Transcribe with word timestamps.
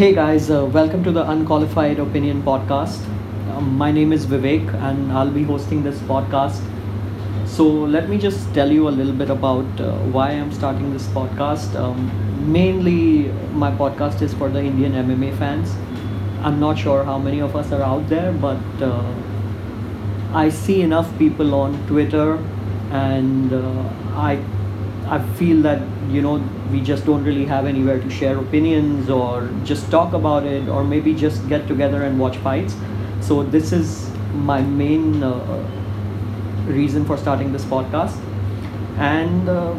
Hey 0.00 0.14
guys, 0.14 0.50
uh, 0.50 0.64
welcome 0.64 1.04
to 1.04 1.12
the 1.12 1.30
Unqualified 1.30 1.98
Opinion 1.98 2.42
Podcast. 2.42 3.06
Um, 3.50 3.76
my 3.76 3.92
name 3.92 4.14
is 4.14 4.24
Vivek 4.24 4.72
and 4.82 5.12
I'll 5.12 5.30
be 5.30 5.42
hosting 5.42 5.82
this 5.82 5.98
podcast. 5.98 6.62
So, 7.46 7.66
let 7.68 8.08
me 8.08 8.16
just 8.16 8.54
tell 8.54 8.72
you 8.72 8.88
a 8.88 8.94
little 8.98 9.12
bit 9.12 9.28
about 9.28 9.78
uh, 9.78 9.92
why 10.14 10.30
I'm 10.30 10.52
starting 10.52 10.90
this 10.94 11.06
podcast. 11.08 11.74
Um, 11.78 12.00
mainly, 12.50 13.30
my 13.52 13.70
podcast 13.70 14.22
is 14.22 14.32
for 14.32 14.48
the 14.48 14.60
Indian 14.60 14.92
MMA 14.92 15.36
fans. 15.36 15.70
I'm 16.42 16.58
not 16.58 16.78
sure 16.78 17.04
how 17.04 17.18
many 17.18 17.40
of 17.40 17.54
us 17.54 17.70
are 17.70 17.82
out 17.82 18.08
there, 18.08 18.32
but 18.32 18.80
uh, 18.80 19.04
I 20.32 20.48
see 20.48 20.80
enough 20.80 21.12
people 21.18 21.54
on 21.54 21.76
Twitter 21.88 22.36
and 22.90 23.52
uh, 23.52 23.82
I 24.14 24.42
I 25.10 25.18
feel 25.34 25.60
that 25.62 25.82
you 26.08 26.22
know 26.22 26.36
we 26.70 26.80
just 26.80 27.04
don't 27.04 27.24
really 27.24 27.44
have 27.44 27.66
anywhere 27.66 27.98
to 27.98 28.08
share 28.08 28.38
opinions 28.38 29.10
or 29.10 29.50
just 29.64 29.90
talk 29.90 30.12
about 30.12 30.46
it 30.46 30.68
or 30.68 30.84
maybe 30.84 31.14
just 31.14 31.48
get 31.48 31.66
together 31.66 32.04
and 32.04 32.18
watch 32.18 32.36
fights. 32.36 32.76
So 33.20 33.42
this 33.42 33.72
is 33.72 34.08
my 34.32 34.62
main 34.62 35.20
uh, 35.24 35.68
reason 36.66 37.04
for 37.04 37.16
starting 37.16 37.52
this 37.52 37.64
podcast, 37.64 38.16
and 38.98 39.48
uh, 39.48 39.74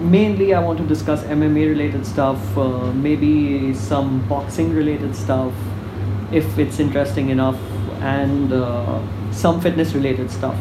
mainly 0.00 0.54
I 0.54 0.60
want 0.60 0.78
to 0.78 0.86
discuss 0.86 1.22
MMA 1.22 1.68
related 1.68 2.04
stuff, 2.04 2.58
uh, 2.58 2.92
maybe 2.92 3.72
some 3.74 4.26
boxing 4.28 4.74
related 4.74 5.14
stuff, 5.14 5.52
if 6.32 6.58
it's 6.58 6.80
interesting 6.80 7.30
enough, 7.30 7.60
and 8.00 8.52
uh, 8.52 9.00
some 9.30 9.60
fitness 9.60 9.94
related 9.94 10.32
stuff. 10.32 10.56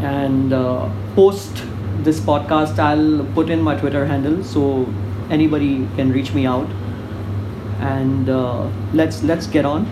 And 0.00 0.52
uh, 0.52 0.90
post 1.14 1.64
this 2.02 2.20
podcast, 2.20 2.78
I'll 2.78 3.24
put 3.34 3.50
in 3.50 3.62
my 3.62 3.76
Twitter 3.76 4.06
handle 4.06 4.42
so 4.42 4.86
anybody 5.30 5.86
can 5.96 6.12
reach 6.12 6.32
me 6.32 6.46
out. 6.46 6.68
And 7.80 8.28
uh, 8.28 8.68
let's 8.92 9.22
let's 9.22 9.46
get 9.46 9.64
on. 9.64 9.86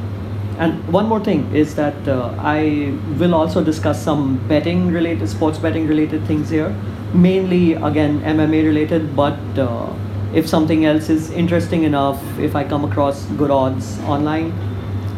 And 0.58 0.86
one 0.92 1.06
more 1.06 1.20
thing 1.20 1.54
is 1.54 1.74
that 1.74 2.08
uh, 2.08 2.34
I 2.38 2.94
will 3.18 3.34
also 3.34 3.64
discuss 3.64 4.02
some 4.02 4.36
betting 4.48 4.92
related, 4.92 5.28
sports 5.28 5.58
betting 5.58 5.86
related 5.88 6.24
things 6.26 6.50
here. 6.50 6.74
Mainly, 7.14 7.74
again, 7.74 8.20
MMA 8.20 8.64
related, 8.64 9.16
but 9.16 9.38
uh, 9.58 9.92
if 10.34 10.48
something 10.48 10.84
else 10.86 11.10
is 11.10 11.30
interesting 11.30 11.82
enough, 11.82 12.22
if 12.38 12.54
I 12.54 12.64
come 12.64 12.84
across 12.84 13.24
good 13.42 13.50
odds 13.50 13.98
online, 14.00 14.52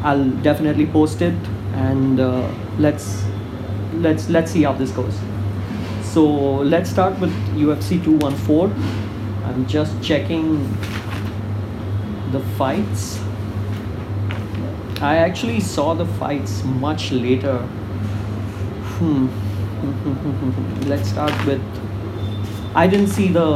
I'll 0.03 0.31
definitely 0.43 0.87
post 0.87 1.23
it. 1.23 1.35
And 1.75 2.21
uh, 2.21 2.49
let's 2.79 3.25
let's 3.95 4.29
let's 4.29 4.51
see 4.51 4.63
how 4.63 4.73
this 4.73 4.91
goes. 4.91 5.34
So 6.15 6.23
let's 6.73 6.91
start 6.91 7.19
with 7.19 7.33
UFC 7.57 7.97
214. 8.05 8.71
I'm 9.47 9.67
just 9.67 10.01
checking 10.01 10.61
the 12.31 12.39
fights. 12.57 13.19
I 15.01 15.17
actually 15.17 15.59
saw 15.59 15.93
the 15.93 16.07
fights 16.07 16.63
much 16.63 17.11
later. 17.11 17.59
Hmm. 19.01 19.27
let's 20.89 21.09
start 21.09 21.35
with 21.47 21.61
I 22.77 22.87
didn't 22.87 23.09
see 23.09 23.27
the 23.27 23.49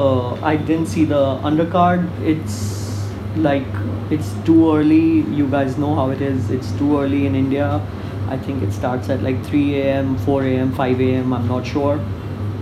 I 0.42 0.56
didn't 0.56 0.86
see 0.86 1.04
the 1.04 1.38
undercard. 1.52 2.10
It's 2.26 3.08
like 3.36 3.72
it's 4.10 4.34
too 4.44 4.74
early. 4.74 5.20
You 5.42 5.46
guys 5.46 5.78
know 5.78 5.94
how 5.94 6.10
it 6.10 6.20
is. 6.20 6.50
It's 6.50 6.72
too 6.72 6.98
early 6.98 7.24
in 7.26 7.36
India. 7.36 7.80
I 8.28 8.36
think 8.36 8.64
it 8.64 8.72
starts 8.72 9.08
at 9.10 9.22
like 9.22 9.44
3 9.46 9.80
a.m., 9.80 10.18
4 10.18 10.42
a.m., 10.42 10.72
5 10.74 11.00
a.m. 11.00 11.32
I'm 11.32 11.46
not 11.46 11.64
sure 11.64 12.04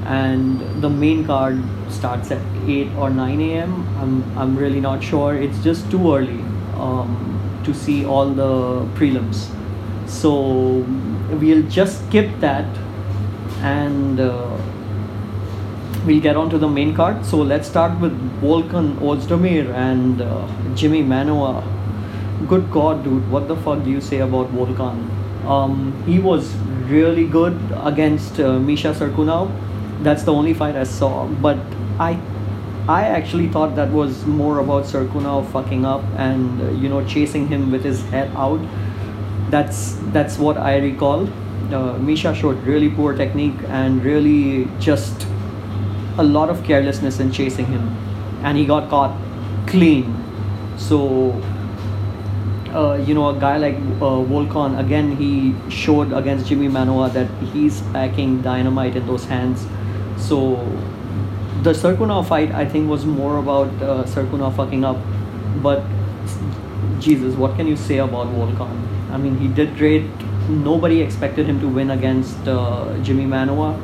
and 0.07 0.83
the 0.83 0.89
main 0.89 1.25
card 1.25 1.63
starts 1.89 2.31
at 2.31 2.41
8 2.67 2.93
or 2.97 3.11
9 3.11 3.41
a.m. 3.41 3.89
I'm, 3.99 4.39
I'm 4.39 4.57
really 4.57 4.81
not 4.81 5.03
sure. 5.03 5.35
It's 5.35 5.63
just 5.65 5.91
too 5.91 6.15
early 6.15 6.41
um, 6.75 7.61
to 7.65 7.75
see 7.75 8.05
all 8.05 8.29
the 8.29 8.87
prelims. 8.95 9.49
So 10.09 10.85
we'll 11.41 11.69
just 11.69 12.07
skip 12.07 12.31
that 12.39 12.67
and 13.63 14.21
uh, 14.21 14.57
we'll 16.05 16.21
get 16.21 16.37
on 16.37 16.51
to 16.51 16.59
the 16.59 16.69
main 16.69 16.95
card. 16.95 17.27
So 17.27 17.39
let's 17.39 17.69
start 17.69 17.99
with 18.01 18.13
Volkan 18.41 18.97
Ozdemir 18.99 19.73
and 19.75 20.23
uh, 20.23 20.47
Jimmy 20.77 21.03
Manuwa. 21.03 21.65
Good 22.49 22.71
God, 22.71 23.03
dude, 23.03 23.29
what 23.29 23.49
the 23.49 23.57
fuck 23.57 23.83
do 23.83 23.91
you 23.91 24.01
say 24.01 24.21
about 24.21 24.53
Volkan? 24.53 25.11
Um, 25.47 26.01
he 26.07 26.21
was 26.21 26.55
really 26.87 27.27
good 27.27 27.59
against 27.83 28.39
uh, 28.39 28.59
Misha 28.59 28.95
Cirkunov 28.95 29.51
that's 30.03 30.23
the 30.23 30.33
only 30.33 30.55
fight 30.55 30.77
I 30.77 30.85
saw. 30.85 31.27
But 31.27 31.59
I 31.99 32.19
I 32.89 33.05
actually 33.05 33.49
thought 33.49 33.75
that 33.77 33.91
was 33.91 34.25
more 34.27 34.61
about 34.61 34.85
Cirkunov 34.85 35.51
fucking 35.51 35.85
up 35.85 36.05
and 36.17 36.61
uh, 36.61 36.71
you 36.71 36.89
know 36.89 37.05
chasing 37.05 37.49
him 37.49 37.71
with 37.71 37.85
his 37.85 38.03
head 38.11 38.31
out. 38.37 38.61
That's 39.51 39.97
that's 40.13 40.39
what 40.39 40.57
I 40.57 40.77
recall. 40.79 41.29
Uh, 41.75 41.99
Misha 41.99 42.35
showed 42.35 42.63
really 42.65 42.89
poor 42.91 43.15
technique 43.15 43.59
and 43.69 44.05
really 44.05 44.69
just 44.79 45.27
a 46.19 46.23
lot 46.23 46.49
of 46.49 46.63
carelessness 46.65 47.19
in 47.19 47.33
chasing 47.33 47.67
him, 47.67 47.89
and 48.45 48.57
he 48.57 48.65
got 48.65 48.89
caught 48.89 49.17
clean. 49.67 50.15
So 50.79 51.43
uh, 52.77 52.95
you 53.07 53.15
know, 53.15 53.31
a 53.31 53.41
guy 53.41 53.57
like 53.57 53.77
uh, 54.03 54.79
again, 54.79 55.17
he 55.17 55.55
showed 55.71 56.13
against 56.13 56.47
Jimmy 56.47 56.69
Manuwa 56.69 57.13
that 57.13 57.29
he's 57.53 57.81
packing 57.93 58.43
dynamite 58.43 58.97
in 58.97 59.07
those 59.07 59.25
hands. 59.25 59.67
So 60.17 60.57
the 61.63 61.73
Cirkunov 61.73 62.29
fight, 62.29 62.53
I 62.53 62.65
think, 62.65 62.89
was 62.89 63.05
more 63.05 63.39
about 63.39 63.69
uh, 63.83 64.05
Cirkunov 64.05 64.57
fucking 64.57 64.85
up. 64.85 64.99
But 65.63 65.83
Jesus, 67.01 67.35
what 67.35 67.57
can 67.57 67.67
you 67.67 67.77
say 67.77 67.99
about 67.99 68.29
Volkan? 68.29 68.71
I 69.11 69.17
mean, 69.17 69.37
he 69.39 69.49
did 69.49 69.77
great. 69.77 70.05
Nobody 70.49 71.01
expected 71.03 71.47
him 71.47 71.61
to 71.61 71.69
win 71.69 71.91
against 71.91 72.47
uh, 72.47 72.97
Jimmy 73.03 73.25
Manuwa. 73.25 73.75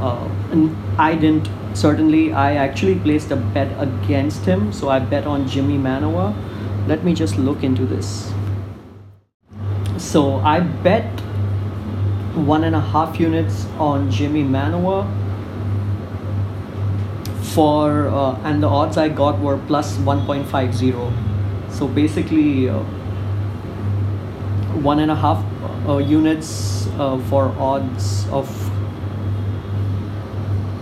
Uh, 0.00 0.28
and 0.50 0.76
I 0.98 1.14
didn't. 1.14 1.48
Certainly, 1.74 2.32
I 2.32 2.54
actually 2.56 2.98
placed 2.98 3.30
a 3.30 3.36
bet 3.36 3.70
against 3.78 4.44
him. 4.44 4.72
So 4.72 4.88
I 4.88 4.98
bet 4.98 5.26
on 5.26 5.48
Jimmy 5.48 5.78
Manuwa. 5.78 6.34
Let 6.86 7.04
me 7.04 7.14
just 7.14 7.38
look 7.38 7.62
into 7.62 7.86
this. 7.86 8.32
So 9.98 10.36
I 10.36 10.60
bet 10.60 11.20
one 12.34 12.64
and 12.64 12.76
a 12.76 12.80
half 12.80 13.18
units 13.18 13.66
on 13.78 14.10
Jimmy 14.10 14.42
Manuwa 14.44 15.06
for 17.56 18.08
uh, 18.08 18.38
and 18.44 18.62
the 18.62 18.68
odds 18.68 18.98
I 18.98 19.08
got 19.08 19.38
were 19.40 19.56
plus 19.66 19.96
1.50 19.96 21.72
so 21.72 21.88
basically 21.88 22.68
uh, 22.68 22.80
one 24.88 24.98
and 24.98 25.10
a 25.10 25.14
half 25.14 25.42
uh, 25.88 25.96
units 25.96 26.86
uh, 26.98 27.16
for 27.30 27.48
odds 27.58 28.28
of 28.28 28.46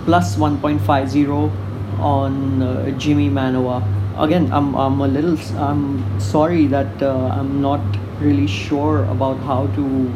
plus 0.04 0.34
1.50 0.34 1.52
on 2.00 2.62
uh, 2.62 2.90
Jimmy 2.98 3.30
Manuwa 3.30 3.78
again 4.18 4.52
I'm, 4.52 4.74
I'm 4.74 5.00
a 5.00 5.06
little 5.06 5.38
I'm 5.56 6.18
sorry 6.18 6.66
that 6.66 7.00
uh, 7.00 7.38
I'm 7.38 7.62
not 7.62 7.82
really 8.18 8.48
sure 8.48 9.04
about 9.04 9.38
how 9.50 9.68
to 9.76 10.10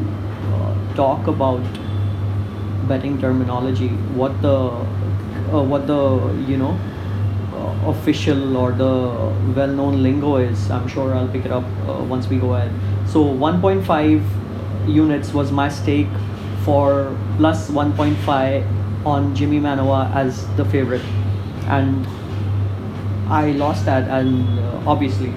talk 0.97 1.29
about 1.29 1.63
betting 2.89 3.21
terminology 3.21 3.91
what 4.19 4.43
the 4.43 4.88
uh, 5.53 5.63
what 5.63 5.87
the 5.87 6.01
you 6.47 6.57
know 6.57 6.79
uh, 7.55 7.91
official 7.91 8.57
or 8.57 8.73
the 8.73 8.93
well-known 9.57 10.03
lingo 10.03 10.37
is 10.37 10.71
i'm 10.71 10.87
sure 10.89 11.15
i'll 11.15 11.29
pick 11.29 11.45
it 11.45 11.51
up 11.51 11.65
uh, 11.89 12.03
once 12.05 12.29
we 12.29 12.39
go 12.39 12.55
ahead. 12.55 12.73
So 13.09 13.25
1.5 13.25 14.23
units 14.87 15.33
was 15.33 15.51
my 15.51 15.69
stake 15.69 16.09
for 16.63 17.17
plus 17.39 17.71
1.5 17.71 19.07
on 19.07 19.35
jimmy 19.35 19.61
manuwa 19.61 20.15
as 20.15 20.47
the 20.57 20.65
favorite. 20.65 21.05
And 21.67 22.07
i 23.29 23.53
lost 23.53 23.85
that 23.87 24.09
and 24.09 24.59
uh, 24.59 24.83
obviously. 24.87 25.33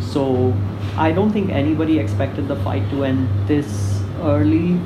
So 0.00 0.54
i 0.96 1.12
don't 1.12 1.32
think 1.32 1.50
anybody 1.50 1.98
expected 1.98 2.48
the 2.48 2.56
fight 2.56 2.88
to 2.90 3.04
end 3.04 3.28
this 3.48 4.02
early. 4.22 4.80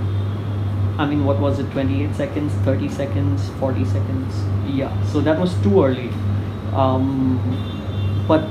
I 0.99 1.07
mean, 1.07 1.25
what 1.25 1.41
was 1.41 1.59
it, 1.59 1.71
28 1.71 2.15
seconds, 2.15 2.53
30 2.65 2.89
seconds, 2.91 3.49
40 3.59 3.85
seconds? 3.87 4.35
Yeah, 4.75 4.93
so 5.07 5.21
that 5.21 5.39
was 5.39 5.55
too 5.63 5.83
early. 5.85 6.11
Um, 6.73 7.39
but 8.29 8.49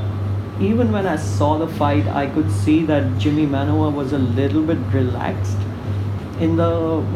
even 0.62 0.92
when 0.92 1.06
I 1.06 1.16
saw 1.16 1.58
the 1.58 1.68
fight, 1.68 2.08
I 2.08 2.28
could 2.28 2.52
see 2.52 2.84
that 2.86 3.18
Jimmy 3.18 3.46
Manuwa 3.46 3.94
was 3.94 4.12
a 4.12 4.18
little 4.18 4.62
bit 4.62 4.78
relaxed 4.92 5.58
in 6.40 6.58
the 6.58 6.72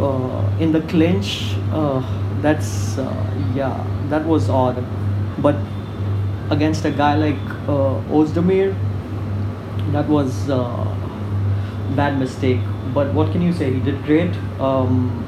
uh, 0.10 0.58
in 0.60 0.72
the 0.72 0.82
clinch. 0.82 1.56
Uh, 1.72 2.02
that's 2.42 2.98
uh, 2.98 3.52
yeah, 3.56 3.76
that 4.10 4.26
was 4.26 4.50
odd. 4.50 4.84
But 5.40 5.56
against 6.50 6.86
a 6.86 6.92
guy 6.92 7.16
like 7.16 7.44
uh, 7.68 8.00
Ozdemir, 8.20 8.74
that 9.92 10.08
was 10.08 10.50
uh, 10.50 10.86
bad 11.96 12.18
mistake. 12.20 12.62
But 12.94 13.14
what 13.14 13.32
can 13.32 13.42
you 13.42 13.52
say? 13.54 13.74
He 13.74 13.80
did 13.80 14.02
great. 14.04 14.34
Um, 14.60 15.20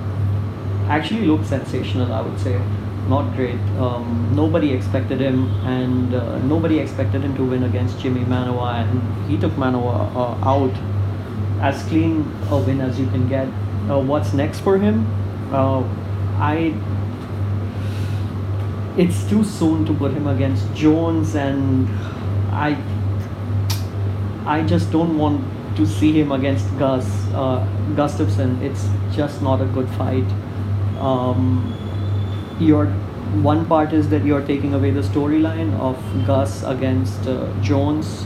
actually 0.87 1.25
looked 1.25 1.47
sensational, 1.47 2.13
I 2.13 2.21
would 2.21 2.39
say. 2.39 2.59
Not 3.07 3.35
great. 3.35 3.59
Um, 3.77 4.33
nobody 4.35 4.71
expected 4.71 5.19
him, 5.19 5.49
and 5.63 6.15
uh, 6.15 6.39
nobody 6.39 6.79
expected 6.79 7.21
him 7.21 7.35
to 7.35 7.45
win 7.45 7.63
against 7.63 7.99
Jimmy 7.99 8.21
Manuwa, 8.21 8.81
and 8.81 9.29
he 9.29 9.37
took 9.37 9.51
Manuwa 9.53 10.15
uh, 10.15 10.49
out 10.49 10.73
as 11.61 11.83
clean 11.83 12.25
a 12.49 12.57
win 12.57 12.81
as 12.81 12.99
you 12.99 13.05
can 13.07 13.27
get. 13.29 13.47
Uh, 13.89 13.99
what's 13.99 14.33
next 14.33 14.61
for 14.61 14.79
him? 14.79 15.05
Uh, 15.53 15.83
I. 16.39 16.73
It's 18.97 19.23
too 19.29 19.43
soon 19.43 19.85
to 19.85 19.93
put 19.93 20.11
him 20.11 20.25
against 20.25 20.73
Jones, 20.73 21.35
and 21.35 21.87
I. 22.51 22.75
I 24.47 24.63
just 24.63 24.91
don't 24.91 25.17
want 25.17 25.45
to 25.75 25.85
see 25.85 26.11
him 26.19 26.31
against 26.31 26.65
Gus 26.79 27.05
uh, 27.33 27.67
Gustafsson. 27.93 28.61
It's 28.63 28.87
just 29.15 29.43
not 29.43 29.61
a 29.61 29.65
good 29.65 29.89
fight. 29.89 30.25
Um, 30.99 31.84
your 32.59 32.87
one 33.41 33.65
part 33.65 33.91
is 33.91 34.09
that 34.09 34.23
you're 34.23 34.45
taking 34.45 34.73
away 34.73 34.91
the 34.91 35.01
storyline 35.01 35.77
of 35.79 35.97
Gus 36.25 36.63
against 36.63 37.27
uh, 37.27 37.51
Jones, 37.61 38.25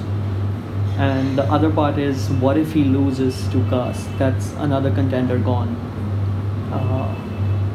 and 0.97 1.37
the 1.37 1.43
other 1.43 1.71
part 1.71 1.97
is 1.97 2.29
what 2.29 2.57
if 2.57 2.73
he 2.73 2.83
loses 2.83 3.47
to 3.49 3.63
Gus? 3.69 4.07
That's 4.17 4.51
another 4.53 4.91
contender 4.91 5.39
gone. 5.39 5.75
Uh, 6.71 7.15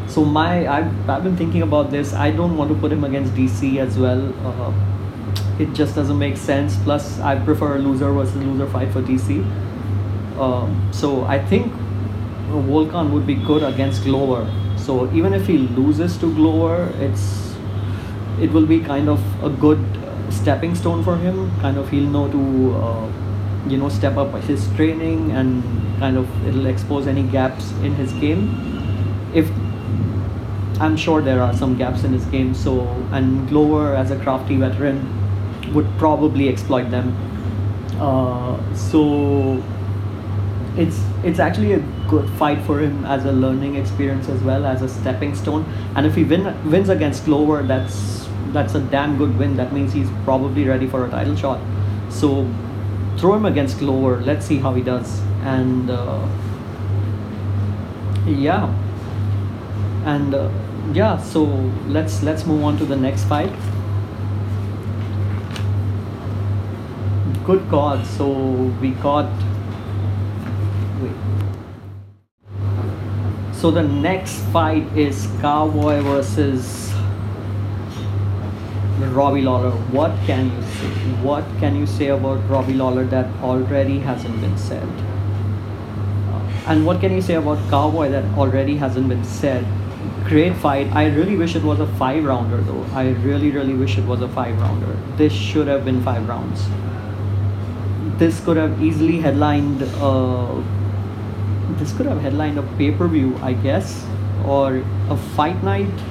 so 0.07 0.25
my 0.25 0.69
I've, 0.69 1.11
I've 1.11 1.25
been 1.25 1.37
thinking 1.37 1.63
about 1.63 1.91
this. 1.91 2.13
I 2.13 2.31
don't 2.31 2.57
want 2.57 2.71
to 2.71 2.77
put 2.79 2.93
him 2.93 3.05
against 3.05 3.35
DC 3.35 3.79
as 3.79 3.99
well. 3.99 4.33
Uh, 4.47 4.73
it 5.59 5.73
just 5.73 5.95
doesn't 5.95 6.19
make 6.19 6.37
sense. 6.37 6.77
Plus, 6.83 7.19
I 7.21 7.39
prefer 7.39 7.77
a 7.77 7.79
loser 7.79 8.13
versus 8.13 8.37
loser 8.37 8.67
fight 8.69 8.93
for 8.93 9.03
DC. 9.03 9.43
Um, 10.39 10.91
so 10.93 11.25
I 11.25 11.45
think 11.45 11.73
Volkan 12.51 13.11
would 13.13 13.27
be 13.27 13.35
good 13.35 13.63
against 13.63 14.05
Glover. 14.05 14.51
So 14.85 15.11
even 15.15 15.33
if 15.33 15.47
he 15.47 15.57
loses 15.57 16.19
to 16.19 16.33
Glover, 16.35 16.93
it's 17.01 17.55
it 18.39 18.53
will 18.53 18.67
be 18.67 18.81
kind 18.81 19.09
of 19.09 19.21
a 19.43 19.49
good 19.49 19.83
stepping 20.29 20.75
stone 20.75 21.03
for 21.03 21.17
him. 21.17 21.51
Kind 21.61 21.79
of 21.79 21.89
he'll 21.89 22.11
know 22.11 22.31
to 22.31 22.75
uh, 22.77 23.13
you 23.67 23.79
know 23.79 23.89
step 23.89 24.19
up 24.19 24.35
his 24.43 24.69
training 24.77 25.31
and 25.33 25.63
kind 25.99 26.19
of 26.19 26.29
it'll 26.47 26.67
expose 26.67 27.07
any 27.07 27.23
gaps 27.23 27.71
in 27.83 27.95
his 27.95 28.13
game. 28.13 28.45
If 29.33 29.51
I'm 30.81 30.99
sure 30.99 31.23
there 31.23 31.41
are 31.41 31.55
some 31.55 31.79
gaps 31.79 32.05
in 32.05 32.13
his 32.13 32.27
game, 32.27 32.53
so 32.53 32.83
and 33.13 33.49
Glover 33.49 33.95
as 33.95 34.11
a 34.11 34.19
crafty 34.19 34.57
veteran 34.57 35.01
would 35.73 35.89
probably 35.97 36.51
exploit 36.51 36.91
them. 36.91 37.17
Uh, 37.99 38.59
so 38.75 39.63
it's 40.77 41.01
it's 41.23 41.39
actually 41.39 41.73
a 41.73 41.94
good 42.09 42.29
fight 42.39 42.61
for 42.63 42.81
him 42.81 43.05
as 43.05 43.25
a 43.25 43.33
learning 43.33 43.77
experience 43.77 44.29
as 44.29 44.43
well 44.43 44.67
as 44.67 44.83
a 44.83 44.89
stepping 44.89 45.35
stone. 45.35 45.65
And 45.97 46.07
if 46.07 46.15
he 46.15 46.25
win 46.25 46.71
wins 46.71 46.89
against 46.89 47.25
Glover, 47.25 47.63
that's 47.63 48.29
that's 48.53 48.75
a 48.75 48.81
damn 48.81 49.17
good 49.19 49.37
win. 49.39 49.57
That 49.57 49.73
means 49.73 49.93
he's 49.93 50.09
probably 50.25 50.65
ready 50.65 50.87
for 50.87 51.07
a 51.07 51.11
title 51.11 51.37
shot. 51.37 51.61
So 52.11 52.49
throw 53.19 53.35
him 53.35 53.45
against 53.45 53.79
Glover. 53.79 54.21
Let's 54.21 54.47
see 54.47 54.59
how 54.59 54.75
he 54.75 54.83
does. 54.83 55.21
And 55.43 55.91
uh, 55.91 56.29
yeah, 58.27 58.73
and 60.05 60.35
uh, 60.35 60.51
yeah. 60.93 61.19
So 61.19 61.45
let's 61.87 62.23
let's 62.23 62.47
move 62.47 62.65
on 62.65 62.79
to 62.79 62.85
the 62.85 62.97
next 62.97 63.25
fight. 63.25 63.53
Good 67.45 67.69
God. 67.69 68.07
So 68.07 68.31
we 68.81 68.91
got 68.91 69.29
So 73.65 73.71
the 73.71 73.83
next 73.83 74.41
fight 74.53 74.85
is 74.95 75.27
Cowboy 75.41 76.03
versus 76.03 76.93
Robbie 78.99 79.41
Lawler. 79.41 79.71
What 79.91 80.13
can 80.27 80.51
you 80.51 80.63
say? 80.63 80.89
What 81.23 81.45
can 81.61 81.75
you 81.75 81.87
say 81.87 82.09
about 82.09 82.47
Robbie 82.51 82.75
Lawler 82.75 83.07
that 83.07 83.25
already 83.43 84.01
hasn't 84.01 84.39
been 84.43 84.59
said? 84.59 84.87
And 86.67 86.85
what 86.85 87.01
can 87.01 87.13
you 87.13 87.23
say 87.23 87.37
about 87.37 87.57
Cowboy 87.71 88.11
that 88.11 88.27
already 88.37 88.77
hasn't 88.77 89.09
been 89.09 89.25
said? 89.25 89.65
Great 90.27 90.55
fight. 90.57 90.93
I 90.93 91.07
really 91.07 91.39
wish 91.39 91.57
it 91.57 91.63
was 91.63 91.81
a 91.81 91.87
five 91.97 92.23
rounder 92.23 92.61
though. 92.61 92.85
I 92.93 93.13
really, 93.25 93.51
really 93.51 93.73
wish 93.73 93.97
it 93.97 94.05
was 94.05 94.21
a 94.21 94.29
five 94.29 94.61
rounder. 94.61 94.95
This 95.17 95.33
should 95.33 95.69
have 95.69 95.87
been 95.87 96.03
five 96.03 96.29
rounds. 96.29 96.69
This 98.19 98.45
could 98.45 98.59
have 98.59 98.83
easily 98.83 99.21
headlined 99.21 99.83
uh, 100.03 100.63
this 101.79 101.93
could 101.97 102.07
have 102.07 102.21
headlined 102.21 102.59
a 102.59 102.63
pay-per-view 102.79 103.37
i 103.43 103.53
guess 103.53 104.07
or 104.47 104.83
a 105.11 105.17
fight 105.37 105.63
night 105.63 106.05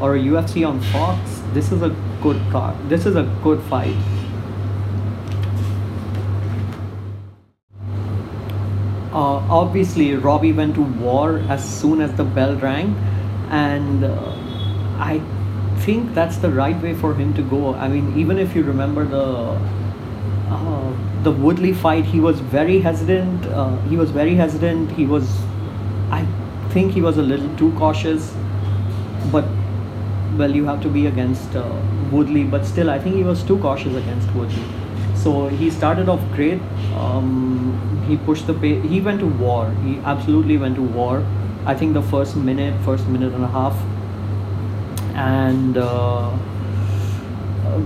or 0.00 0.16
a 0.16 0.18
ufc 0.18 0.66
on 0.66 0.80
fox. 0.92 1.42
This 1.52 1.72
is 1.72 1.82
a 1.82 1.94
good 2.22 2.40
card 2.50 2.76
this 2.88 3.06
is 3.06 3.16
a 3.16 3.22
good 3.42 3.62
fight. 3.62 3.96
Uh, 9.12 9.40
obviously 9.48 10.14
robbie 10.14 10.52
went 10.52 10.74
to 10.74 10.82
war 10.82 11.38
as 11.48 11.64
soon 11.64 12.02
as 12.02 12.12
the 12.14 12.24
bell 12.24 12.54
rang 12.56 12.94
and 13.50 14.04
uh, 14.04 14.32
i 14.98 15.22
think 15.80 16.14
that's 16.14 16.36
the 16.38 16.50
right 16.50 16.80
way 16.82 16.94
for 16.94 17.14
him 17.14 17.32
to 17.34 17.42
go. 17.42 17.74
I 17.74 17.88
mean 17.88 18.18
even 18.18 18.38
if 18.38 18.54
you 18.56 18.62
remember 18.62 19.04
the 19.04 19.58
the 21.26 21.32
Woodley 21.32 21.72
fight, 21.72 22.04
he 22.04 22.20
was 22.20 22.38
very 22.38 22.80
hesitant. 22.80 23.46
Uh, 23.46 23.76
he 23.88 23.96
was 23.96 24.10
very 24.12 24.34
hesitant. 24.36 24.92
He 24.92 25.04
was, 25.04 25.28
I 26.10 26.24
think 26.70 26.92
he 26.92 27.02
was 27.02 27.18
a 27.18 27.22
little 27.22 27.52
too 27.56 27.72
cautious. 27.72 28.32
But, 29.32 29.44
well, 30.36 30.54
you 30.54 30.64
have 30.66 30.80
to 30.82 30.88
be 30.88 31.06
against 31.06 31.56
uh, 31.56 31.64
Woodley. 32.12 32.44
But 32.44 32.64
still, 32.64 32.90
I 32.90 33.00
think 33.00 33.16
he 33.16 33.24
was 33.24 33.42
too 33.42 33.58
cautious 33.58 33.96
against 33.96 34.32
Woodley. 34.34 34.62
So 35.16 35.48
he 35.48 35.68
started 35.68 36.08
off 36.08 36.22
great. 36.32 36.60
Um, 36.94 38.04
he 38.06 38.16
pushed 38.18 38.46
the. 38.46 38.54
He 38.54 39.00
went 39.00 39.18
to 39.20 39.26
war. 39.26 39.70
He 39.82 39.98
absolutely 40.04 40.58
went 40.58 40.76
to 40.76 40.82
war. 40.82 41.26
I 41.64 41.74
think 41.74 41.94
the 41.94 42.02
first 42.02 42.36
minute, 42.36 42.80
first 42.84 43.08
minute 43.08 43.32
and 43.32 43.42
a 43.42 43.48
half. 43.48 43.76
And 45.16 45.76
uh, 45.76 46.30
uh 47.66 47.80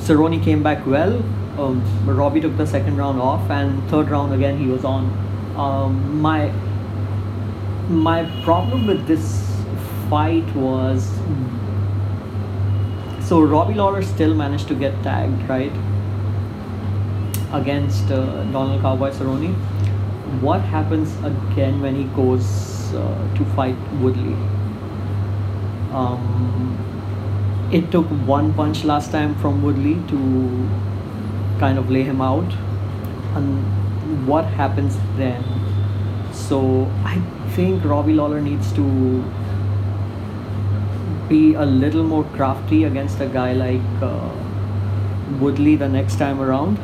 Cerrone 0.00 0.42
came 0.42 0.62
back 0.62 0.86
well 0.86 1.22
um, 1.60 1.82
Robbie 2.06 2.40
took 2.40 2.56
the 2.56 2.66
second 2.66 2.96
round 2.96 3.20
off, 3.20 3.50
and 3.50 3.82
third 3.90 4.10
round 4.10 4.32
again 4.32 4.58
he 4.58 4.66
was 4.66 4.84
on. 4.84 5.04
Um, 5.56 6.20
my 6.20 6.50
my 7.88 8.24
problem 8.44 8.86
with 8.86 9.06
this 9.06 9.46
fight 10.08 10.46
was 10.54 11.04
so 13.20 13.40
Robbie 13.42 13.74
Lawler 13.74 14.02
still 14.02 14.34
managed 14.34 14.68
to 14.68 14.74
get 14.74 15.02
tagged 15.02 15.48
right 15.48 15.72
against 17.52 18.10
uh, 18.10 18.44
Donald 18.44 18.80
Cowboy 18.80 19.10
Cerrone. 19.10 19.54
What 20.40 20.60
happens 20.60 21.12
again 21.24 21.80
when 21.80 21.96
he 21.96 22.04
goes 22.04 22.94
uh, 22.94 23.34
to 23.36 23.44
fight 23.56 23.76
Woodley? 24.00 24.34
Um, 25.92 26.89
it 27.72 27.90
took 27.92 28.06
one 28.26 28.52
punch 28.54 28.84
last 28.84 29.12
time 29.12 29.34
from 29.36 29.62
Woodley 29.62 29.94
to 30.08 30.18
kind 31.60 31.78
of 31.78 31.90
lay 31.90 32.02
him 32.02 32.20
out. 32.20 32.52
And 33.34 34.26
what 34.26 34.44
happens 34.44 34.98
then? 35.16 35.44
So 36.32 36.90
i 37.04 37.20
think 37.54 37.84
robbie 37.84 38.12
lawler 38.12 38.40
needs 38.40 38.72
to 38.72 38.84
be 41.28 41.54
a 41.54 41.64
little 41.64 42.04
more 42.04 42.24
crafty 42.36 42.84
against 42.84 43.20
a 43.20 43.26
guy 43.26 43.52
like 43.52 44.02
uh, 44.02 44.30
woodley 45.40 45.76
the 45.76 45.88
next 45.88 46.16
time 46.16 46.40
around. 46.40 46.78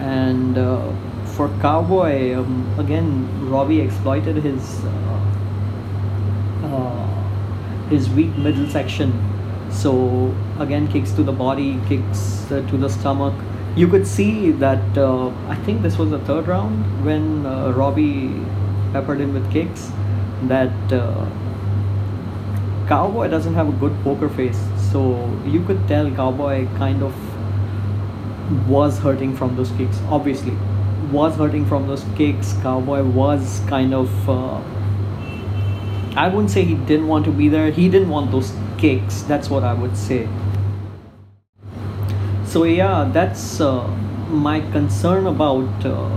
And 0.00 0.58
uh, 0.58 0.92
for 1.36 1.48
cowboy 1.60 2.34
um, 2.34 2.74
again 2.78 3.48
robbie 3.50 3.80
exploited 3.80 4.36
his 4.36 4.84
uh, 4.84 5.20
uh 6.64 7.06
his 7.90 8.08
weak 8.10 8.36
middle 8.38 8.68
section 8.68 9.12
so 9.70 10.34
again 10.58 10.88
kicks 10.88 11.12
to 11.12 11.22
the 11.22 11.32
body 11.32 11.78
kicks 11.88 12.50
uh, 12.50 12.66
to 12.68 12.76
the 12.76 12.88
stomach. 12.88 13.34
You 13.76 13.88
could 13.88 14.06
see 14.06 14.52
that 14.52 14.98
uh, 14.98 15.28
I 15.48 15.56
think 15.56 15.82
this 15.82 15.98
was 15.98 16.10
the 16.10 16.18
third 16.20 16.48
round 16.48 17.04
when 17.04 17.44
uh, 17.44 17.72
Robbie 17.72 18.40
peppered 18.92 19.20
him 19.20 19.34
with 19.34 19.50
kicks 19.52 19.90
that 20.44 20.92
uh, 20.92 21.26
Cowboy 22.88 23.28
doesn't 23.28 23.54
have 23.54 23.68
a 23.68 23.72
good 23.72 23.94
poker 24.02 24.28
face. 24.28 24.58
So 24.92 25.28
you 25.44 25.62
could 25.64 25.86
tell 25.88 26.10
Cowboy 26.10 26.66
kind 26.76 27.02
of 27.02 27.14
was 28.68 28.98
hurting 28.98 29.36
from 29.36 29.56
those 29.56 29.70
kicks 29.72 30.00
obviously. 30.08 30.56
Was 31.12 31.36
hurting 31.36 31.66
from 31.66 31.86
those 31.86 32.04
kicks. 32.16 32.54
Cowboy 32.62 33.02
was 33.02 33.60
kind 33.68 33.92
of 33.94 34.30
uh, 34.30 34.62
I 36.16 36.28
wouldn't 36.28 36.50
say 36.50 36.64
he 36.64 36.74
didn't 36.74 37.08
want 37.08 37.26
to 37.26 37.30
be 37.30 37.50
there. 37.50 37.70
He 37.70 37.90
didn't 37.90 38.08
want 38.08 38.30
those 38.30 38.52
kicks 38.78 39.22
that's 39.22 39.50
what 39.50 39.64
I 39.64 39.74
would 39.74 39.96
say 39.96 40.28
so 42.44 42.64
yeah 42.64 43.08
that's 43.12 43.60
uh, 43.60 43.86
my 44.28 44.60
concern 44.70 45.26
about 45.26 45.86
uh, 45.86 46.10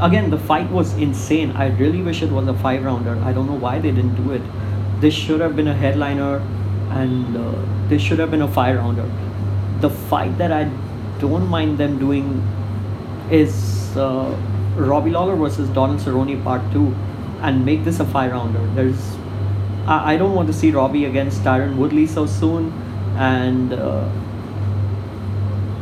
again 0.00 0.30
the 0.30 0.38
fight 0.38 0.70
was 0.70 0.94
insane 0.94 1.50
i 1.52 1.66
really 1.78 2.02
wish 2.02 2.22
it 2.22 2.30
was 2.30 2.48
a 2.48 2.54
five 2.54 2.84
rounder 2.84 3.16
i 3.24 3.32
don't 3.32 3.46
know 3.46 3.58
why 3.64 3.78
they 3.78 3.90
didn't 3.90 4.14
do 4.16 4.32
it 4.32 4.42
this 5.02 5.12
should 5.12 5.40
have 5.40 5.56
been 5.56 5.66
a 5.66 5.74
headliner, 5.74 6.36
and 6.90 7.36
uh, 7.36 7.88
this 7.88 8.00
should 8.00 8.20
have 8.20 8.30
been 8.30 8.42
a 8.42 8.48
five 8.48 8.76
rounder. 8.76 9.04
The 9.80 9.90
fight 9.90 10.38
that 10.38 10.52
I 10.52 10.70
don't 11.18 11.48
mind 11.48 11.76
them 11.76 11.98
doing 11.98 12.28
is 13.28 13.96
uh, 13.96 14.32
Robbie 14.76 15.10
Lawler 15.10 15.34
versus 15.34 15.68
Donald 15.70 15.98
Cerrone 15.98 16.40
Part 16.44 16.62
Two, 16.72 16.94
and 17.40 17.66
make 17.66 17.82
this 17.82 17.98
a 17.98 18.04
five 18.04 18.30
rounder. 18.30 18.64
There's 18.76 19.16
I, 19.86 20.14
I 20.14 20.16
don't 20.16 20.34
want 20.34 20.48
to 20.48 20.52
see 20.52 20.70
Robbie 20.70 21.04
against 21.06 21.42
Tyron 21.42 21.76
Woodley 21.76 22.06
so 22.06 22.26
soon, 22.26 22.72
and 23.16 23.72
uh, 23.72 24.08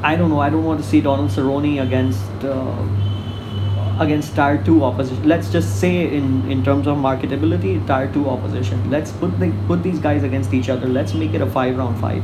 I 0.02 0.16
don't 0.16 0.30
know. 0.30 0.40
I 0.40 0.50
don't 0.50 0.64
want 0.64 0.80
to 0.80 0.86
see 0.86 1.00
Donald 1.00 1.30
Cerrone 1.30 1.82
against 1.82 2.44
uh, 2.44 4.02
against 4.02 4.34
tier 4.34 4.62
two 4.64 4.82
opposition. 4.82 5.28
Let's 5.28 5.52
just 5.52 5.78
say 5.80 6.14
in 6.16 6.50
in 6.50 6.64
terms 6.64 6.86
of 6.86 6.96
marketability, 6.96 7.86
tier 7.86 8.10
two 8.12 8.28
opposition. 8.28 8.90
Let's 8.90 9.12
put 9.12 9.38
the 9.38 9.52
put 9.66 9.82
these 9.82 9.98
guys 9.98 10.22
against 10.22 10.54
each 10.54 10.70
other. 10.70 10.86
Let's 10.86 11.12
make 11.14 11.34
it 11.34 11.42
a 11.42 11.46
five 11.46 11.76
round 11.76 12.00
fight, 12.00 12.22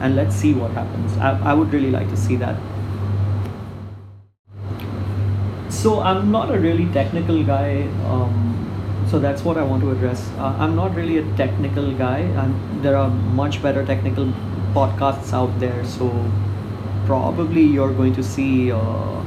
and 0.00 0.16
let's 0.16 0.34
see 0.34 0.54
what 0.54 0.70
happens. 0.70 1.16
I, 1.18 1.38
I 1.50 1.54
would 1.54 1.72
really 1.72 1.90
like 1.90 2.08
to 2.08 2.16
see 2.16 2.36
that. 2.36 2.56
So 5.70 6.00
I'm 6.00 6.30
not 6.30 6.50
a 6.50 6.58
really 6.58 6.86
technical 6.92 7.44
guy. 7.44 7.82
Um, 8.04 8.57
so 9.10 9.18
that's 9.18 9.42
what 9.42 9.56
I 9.56 9.62
want 9.62 9.82
to 9.82 9.90
address. 9.90 10.28
Uh, 10.36 10.54
I'm 10.58 10.76
not 10.76 10.94
really 10.94 11.18
a 11.18 11.36
technical 11.36 11.92
guy, 11.92 12.18
and 12.18 12.84
there 12.84 12.96
are 12.96 13.08
much 13.08 13.62
better 13.62 13.84
technical 13.84 14.26
podcasts 14.74 15.32
out 15.32 15.58
there. 15.58 15.84
So 15.84 16.10
probably 17.06 17.62
you're 17.62 17.92
going 17.92 18.14
to 18.14 18.22
see, 18.22 18.70
uh, 18.70 19.22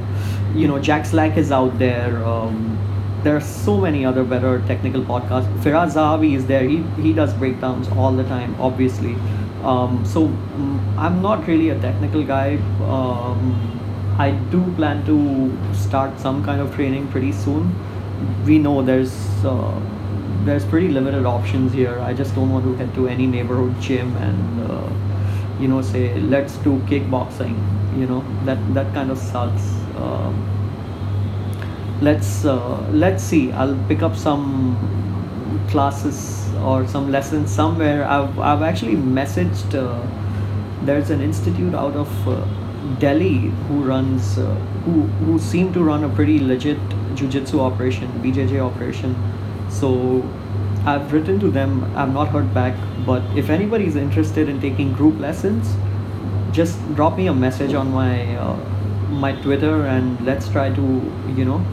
you 0.54 0.68
know, 0.68 0.78
Jack 0.78 1.04
Slack 1.04 1.36
is 1.36 1.50
out 1.50 1.78
there. 1.78 2.24
Um, 2.24 2.78
there 3.24 3.36
are 3.36 3.40
so 3.40 3.76
many 3.76 4.04
other 4.04 4.22
better 4.22 4.60
technical 4.68 5.02
podcasts. 5.02 5.52
Firas 5.64 5.94
Zahabi 5.98 6.34
is 6.36 6.46
there. 6.46 6.62
He 6.68 6.82
he 7.02 7.12
does 7.12 7.34
breakdowns 7.34 7.88
all 7.96 8.12
the 8.12 8.24
time, 8.24 8.54
obviously. 8.60 9.14
Um, 9.64 10.04
so 10.04 10.26
mm, 10.28 10.96
I'm 10.96 11.22
not 11.22 11.46
really 11.46 11.70
a 11.70 11.80
technical 11.80 12.24
guy. 12.24 12.56
Um, 12.96 13.54
I 14.18 14.30
do 14.54 14.60
plan 14.76 15.04
to 15.06 15.16
start 15.74 16.18
some 16.20 16.44
kind 16.44 16.60
of 16.60 16.74
training 16.74 17.08
pretty 17.08 17.32
soon 17.32 17.74
we 18.44 18.58
know 18.58 18.82
there's 18.82 19.14
uh, 19.44 19.80
there's 20.44 20.64
pretty 20.64 20.88
limited 20.88 21.24
options 21.24 21.72
here. 21.72 21.98
I 22.00 22.12
just 22.12 22.34
don't 22.34 22.50
want 22.50 22.64
to 22.64 22.74
head 22.74 22.94
to 22.94 23.08
any 23.08 23.26
neighborhood 23.26 23.80
gym 23.80 24.16
and 24.16 24.70
uh, 24.70 24.88
you 25.60 25.68
know 25.68 25.82
say 25.82 26.18
let's 26.20 26.56
do 26.58 26.78
kickboxing. 26.90 27.56
You 27.98 28.06
know 28.06 28.24
that 28.44 28.58
that 28.74 28.92
kind 28.94 29.10
of 29.10 29.18
sucks. 29.18 29.62
Um, 29.96 30.34
let's 32.00 32.44
uh, 32.44 32.80
let's 32.90 33.22
see. 33.22 33.52
I'll 33.52 33.78
pick 33.88 34.02
up 34.02 34.16
some 34.16 34.76
classes 35.70 36.48
or 36.56 36.86
some 36.86 37.10
lessons 37.10 37.50
somewhere. 37.50 38.04
I've 38.04 38.38
I've 38.38 38.62
actually 38.62 38.96
messaged. 38.96 39.74
Uh, 39.74 40.00
there's 40.84 41.10
an 41.10 41.20
institute 41.20 41.74
out 41.74 41.94
of 41.94 42.28
uh, 42.28 42.44
Delhi 42.98 43.52
who 43.68 43.82
runs 43.84 44.38
uh, 44.38 44.54
who 44.84 45.02
who 45.24 45.38
seem 45.38 45.72
to 45.74 45.82
run 45.82 46.04
a 46.04 46.08
pretty 46.08 46.40
legit 46.40 46.80
jiu-jitsu 47.12 47.60
operation 47.60 48.08
BJJ 48.22 48.60
operation. 48.60 49.16
So 49.70 50.22
I've 50.84 51.12
written 51.12 51.38
to 51.40 51.50
them. 51.50 51.84
I've 51.96 52.12
not 52.12 52.28
heard 52.28 52.52
back. 52.52 52.76
But 53.06 53.22
if 53.36 53.50
anybody 53.50 53.86
is 53.86 53.96
interested 53.96 54.48
in 54.48 54.60
taking 54.60 54.92
group 54.92 55.18
lessons 55.18 55.74
just 56.52 56.78
drop 56.94 57.16
me 57.16 57.26
a 57.28 57.34
message 57.34 57.74
on 57.74 57.90
my 57.90 58.36
uh, 58.36 58.56
my 59.24 59.32
Twitter 59.42 59.86
and 59.86 60.24
let's 60.24 60.48
try 60.48 60.68
to 60.70 60.82
you 61.36 61.44
know 61.44 61.64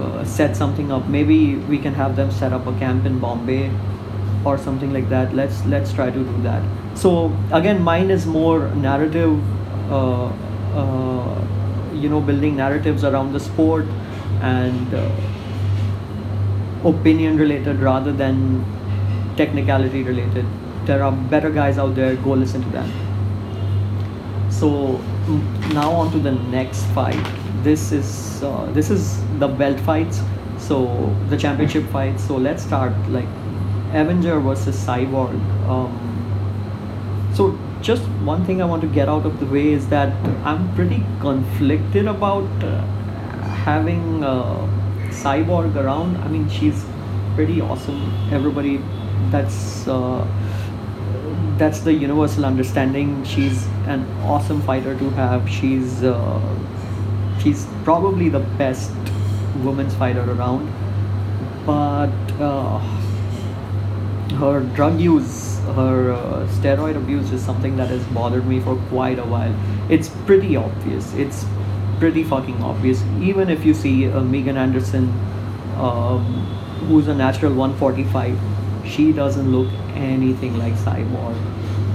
uh, 0.00 0.24
set 0.24 0.56
something 0.56 0.90
up. 0.90 1.06
Maybe 1.08 1.56
we 1.56 1.78
can 1.78 1.94
have 1.94 2.16
them 2.16 2.30
set 2.30 2.52
up 2.52 2.66
a 2.66 2.72
camp 2.78 3.06
in 3.06 3.18
Bombay 3.18 3.70
or 4.44 4.58
something 4.58 4.92
like 4.92 5.08
that. 5.08 5.34
Let's 5.34 5.64
let's 5.66 5.92
try 5.92 6.10
to 6.10 6.24
do 6.24 6.42
that. 6.42 6.62
So 6.98 7.32
again 7.52 7.82
mine 7.82 8.10
is 8.10 8.26
more 8.26 8.68
narrative 8.74 9.40
uh, 9.90 10.26
uh, 10.82 11.44
you 11.92 12.08
know 12.08 12.20
building 12.20 12.56
narratives 12.56 13.04
around 13.04 13.32
the 13.32 13.40
sport 13.40 13.86
and 14.50 14.94
uh, 14.94 15.10
opinion 16.88 17.38
related 17.38 17.80
rather 17.80 18.12
than 18.12 18.64
technicality 19.36 20.02
related. 20.02 20.46
There 20.84 21.02
are 21.02 21.12
better 21.12 21.50
guys 21.50 21.78
out 21.78 21.94
there 21.94 22.16
go 22.16 22.32
listen 22.32 22.62
to 22.62 22.70
them. 22.70 22.90
So 24.50 24.98
now 25.72 25.90
on 25.92 26.12
to 26.12 26.18
the 26.18 26.32
next 26.32 26.84
fight. 26.98 27.26
This 27.62 27.92
is 27.92 28.42
uh, 28.42 28.70
this 28.72 28.90
is 28.90 29.20
the 29.38 29.48
belt 29.48 29.80
fights 29.80 30.20
so 30.58 31.14
the 31.28 31.36
championship 31.36 31.84
fights. 31.90 32.24
So 32.24 32.36
let's 32.36 32.62
start 32.62 32.92
like 33.08 33.28
evinger 33.92 34.42
versus 34.42 34.76
cyborg. 34.84 35.34
Um, 35.68 36.00
so 37.34 37.58
just 37.82 38.02
one 38.26 38.44
thing 38.46 38.62
i 38.62 38.64
want 38.64 38.80
to 38.80 38.88
get 38.88 39.10
out 39.10 39.26
of 39.26 39.38
the 39.40 39.46
way 39.54 39.70
is 39.70 39.86
that 39.88 40.12
i'm 40.50 40.62
pretty 40.74 41.00
conflicted 41.20 42.06
about 42.06 42.64
uh, 42.64 42.82
having 43.64 44.22
Cyborg 45.10 45.74
around, 45.76 46.16
I 46.18 46.28
mean, 46.28 46.48
she's 46.48 46.84
pretty 47.34 47.60
awesome. 47.60 48.12
Everybody, 48.32 48.80
that's 49.30 49.86
uh, 49.88 50.26
that's 51.56 51.80
the 51.80 51.92
universal 51.92 52.44
understanding. 52.44 53.24
She's 53.24 53.66
an 53.86 54.06
awesome 54.22 54.60
fighter 54.62 54.98
to 54.98 55.10
have. 55.10 55.48
She's 55.48 56.02
uh, 56.02 56.40
she's 57.42 57.66
probably 57.84 58.28
the 58.28 58.40
best 58.58 58.90
women's 59.62 59.94
fighter 59.94 60.28
around, 60.30 60.70
but 61.64 62.12
uh, 62.40 62.78
her 64.40 64.60
drug 64.74 65.00
use, 65.00 65.58
her 65.76 66.12
uh, 66.12 66.46
steroid 66.48 66.96
abuse 66.96 67.30
is 67.30 67.42
something 67.42 67.76
that 67.76 67.88
has 67.88 68.04
bothered 68.08 68.46
me 68.46 68.60
for 68.60 68.76
quite 68.88 69.18
a 69.18 69.24
while. 69.24 69.54
It's 69.88 70.08
pretty 70.26 70.56
obvious. 70.56 71.14
It's 71.14 71.44
pretty 71.98 72.24
fucking 72.24 72.62
obvious. 72.62 73.02
Even 73.20 73.48
if 73.48 73.64
you 73.64 73.74
see 73.74 74.10
uh, 74.10 74.20
Megan 74.20 74.56
Anderson, 74.56 75.08
um, 75.76 76.24
who's 76.88 77.08
a 77.08 77.14
natural 77.14 77.54
145, 77.54 78.38
she 78.86 79.12
doesn't 79.12 79.50
look 79.50 79.72
anything 79.94 80.58
like 80.58 80.74
Cyborg. 80.74 81.36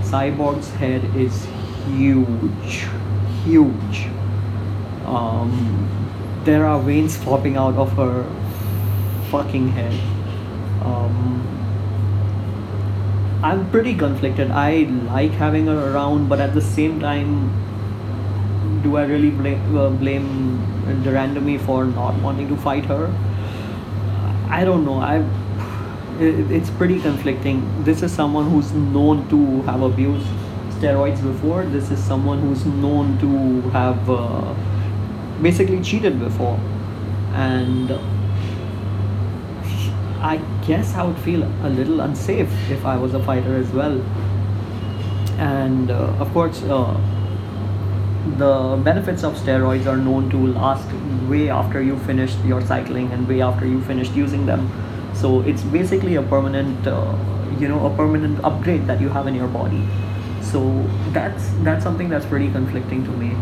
Cyborg's 0.03 0.69
head 0.75 1.03
is 1.15 1.47
huge, 1.87 2.87
huge. 3.43 4.07
Um, 5.05 5.87
there 6.43 6.65
are 6.65 6.79
veins 6.81 7.17
popping 7.23 7.57
out 7.57 7.75
of 7.75 7.91
her 7.93 8.23
fucking 9.29 9.69
head. 9.69 9.93
Um, 10.81 11.45
I'm 13.43 13.69
pretty 13.71 13.95
conflicted. 13.95 14.51
I 14.51 14.83
like 15.13 15.31
having 15.31 15.67
her 15.67 15.93
around, 15.93 16.27
but 16.27 16.39
at 16.39 16.53
the 16.53 16.61
same 16.61 16.99
time, 16.99 17.68
do 18.83 18.97
I 18.97 19.03
really 19.03 19.29
blame 19.29 19.77
uh, 19.77 19.89
blame 19.89 21.57
for 21.65 21.85
not 21.85 22.21
wanting 22.21 22.47
to 22.49 22.57
fight 22.57 22.85
her? 22.85 23.13
I 24.49 24.63
don't 24.65 24.85
know. 24.85 24.99
I 24.99 25.17
it, 26.19 26.51
it's 26.51 26.69
pretty 26.71 26.99
conflicting. 26.99 27.83
This 27.83 28.01
is 28.01 28.11
someone 28.11 28.49
who's 28.49 28.71
known 28.73 29.27
to 29.29 29.61
have 29.63 29.81
abused 29.81 30.27
steroids 30.71 31.21
before. 31.21 31.63
This 31.63 31.91
is 31.91 32.03
someone 32.03 32.39
who's 32.39 32.65
known 32.65 33.17
to 33.19 33.69
have 33.69 34.09
uh, 34.09 34.53
basically 35.41 35.81
cheated 35.81 36.19
before, 36.19 36.59
and 37.33 37.91
I 40.21 40.37
guess 40.65 40.95
I 40.95 41.03
would 41.03 41.19
feel 41.19 41.43
a 41.43 41.69
little 41.69 42.01
unsafe 42.01 42.51
if 42.69 42.85
I 42.85 42.97
was 42.97 43.13
a 43.13 43.23
fighter 43.23 43.55
as 43.55 43.69
well. 43.71 44.01
And 45.37 45.91
uh, 45.91 46.13
of 46.19 46.31
course. 46.33 46.63
Uh, 46.63 46.99
the 48.37 48.79
benefits 48.83 49.23
of 49.23 49.35
steroids 49.35 49.85
are 49.85 49.97
known 49.97 50.29
to 50.29 50.47
last 50.47 50.87
way 51.29 51.49
after 51.49 51.81
you 51.81 51.97
finished 51.99 52.37
your 52.45 52.61
cycling 52.61 53.11
and 53.11 53.27
way 53.27 53.41
after 53.41 53.65
you 53.65 53.81
finished 53.81 54.13
using 54.13 54.45
them. 54.45 54.69
So 55.13 55.41
it's 55.41 55.63
basically 55.63 56.15
a 56.15 56.21
permanent 56.21 56.87
uh, 56.87 57.15
you 57.59 57.67
know 57.67 57.85
a 57.85 57.95
permanent 57.95 58.43
upgrade 58.43 58.87
that 58.87 59.01
you 59.01 59.09
have 59.09 59.27
in 59.27 59.35
your 59.35 59.47
body. 59.47 59.87
So 60.41 60.61
that's 61.11 61.49
that's 61.63 61.83
something 61.83 62.09
that's 62.09 62.25
pretty 62.25 62.51
conflicting 62.51 63.03
to 63.05 63.11
me. 63.11 63.35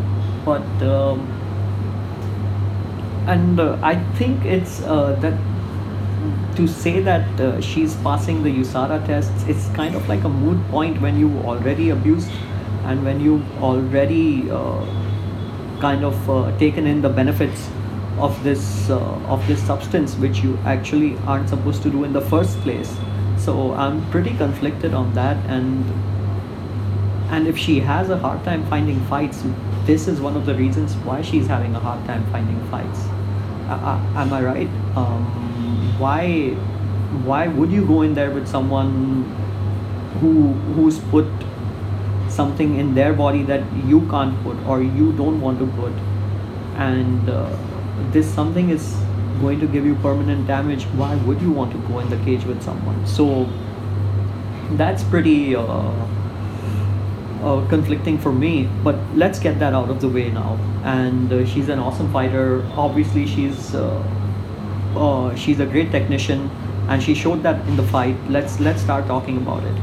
But 0.45 0.65
um, 0.81 1.27
and 3.33 3.59
uh, 3.59 3.77
i 3.83 3.95
think 4.19 4.45
it's 4.45 4.81
uh, 4.83 5.15
that 5.21 5.37
to 6.55 6.67
say 6.67 6.99
that 7.07 7.39
uh, 7.39 7.61
she's 7.61 7.95
passing 8.05 8.41
the 8.43 8.49
USADA 8.49 9.05
tests 9.05 9.43
it's 9.47 9.67
kind 9.79 9.95
of 9.95 10.07
like 10.09 10.23
a 10.23 10.29
moot 10.29 10.59
point 10.69 10.99
when 11.01 11.19
you 11.19 11.29
already 11.51 11.89
abused 11.91 12.31
and 12.87 13.03
when 13.03 13.19
you've 13.19 13.63
already 13.63 14.49
uh, 14.49 14.85
kind 15.79 16.03
of 16.03 16.29
uh, 16.29 16.57
taken 16.57 16.87
in 16.87 17.01
the 17.01 17.09
benefits 17.09 17.69
of 18.17 18.43
this 18.43 18.89
uh, 18.89 18.97
of 19.35 19.45
this 19.47 19.61
substance 19.63 20.15
which 20.15 20.39
you 20.39 20.57
actually 20.65 21.15
aren't 21.27 21.49
supposed 21.49 21.83
to 21.83 21.89
do 21.89 22.03
in 22.03 22.13
the 22.13 22.21
first 22.21 22.59
place. 22.61 22.95
So 23.37 23.73
i'm 23.73 23.97
pretty 24.11 24.35
conflicted 24.37 24.93
on 24.93 25.13
that. 25.13 25.37
And 25.57 25.85
and 27.29 27.47
if 27.47 27.57
she 27.57 27.79
has 27.79 28.09
a 28.09 28.17
hard 28.17 28.43
time 28.43 28.65
finding 28.67 28.99
fights 29.07 29.43
this 29.85 30.07
is 30.07 30.19
one 30.19 30.35
of 30.35 30.45
the 30.45 30.53
reasons 30.55 30.95
why 31.09 31.21
she's 31.21 31.47
having 31.47 31.75
a 31.75 31.79
hard 31.79 32.05
time 32.05 32.25
finding 32.31 32.59
fights. 32.71 33.03
Uh, 33.67 33.79
uh, 33.91 34.21
am 34.21 34.33
i 34.33 34.41
right? 34.41 34.69
Um, 34.95 35.27
why 35.99 36.49
why 37.27 37.47
would 37.47 37.71
you 37.71 37.85
go 37.85 38.01
in 38.01 38.13
there 38.13 38.31
with 38.31 38.47
someone 38.47 39.23
who 40.19 40.33
who's 40.75 40.99
put 41.13 41.25
something 42.29 42.77
in 42.79 42.93
their 42.95 43.13
body 43.13 43.43
that 43.43 43.61
you 43.85 44.01
can't 44.09 44.41
put 44.43 44.57
or 44.65 44.81
you 44.81 45.11
don't 45.13 45.41
want 45.41 45.59
to 45.59 45.67
put. 45.67 45.91
And 46.75 47.29
uh, 47.29 47.55
this 48.11 48.31
something 48.33 48.69
is 48.69 48.95
going 49.41 49.59
to 49.59 49.67
give 49.67 49.85
you 49.85 49.95
permanent 49.95 50.47
damage. 50.47 50.83
Why 50.85 51.15
would 51.15 51.41
you 51.41 51.51
want 51.51 51.71
to 51.71 51.77
go 51.87 51.99
in 51.99 52.09
the 52.09 52.17
cage 52.17 52.45
with 52.45 52.61
someone? 52.61 53.05
So 53.05 53.49
that's 54.71 55.03
pretty 55.03 55.55
uh, 55.55 55.63
uh, 57.43 57.67
conflicting 57.69 58.17
for 58.17 58.31
me. 58.31 58.69
But 58.83 58.95
let's 59.15 59.39
get 59.39 59.59
that 59.59 59.73
out 59.73 59.89
of 59.89 60.01
the 60.01 60.09
way 60.09 60.29
now. 60.29 60.57
And 60.83 61.31
uh, 61.31 61.45
she's 61.45 61.69
an 61.69 61.79
awesome 61.79 62.11
fighter. 62.11 62.65
Obviously 62.75 63.25
she's 63.25 63.75
uh, 63.75 64.03
uh, 64.95 65.35
she's 65.35 65.59
a 65.59 65.65
great 65.65 65.91
technician. 65.91 66.49
And 66.89 67.03
she 67.03 67.13
showed 67.13 67.43
that 67.43 67.59
in 67.67 67.75
the 67.75 67.83
fight. 67.83 68.15
Let's 68.29 68.59
let's 68.59 68.81
start 68.81 69.07
talking 69.07 69.37
about 69.37 69.63
it. 69.63 69.75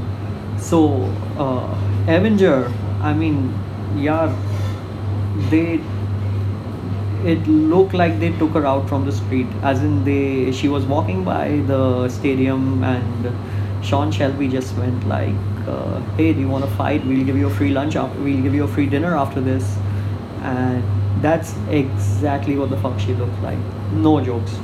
So 0.59 1.05
uh, 1.37 1.84
evinger 2.07 2.73
i 3.01 3.13
mean 3.13 3.53
yeah 3.97 4.35
they 5.51 5.81
it 7.25 7.47
looked 7.49 7.95
like 7.95 8.19
they 8.21 8.31
took 8.39 8.51
her 8.51 8.67
out 8.67 8.87
from 8.89 9.07
the 9.07 9.13
street 9.13 9.47
as 9.63 9.83
in 9.83 10.05
they 10.05 10.53
she 10.53 10.69
was 10.69 10.85
walking 10.85 11.25
by 11.25 11.49
the 11.67 12.09
stadium 12.09 12.85
and 12.85 13.33
sean 13.83 14.13
shelby 14.13 14.49
just 14.49 14.77
went 14.77 15.07
like 15.09 15.35
uh, 15.69 16.01
hey 16.17 16.33
do 16.33 16.41
you 16.41 16.49
want 16.49 16.65
to 16.65 16.71
fight? 16.73 17.05
We'll 17.07 17.25
give 17.25 17.37
you 17.37 17.47
a 17.47 17.55
free 17.55 17.71
lunch 17.71 17.97
after 17.97 18.19
we'll 18.21 18.43
give 18.43 18.55
you 18.55 18.65
a 18.65 18.69
free 18.69 18.87
dinner 18.87 19.17
after 19.17 19.41
this. 19.41 19.77
And 20.43 20.85
that's 21.23 21.55
exactly 21.71 22.57
what 22.57 22.71
the 22.71 22.77
fuck 22.79 22.99
she 23.01 23.15
looked 23.15 23.41
like. 23.43 23.59
No 23.93 24.21
jokes. 24.21 24.57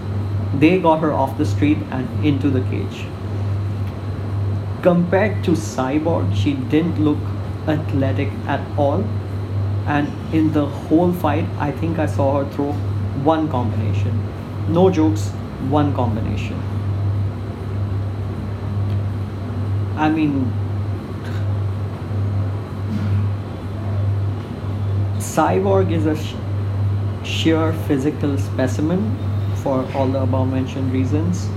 They 0.57 0.79
got 0.79 1.01
her 1.01 1.13
off 1.13 1.39
the 1.39 1.47
street 1.47 1.79
and 1.91 2.25
into 2.25 2.51
the 2.51 2.61
cage 2.63 3.07
compared 4.83 5.43
to 5.45 5.53
cyborg 5.53 6.35
she 6.35 6.55
didn't 6.55 7.03
look 7.05 7.19
athletic 7.69 8.29
at 8.47 8.61
all. 8.79 9.05
And 9.87 10.35
in 10.35 10.53
the 10.53 10.67
whole 10.67 11.13
fight 11.13 11.47
i 11.59 11.71
think 11.73 11.99
i 11.99 12.07
saw 12.07 12.27
her 12.39 12.51
throw 12.53 12.73
one 13.25 13.49
combination. 13.49 14.19
No 14.69 14.91
jokes 14.91 15.29
one 15.77 15.95
combination. 15.95 16.61
I 19.97 20.09
mean 20.09 20.53
cyborg 25.19 25.91
is 25.93 26.07
a 26.07 26.17
sh- 26.17 26.35
sheer 27.23 27.73
physical 27.89 28.39
specimen 28.39 29.17
for 29.63 29.87
all 29.95 30.07
the 30.07 30.23
above 30.23 30.49
mentioned 30.51 30.93
reasons 30.93 31.49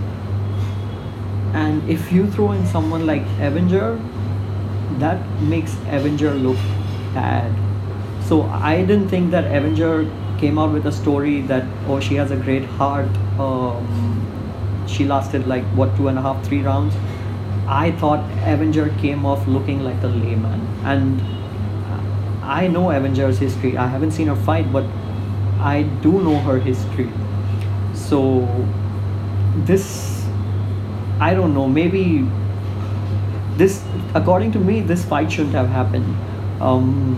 and 1.53 1.87
if 1.89 2.11
you 2.11 2.29
throw 2.31 2.51
in 2.51 2.65
someone 2.65 3.05
like 3.05 3.23
evinger 3.47 3.99
that 4.99 5.19
makes 5.41 5.73
evinger 5.97 6.41
look 6.41 6.57
bad. 7.13 7.51
So 8.27 8.43
i 8.43 8.77
didn't 8.81 9.09
think 9.09 9.31
that 9.31 9.45
evinger 9.45 10.09
came 10.39 10.57
out 10.57 10.71
with 10.73 10.85
a 10.87 10.91
story 10.91 11.41
that 11.41 11.65
oh 11.87 11.99
she 11.99 12.15
has 12.15 12.31
a 12.31 12.37
great 12.37 12.65
heart 12.65 13.17
um, 13.39 14.87
she 14.87 15.05
lasted 15.05 15.47
like 15.47 15.63
what 15.81 15.95
two 15.97 16.07
and 16.07 16.17
a 16.17 16.21
half 16.21 16.43
three 16.45 16.61
rounds? 16.61 16.95
I 17.67 17.91
thought 17.91 18.19
evinger 18.53 18.87
came 18.99 19.25
off 19.25 19.47
looking 19.47 19.83
like 19.83 20.01
a 20.03 20.07
layman. 20.07 20.61
And 20.83 21.21
i 22.43 22.67
know 22.67 22.87
evinger's 22.87 23.37
history. 23.39 23.77
I 23.77 23.87
haven't 23.87 24.11
seen 24.11 24.27
her 24.27 24.35
fight 24.35 24.71
but 24.71 24.85
i 25.59 25.83
do 26.01 26.11
know 26.23 26.39
her 26.39 26.59
history. 26.59 27.09
So 27.93 28.21
this 29.65 30.12
i 31.27 31.33
don't 31.33 31.53
know 31.53 31.67
maybe 31.67 32.03
this 33.57 33.83
according 34.15 34.51
to 34.51 34.59
me 34.59 34.81
this 34.81 35.05
fight 35.05 35.31
shouldn't 35.31 35.55
have 35.55 35.69
happened. 35.69 36.15
Um, 36.61 37.17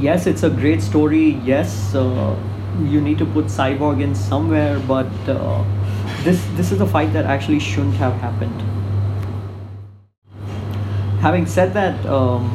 yes 0.00 0.26
it's 0.26 0.42
a 0.42 0.50
great 0.50 0.82
story. 0.82 1.40
Yes 1.44 1.94
uh, 1.94 2.36
you 2.84 3.00
need 3.00 3.18
to 3.18 3.26
put 3.26 3.46
cyborg 3.46 4.02
in 4.02 4.14
somewhere 4.14 4.78
but 4.80 5.06
uh, 5.28 5.64
this 6.22 6.44
this 6.56 6.72
is 6.72 6.80
a 6.80 6.86
fight 6.86 7.12
that 7.12 7.24
actually 7.24 7.60
shouldn't 7.60 7.94
have 7.94 8.12
happened. 8.20 8.62
Having 11.20 11.46
said 11.46 11.72
that 11.72 12.04
um, 12.06 12.52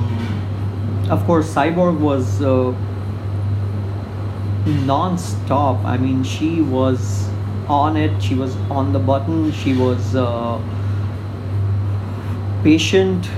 of 1.09 1.25
course 1.25 1.53
cyborg 1.53 1.99
was 1.99 2.41
uh, 2.41 2.73
non-stop. 4.85 5.83
I 5.83 5.97
mean 5.97 6.23
she 6.23 6.61
was 6.61 7.30
on 7.67 7.97
it. 7.97 8.21
She 8.21 8.35
was 8.35 8.55
on 8.69 8.93
the 8.93 8.99
button. 8.99 9.51
She 9.51 9.73
was 9.73 10.15
uh, 10.15 10.61
patient 12.63 13.29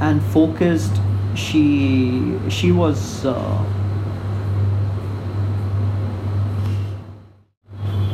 and 0.00 0.22
focused. 0.22 1.00
She 1.34 2.38
she 2.48 2.72
was 2.72 3.24
uh, 3.26 3.64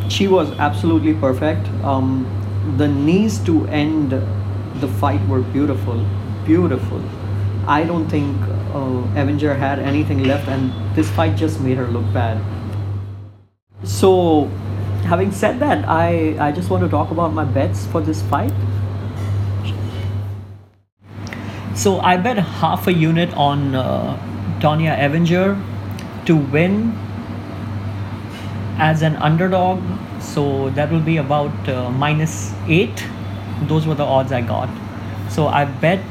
she 0.09 0.29
was 0.29 0.51
absolutely 0.59 1.15
perfect. 1.15 1.69
Um, 1.85 2.27
the 2.77 2.89
knees 2.89 3.39
to 3.41 3.67
end 3.69 4.11
the 4.81 4.89
fight 4.89 5.27
were 5.29 5.41
beautiful 5.41 6.05
beautiful. 6.45 7.01
I 7.67 7.85
don't 7.85 8.09
think 8.09 8.37
uh, 8.75 9.03
evinger 9.15 9.57
had 9.57 9.79
anything 9.79 10.25
left 10.25 10.49
and 10.49 10.73
this 10.97 11.09
fight 11.11 11.37
just 11.37 11.61
made 11.61 11.77
her 11.77 11.87
look 11.87 12.05
bad. 12.13 12.41
So 13.85 14.51
having 15.05 15.33
said 15.33 15.59
that 15.61 15.89
i 15.89 16.37
i 16.39 16.53
just 16.53 16.71
want 16.71 16.83
to 16.83 16.89
talk 16.89 17.11
about 17.11 17.33
my 17.33 17.45
bets 17.45 17.87
for 17.87 18.01
this 18.01 18.23
fight 18.23 18.53
so 21.75 22.01
I 22.01 22.19
bet 22.19 22.37
half 22.37 22.87
a 22.87 22.93
unit 22.93 23.33
on 23.35 23.75
uh, 23.75 24.17
Tonya 24.61 24.97
Evinger 24.97 25.57
to 26.27 26.37
win 26.37 26.93
as 28.79 29.03
an 29.03 29.17
underdog. 29.17 29.83
So 30.21 30.71
that 30.71 30.93
will 30.93 31.01
be 31.01 31.17
about 31.17 31.69
uh, 31.69 31.91
minus 31.91 32.53
eight. 32.69 33.05
Those 33.63 33.87
were 33.87 33.95
the 33.95 34.05
odds 34.05 34.33
I 34.33 34.43
got. 34.43 34.69
So 35.31 35.47
I 35.47 35.65
bet 35.65 36.05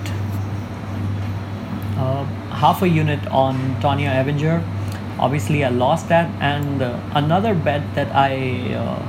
uh, 1.96 2.26
half 2.50 2.82
a 2.82 2.90
unit 2.90 3.26
on 3.28 3.56
Tonya 3.82 4.12
Evinger. 4.16 4.64
Obviously, 5.22 5.64
I 5.64 5.70
lost 5.70 6.10
that. 6.10 6.30
And 6.42 6.82
uh, 6.82 7.00
another 7.14 7.54
bet 7.54 7.84
that 7.96 8.14
I 8.16 8.74
uh, 8.74 9.02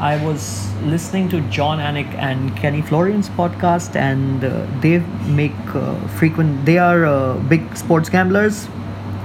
I 0.00 0.22
was 0.24 0.74
listening 0.82 1.28
to 1.30 1.40
Jon 1.42 1.78
Anik 1.78 2.12
and 2.14 2.54
Kenny 2.56 2.82
Florian's 2.82 3.28
podcast, 3.28 3.94
and 3.94 4.44
uh, 4.44 4.66
they 4.80 4.98
make 5.28 5.52
uh, 5.74 5.94
frequent. 6.18 6.64
They 6.66 6.78
are 6.78 7.06
uh, 7.06 7.38
big 7.48 7.76
sports 7.76 8.08
gamblers, 8.08 8.66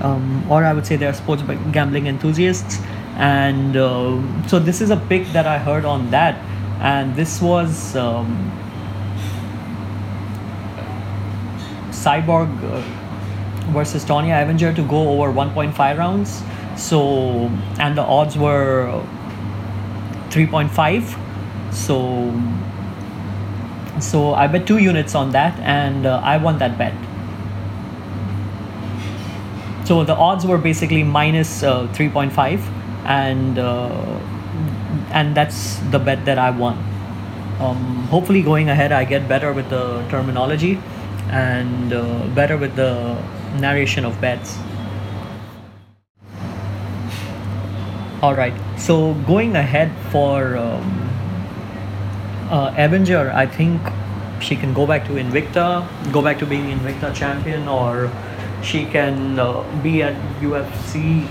um, 0.02 0.46
or 0.50 0.64
I 0.64 0.74
would 0.74 0.86
say 0.86 0.96
they 0.96 1.08
are 1.08 1.14
sports 1.14 1.42
gambling 1.72 2.06
enthusiasts. 2.06 2.80
And 3.18 3.76
uh, 3.76 4.48
so 4.48 4.60
this 4.60 4.80
is 4.80 4.92
a 4.92 4.98
pick 4.98 5.28
that 5.34 5.46
I 5.48 5.58
heard 5.58 5.86
on 5.86 6.12
that, 6.12 6.36
and 6.80 7.16
this 7.16 7.42
was 7.42 7.96
um, 7.96 8.30
Cyborg 11.90 12.50
versus 13.70 14.06
Tonya 14.06 14.44
Evinger 14.44 14.76
to 14.76 14.84
go 14.84 15.10
over 15.10 15.32
1.5 15.32 15.98
rounds. 15.98 16.42
So 16.76 17.52
and 17.80 17.98
the 17.98 18.04
odds 18.04 18.38
were 18.38 19.04
3.5 20.30 21.18
so 21.72 22.34
so 24.00 24.34
i 24.34 24.48
bet 24.48 24.66
two 24.66 24.78
units 24.78 25.16
on 25.16 25.32
that 25.32 25.58
and 25.60 26.06
uh, 26.06 26.22
i 26.24 26.38
won 26.38 26.58
that 26.60 26.78
bet. 26.78 26.94
So 29.86 30.04
the 30.04 30.14
odds 30.14 30.46
were 30.46 30.60
basically 30.60 31.02
minus, 31.02 31.64
uh, 31.64 31.88
3.5 31.94 32.62
and 33.06 33.58
uh, 33.58 34.20
and 35.12 35.36
that's 35.36 35.78
the 35.90 35.98
bet 35.98 36.26
that 36.26 36.38
i 36.38 36.52
won. 36.52 36.78
Um, 37.60 38.08
hopefully 38.10 38.42
going 38.42 38.70
ahead 38.70 38.92
i 38.92 39.04
get 39.04 39.28
better 39.28 39.52
with 39.52 39.70
the 39.70 40.06
terminology 40.10 40.80
and 41.30 41.92
uh, 41.92 42.28
better 42.28 42.56
with 42.56 42.76
the 42.76 43.18
narration 43.60 44.06
of 44.06 44.20
bets 44.22 44.58
all 48.22 48.36
right 48.36 48.54
so 48.78 49.14
going 49.26 49.56
ahead 49.56 49.92
for 50.12 50.58
um, 50.58 51.10
uh, 52.50 52.72
Evinger, 52.74 53.34
I 53.34 53.46
think 53.46 53.82
she 54.42 54.56
can 54.56 54.74
go 54.74 54.88
back 54.88 55.06
to 55.06 55.14
Invicta, 55.14 55.86
go 56.12 56.22
back 56.22 56.40
to 56.40 56.46
being 56.46 56.66
Invicta 56.66 57.14
champion, 57.14 57.68
or 57.68 58.12
she 58.64 58.86
can 58.86 59.40
uh, 59.40 59.64
be 59.82 60.02
at 60.02 60.16
UFC 60.42 61.28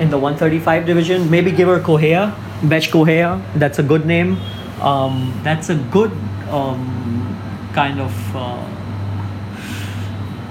in 0.00 0.10
the 0.10 0.18
135 0.18 0.86
division. 0.86 1.30
Maybe 1.30 1.50
give 1.50 1.68
her 1.68 1.80
Correia, 1.80 2.34
Bethe 2.62 2.90
Correia. 2.90 3.40
That's 3.54 3.78
a 3.78 3.82
good 3.82 4.06
name. 4.06 4.36
Um, 4.80 5.38
that's 5.42 5.70
a 5.70 5.76
good 5.76 6.12
um, 6.50 7.70
kind 7.72 8.00
of, 8.00 8.36
uh, 8.36 8.64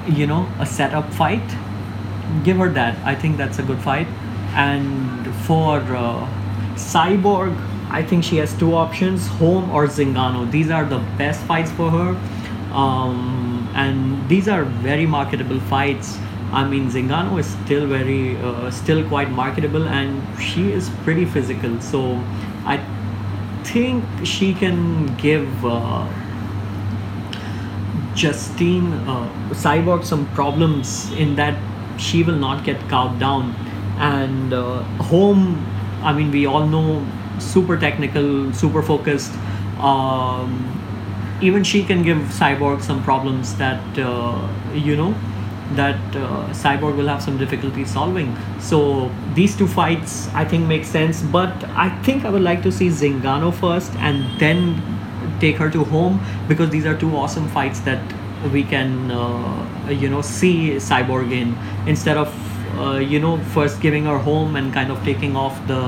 you 0.09 0.27
know, 0.27 0.47
a 0.59 0.65
setup 0.65 1.13
fight. 1.13 1.47
Give 2.43 2.57
her 2.57 2.69
that. 2.69 2.97
I 3.05 3.15
think 3.15 3.37
that's 3.37 3.59
a 3.59 3.63
good 3.63 3.79
fight. 3.79 4.07
And 4.55 5.33
for 5.45 5.79
uh, 5.79 6.27
Cyborg, 6.75 7.55
I 7.89 8.03
think 8.03 8.23
she 8.23 8.37
has 8.37 8.53
two 8.57 8.75
options: 8.75 9.27
Holm 9.27 9.69
or 9.71 9.87
Zingano. 9.87 10.49
These 10.51 10.69
are 10.71 10.85
the 10.85 10.99
best 11.17 11.41
fights 11.41 11.71
for 11.71 11.89
her, 11.89 12.09
um, 12.73 13.69
and 13.75 14.27
these 14.27 14.47
are 14.47 14.63
very 14.63 15.05
marketable 15.05 15.59
fights. 15.61 16.17
I 16.51 16.65
mean, 16.67 16.89
Zingano 16.89 17.39
is 17.39 17.45
still 17.45 17.87
very, 17.87 18.37
uh, 18.37 18.71
still 18.71 19.07
quite 19.07 19.29
marketable, 19.31 19.87
and 19.87 20.21
she 20.41 20.71
is 20.71 20.89
pretty 21.03 21.25
physical. 21.25 21.79
So, 21.81 22.21
I 22.65 22.79
think 23.63 24.03
she 24.23 24.53
can 24.53 25.13
give 25.17 25.65
uh, 25.65 26.07
Justine 28.17 28.91
uh, 29.07 29.29
Cyborg 29.51 30.03
some 30.03 30.25
problems 30.33 31.11
in 31.13 31.35
that 31.35 31.55
she 31.99 32.23
will 32.23 32.35
not 32.35 32.63
get 32.63 32.79
carved 32.89 33.19
down, 33.19 33.55
and 33.99 34.53
uh, 34.53 34.81
Holm. 35.09 35.63
I 36.01 36.13
mean, 36.13 36.31
we 36.31 36.45
all 36.47 36.65
know 36.65 37.05
super 37.39 37.77
technical, 37.77 38.51
super 38.53 38.81
focused. 38.81 39.33
Um, 39.79 40.73
even 41.41 41.63
she 41.63 41.83
can 41.83 42.01
give 42.01 42.17
Cyborg 42.17 42.81
some 42.81 43.03
problems 43.03 43.55
that 43.57 43.99
uh, 43.99 44.47
you 44.73 44.95
know 44.95 45.13
that 45.73 45.99
uh, 46.15 46.47
Cyborg 46.63 46.95
will 46.97 47.07
have 47.07 47.21
some 47.21 47.37
difficulty 47.37 47.85
solving. 47.85 48.35
So 48.59 49.11
these 49.35 49.55
two 49.55 49.67
fights 49.67 50.29
I 50.33 50.45
think 50.45 50.65
make 50.65 50.85
sense, 50.85 51.21
but 51.21 51.51
I 51.75 51.89
think 52.01 52.25
I 52.25 52.29
would 52.29 52.41
like 52.41 52.63
to 52.63 52.71
see 52.71 52.87
Zingano 52.87 53.53
first 53.53 53.93
and 53.97 54.39
then 54.39 54.96
take 55.39 55.57
her 55.57 55.69
to 55.69 55.83
Holm 55.83 56.19
because 56.47 56.69
these 56.69 56.85
are 56.85 56.97
two 56.97 57.15
awesome 57.15 57.47
fights 57.49 57.79
that 57.81 58.01
we 58.51 58.63
can 58.63 59.11
uh, 59.11 59.89
you 59.89 60.09
know 60.09 60.21
see 60.21 60.75
Cyborg 60.75 61.31
in 61.31 61.57
instead 61.87 62.17
of 62.17 62.33
uh, 62.77 62.97
you 62.97 63.19
know 63.19 63.37
first 63.55 63.81
giving 63.81 64.05
her 64.05 64.17
Holm 64.17 64.55
and 64.55 64.73
kind 64.73 64.91
of 64.91 65.03
taking 65.03 65.35
off 65.35 65.65
the 65.67 65.81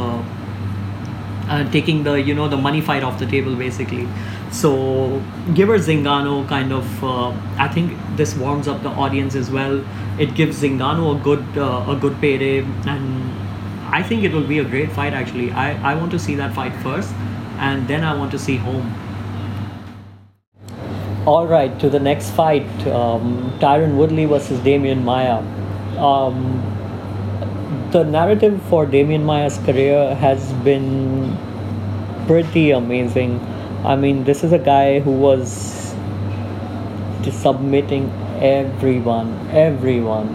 uh, 1.50 1.72
taking 1.72 2.04
the 2.04 2.22
you 2.22 2.34
know 2.34 2.48
the 2.48 2.58
money 2.58 2.82
fight 2.82 3.04
off 3.04 3.20
the 3.20 3.26
table 3.26 3.56
basically 3.56 4.08
so 4.52 5.22
give 5.54 5.68
her 5.68 5.76
Zingano 5.78 6.48
kind 6.48 6.74
of. 6.74 7.04
Uh, 7.04 7.30
I 7.58 7.68
think 7.68 7.98
this 8.16 8.36
warms 8.36 8.68
up 8.68 8.82
the 8.82 8.90
audience 8.90 9.36
as 9.36 9.52
well. 9.52 9.84
It 10.20 10.34
gives 10.34 10.62
Zingano 10.62 11.20
a 11.20 11.24
good 11.24 11.58
uh, 11.58 11.86
a 11.88 11.96
good 11.96 12.20
payday, 12.20 12.60
and 12.88 13.32
I 13.94 14.02
think 14.02 14.24
it 14.24 14.34
will 14.34 14.48
be 14.48 14.60
a 14.60 14.64
great 14.64 14.92
fight. 14.92 15.14
Actually, 15.14 15.52
I 15.52 15.92
I 15.92 15.96
want 15.96 16.12
to 16.12 16.20
see 16.20 16.36
that 16.36 16.54
fight 16.54 16.74
first, 16.82 17.14
and 17.60 17.88
then 17.88 18.04
I 18.04 18.16
want 18.16 18.32
to 18.32 18.40
see 18.40 18.58
Holm. 18.58 18.92
All 21.30 21.46
right, 21.46 21.80
to 21.80 21.90
the 21.90 22.00
next 22.00 22.32
fight, 22.32 22.68
um, 22.88 23.54
Tyron 23.60 23.96
Woodley 23.98 24.26
versus 24.26 24.60
Demian 24.62 25.04
Maia. 25.04 25.38
Um, 25.98 26.40
the 27.92 28.04
narrative 28.04 28.62
for 28.64 28.86
Demian 28.86 29.24
Maia's 29.24 29.58
career 29.60 30.16
has 30.16 30.52
been 30.64 31.38
pretty 32.26 32.72
amazing 32.72 33.40
I 33.84 33.96
mean, 33.96 34.26
this 34.26 34.44
is 34.44 34.52
a 34.52 34.60
guy 34.60 35.00
who 35.00 35.12
was 35.12 35.96
submitting 37.32 38.12
everyone, 38.42 39.48
everyone. 39.52 40.28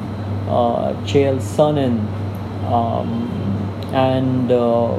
Uh, 0.48 0.94
Chael 1.04 1.36
Sonnen, 1.40 1.98
um, 2.72 3.28
and 3.92 4.50
uh, 4.50 4.96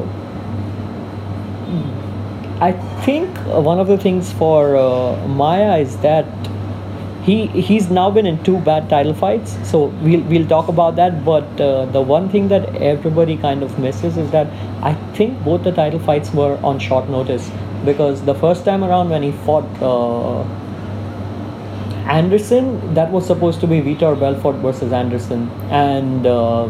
I 2.62 2.72
think 3.06 3.38
one 3.46 3.80
of 3.80 3.88
the 3.88 3.98
things 3.98 4.32
for 4.32 4.78
uh, 4.78 5.28
Maia 5.28 5.78
is 5.78 5.98
that 5.98 6.26
he 7.24 7.48
he's 7.48 7.90
now 7.90 8.10
been 8.12 8.26
in 8.26 8.42
two 8.44 8.60
bad 8.60 8.90
title 8.90 9.14
fights. 9.14 9.58
So 9.70 9.86
we'll 10.08 10.22
we'll 10.22 10.48
talk 10.48 10.68
about 10.68 10.96
that. 10.96 11.26
But 11.26 11.60
uh, 11.60 11.86
the 11.88 12.02
one 12.02 12.30
thing 12.30 12.48
that 12.50 12.76
everybody 12.76 13.36
kind 13.38 13.64
of 13.64 13.78
misses 13.80 14.18
is 14.18 14.32
that 14.32 14.48
I 14.82 14.94
think 15.16 15.44
both 15.44 15.64
the 15.64 15.72
title 15.72 16.00
fights 16.00 16.34
were 16.34 16.58
on 16.64 16.80
short 16.80 17.10
notice 17.10 17.50
because 17.84 18.22
the 18.24 18.36
first 18.36 18.64
time 18.64 18.84
around 18.84 19.10
when 19.10 19.24
he 19.24 19.32
fought 19.32 19.66
uh, 19.82 20.44
Anderson, 22.08 22.94
that 22.94 23.12
was 23.12 23.26
supposed 23.26 23.60
to 23.62 23.68
be 23.68 23.82
Vitor 23.82 24.18
Belfort 24.20 24.56
versus 24.58 24.94
Anderson, 24.94 25.50
and 25.72 26.28
uh, 26.28 26.70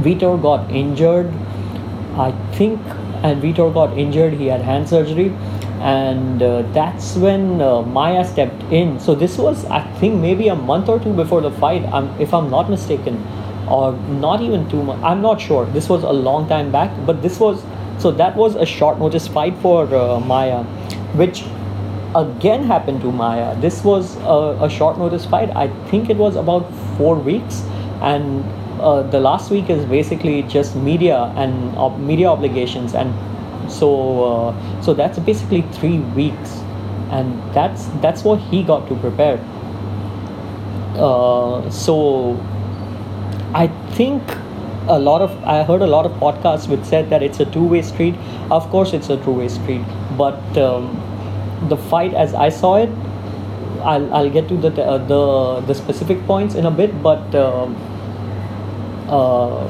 Vitor 0.00 0.40
got 0.42 0.70
injured. 0.70 1.32
I 2.16 2.32
think, 2.54 2.80
and 3.22 3.42
Vitor 3.42 3.72
got 3.72 3.96
injured. 3.96 4.34
He 4.34 4.46
had 4.46 4.60
hand 4.60 4.88
surgery, 4.88 5.28
and 5.80 6.42
uh, 6.42 6.62
that's 6.72 7.16
when 7.16 7.60
uh, 7.60 7.82
Maia 7.82 8.24
stepped 8.24 8.62
in. 8.72 8.98
So 9.00 9.14
this 9.14 9.38
was, 9.38 9.64
I 9.66 9.80
think, 9.98 10.20
maybe 10.20 10.48
a 10.48 10.54
month 10.54 10.88
or 10.88 10.98
two 10.98 11.12
before 11.12 11.40
the 11.40 11.50
fight. 11.50 11.84
I'm, 11.92 12.08
if 12.20 12.32
I'm 12.34 12.50
not 12.50 12.70
mistaken, 12.70 13.24
or 13.68 13.92
not 13.92 14.40
even 14.40 14.68
two 14.70 14.82
months. 14.82 15.04
I'm 15.04 15.20
not 15.20 15.40
sure. 15.40 15.66
This 15.66 15.88
was 15.88 16.02
a 16.02 16.12
long 16.12 16.48
time 16.48 16.72
back, 16.72 16.90
but 17.06 17.22
this 17.22 17.38
was 17.38 17.62
so 17.98 18.12
that 18.12 18.36
was 18.36 18.54
a 18.54 18.64
short 18.64 18.98
notice 18.98 19.26
fight 19.26 19.56
for 19.58 19.92
uh, 19.92 20.20
Maia, 20.20 20.62
which 21.22 21.42
again 22.14 22.64
happened 22.64 23.00
to 23.02 23.10
Maia. 23.10 23.60
This 23.60 23.82
was 23.84 24.16
a, 24.18 24.58
a, 24.62 24.70
short 24.70 24.98
notice 24.98 25.26
fight. 25.26 25.50
I 25.56 25.68
think 25.88 26.08
it 26.08 26.16
was 26.16 26.36
about 26.36 26.72
four 26.96 27.16
weeks, 27.16 27.62
and 28.00 28.44
uh, 28.80 29.02
the 29.02 29.20
last 29.20 29.50
week 29.50 29.70
is 29.70 29.84
basically 29.84 30.42
just 30.42 30.76
media 30.76 31.32
and 31.36 32.06
media 32.06 32.28
obligations, 32.28 32.94
and 32.94 33.12
so 33.70 34.24
uh, 34.24 34.82
so 34.82 34.94
that's 34.94 35.18
basically 35.18 35.62
three 35.72 35.98
weeks, 36.18 36.52
and 37.10 37.40
that's 37.54 37.86
that's 38.02 38.24
what 38.24 38.40
he 38.40 38.62
got 38.62 38.88
to 38.88 38.94
prepare. 38.96 39.38
Uh, 40.96 41.70
so 41.70 42.36
I 43.54 43.68
think 43.94 44.22
a 44.88 44.98
lot 44.98 45.22
of 45.22 45.36
I 45.44 45.62
heard 45.62 45.82
a 45.82 45.86
lot 45.86 46.06
of 46.06 46.12
podcasts 46.12 46.68
which 46.68 46.84
said 46.84 47.10
that 47.10 47.22
it's 47.22 47.40
a 47.40 47.46
two-way 47.46 47.82
street. 47.82 48.14
Of 48.50 48.68
course, 48.70 48.92
it's 48.92 49.10
a 49.10 49.16
two-way 49.24 49.48
street, 49.48 49.84
but 50.16 50.56
um, 50.56 50.88
the 51.68 51.76
fight 51.76 52.14
as 52.14 52.34
I 52.34 52.48
saw 52.48 52.76
it, 52.76 52.90
I'll, 53.82 54.12
I'll 54.14 54.30
get 54.30 54.48
to 54.48 54.56
the 54.56 54.72
uh, 54.84 54.98
the 54.98 55.60
the 55.66 55.74
specific 55.74 56.26
points 56.26 56.54
in 56.54 56.66
a 56.66 56.70
bit, 56.70 57.02
but. 57.02 57.34
Um, 57.34 57.76
uh, 59.08 59.66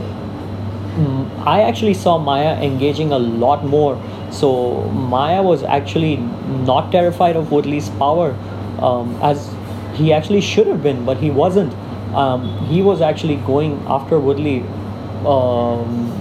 mm, 0.96 1.46
I 1.46 1.62
actually 1.62 1.94
saw 1.94 2.18
Maia 2.18 2.61
engaging 2.62 3.12
a 3.12 3.18
lot 3.18 3.64
more. 3.64 4.01
So 4.31 4.83
Maia 4.90 5.42
was 5.42 5.62
actually 5.62 6.16
not 6.16 6.92
terrified 6.92 7.37
of 7.37 7.51
Woodley's 7.51 7.88
power, 7.90 8.37
um, 8.81 9.18
as 9.22 9.55
he 9.94 10.12
actually 10.12 10.40
should 10.40 10.66
have 10.66 10.83
been, 10.83 11.05
but 11.05 11.16
he 11.16 11.31
wasn't. 11.31 11.74
Um, 12.14 12.66
he 12.66 12.83
was 12.83 13.01
actually 13.01 13.37
going 13.37 13.83
after 13.87 14.18
Woodley 14.18 14.64
um, 15.27 16.12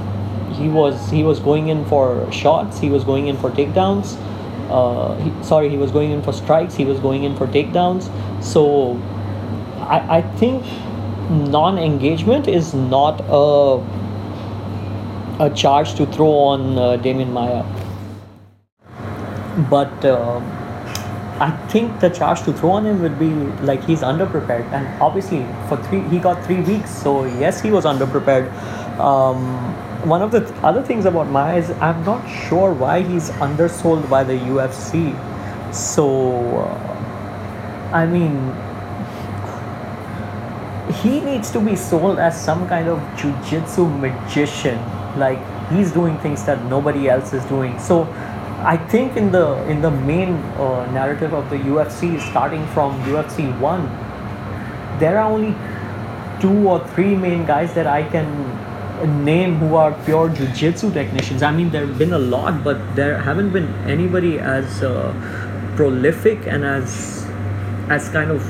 he 0.53 0.67
was 0.67 1.09
he 1.09 1.23
was 1.23 1.39
going 1.39 1.67
in 1.67 1.85
for 1.85 2.29
shots. 2.31 2.79
He 2.79 2.89
was 2.89 3.03
going 3.03 3.27
in 3.27 3.37
for 3.37 3.51
takedowns. 3.51 4.17
Uh, 4.69 5.15
he, 5.17 5.43
sorry, 5.43 5.69
he 5.69 5.77
was 5.77 5.91
going 5.91 6.11
in 6.11 6.21
for 6.21 6.33
strikes. 6.33 6.75
He 6.75 6.85
was 6.85 6.99
going 6.99 7.23
in 7.23 7.35
for 7.35 7.47
takedowns. 7.47 8.09
So, 8.43 8.99
I 9.79 10.17
I 10.17 10.21
think 10.37 10.63
non-engagement 11.29 12.47
is 12.47 12.73
not 12.73 13.21
a 13.27 13.83
a 15.39 15.49
charge 15.51 15.93
to 15.93 16.05
throw 16.07 16.31
on 16.31 16.77
uh, 16.77 16.97
Demian 16.97 17.31
Maia. 17.31 17.63
But 19.69 20.03
uh, 20.03 20.39
I 21.39 21.51
think 21.69 21.99
the 21.99 22.09
charge 22.09 22.41
to 22.43 22.53
throw 22.53 22.71
on 22.71 22.85
him 22.85 23.01
would 23.01 23.19
be 23.19 23.29
like 23.63 23.83
he's 23.83 24.01
underprepared, 24.01 24.65
and 24.71 24.87
obviously 25.01 25.45
for 25.67 25.77
three 25.83 26.01
he 26.09 26.17
got 26.17 26.43
three 26.45 26.61
weeks, 26.61 26.89
so 26.89 27.25
yes, 27.25 27.61
he 27.61 27.69
was 27.69 27.85
underprepared. 27.85 28.51
Um, 28.99 29.45
one 30.09 30.21
of 30.21 30.31
the 30.31 30.39
th- 30.39 30.51
other 30.63 30.81
things 30.81 31.05
about 31.05 31.27
Maia 31.27 31.57
is 31.57 31.69
I'm 31.81 32.03
not 32.03 32.25
sure 32.27 32.73
why 32.73 33.01
he's 33.03 33.29
undersold 33.41 34.09
by 34.09 34.23
the 34.23 34.33
UFC. 34.33 35.13
So, 35.73 36.57
uh, 36.57 37.91
I 37.93 38.05
mean, 38.05 38.55
he 41.01 41.19
needs 41.19 41.51
to 41.51 41.59
be 41.59 41.75
sold 41.75 42.19
as 42.19 42.39
some 42.39 42.67
kind 42.67 42.87
of 42.87 42.99
jujitsu 43.17 43.87
magician. 43.99 44.77
Like 45.17 45.39
he's 45.69 45.91
doing 45.91 46.17
things 46.19 46.43
that 46.45 46.63
nobody 46.65 47.09
else 47.09 47.33
is 47.33 47.43
doing. 47.45 47.79
So, 47.79 48.03
I 48.59 48.75
think 48.75 49.17
in 49.17 49.31
the 49.31 49.55
in 49.69 49.81
the 49.81 49.91
main 49.91 50.29
uh, 50.57 50.89
narrative 50.91 51.33
of 51.33 51.49
the 51.49 51.57
UFC, 51.57 52.19
starting 52.29 52.65
from 52.67 52.99
UFC 53.03 53.57
one, 53.59 53.87
there 54.99 55.19
are 55.19 55.31
only 55.31 55.55
two 56.39 56.67
or 56.67 56.85
three 56.89 57.15
main 57.15 57.45
guys 57.45 57.73
that 57.73 57.87
I 57.87 58.03
can 58.03 58.27
name 59.05 59.57
who 59.57 59.75
are 59.75 59.93
pure 60.05 60.29
jiu-jitsu 60.29 60.91
technicians 60.91 61.43
i 61.43 61.51
mean 61.51 61.69
there 61.69 61.85
have 61.85 61.97
been 61.99 62.13
a 62.13 62.17
lot 62.17 62.63
but 62.63 62.79
there 62.95 63.21
haven't 63.21 63.51
been 63.51 63.67
anybody 63.85 64.39
as 64.39 64.81
uh, 64.81 65.13
prolific 65.75 66.47
and 66.47 66.65
as 66.65 67.27
as 67.89 68.09
kind 68.09 68.31
of 68.31 68.41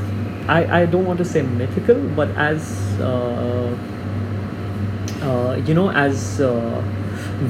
I, 0.48 0.82
I 0.82 0.86
don't 0.86 1.06
want 1.06 1.18
to 1.20 1.26
say 1.26 1.42
mythical 1.42 1.96
but 2.16 2.30
as 2.38 3.00
uh, 3.00 3.78
uh, 5.22 5.62
you 5.66 5.74
know 5.74 5.92
as 5.92 6.40
uh, 6.40 6.84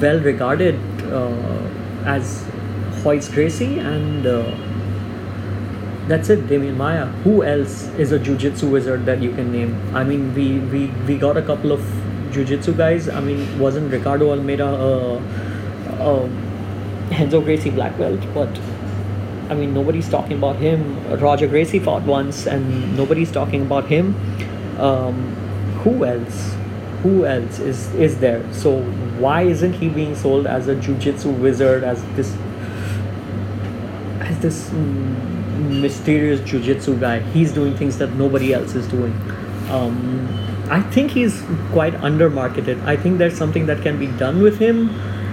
well 0.00 0.20
regarded 0.20 0.78
uh, 1.04 2.04
as 2.04 2.44
Royce 3.04 3.28
Gracie 3.28 3.78
and 3.78 4.26
uh, 4.26 4.42
that's 6.08 6.28
it 6.30 6.46
Demian 6.48 6.76
Maia. 6.76 7.06
who 7.24 7.42
else 7.44 7.88
is 7.98 8.12
a 8.12 8.18
jiu-jitsu 8.18 8.68
wizard 8.68 9.06
that 9.06 9.22
you 9.22 9.32
can 9.32 9.52
name 9.52 9.78
I 9.94 10.04
mean 10.04 10.34
we 10.34 10.58
we, 10.58 10.86
we 11.06 11.16
got 11.16 11.36
a 11.36 11.42
couple 11.42 11.72
of 11.72 11.80
jiu-jitsu 12.32 12.74
guys 12.74 13.08
i 13.08 13.20
mean 13.20 13.58
wasn't 13.58 13.90
ricardo 13.90 14.30
almeida 14.32 14.66
a, 14.66 15.16
a 16.08 16.28
Renzo 17.10 17.40
Gracie 17.40 17.70
black 17.70 17.96
belt, 17.98 18.20
but 18.34 18.48
I 19.50 19.54
mean 19.54 19.72
nobody's 19.74 20.08
talking 20.08 20.38
about 20.38 20.56
him. 20.56 20.80
Roger 21.18 21.46
Gracie 21.46 21.78
fought 21.78 22.02
once, 22.02 22.46
and 22.46 22.96
nobody's 22.96 23.32
talking 23.32 23.62
about 23.62 23.86
him. 23.86 24.14
Um, 24.78 25.34
who 25.82 26.04
else? 26.04 26.54
Who 27.02 27.24
else 27.24 27.58
is 27.58 27.92
is 27.94 28.18
there? 28.18 28.42
So 28.52 28.82
why 29.18 29.42
isn't 29.42 29.74
he 29.74 29.88
being 29.88 30.14
sold 30.14 30.46
as 30.46 30.68
a 30.68 30.74
jujitsu 30.74 31.38
wizard 31.38 31.84
as 31.84 32.02
this 32.16 32.34
as 34.20 34.38
this 34.40 34.68
mm, 34.70 35.80
mysterious 35.80 36.40
jujitsu 36.40 37.00
guy? 37.00 37.20
He's 37.20 37.52
doing 37.52 37.76
things 37.76 37.98
that 37.98 38.12
nobody 38.14 38.52
else 38.52 38.74
is 38.74 38.86
doing. 38.88 39.12
Um, 39.70 40.28
I 40.70 40.82
think 40.82 41.10
he's 41.12 41.42
quite 41.72 41.94
undermarketed. 41.94 42.84
I 42.84 42.96
think 42.96 43.18
there's 43.18 43.36
something 43.36 43.66
that 43.66 43.80
can 43.82 43.98
be 43.98 44.08
done 44.18 44.42
with 44.42 44.58
him, 44.58 44.90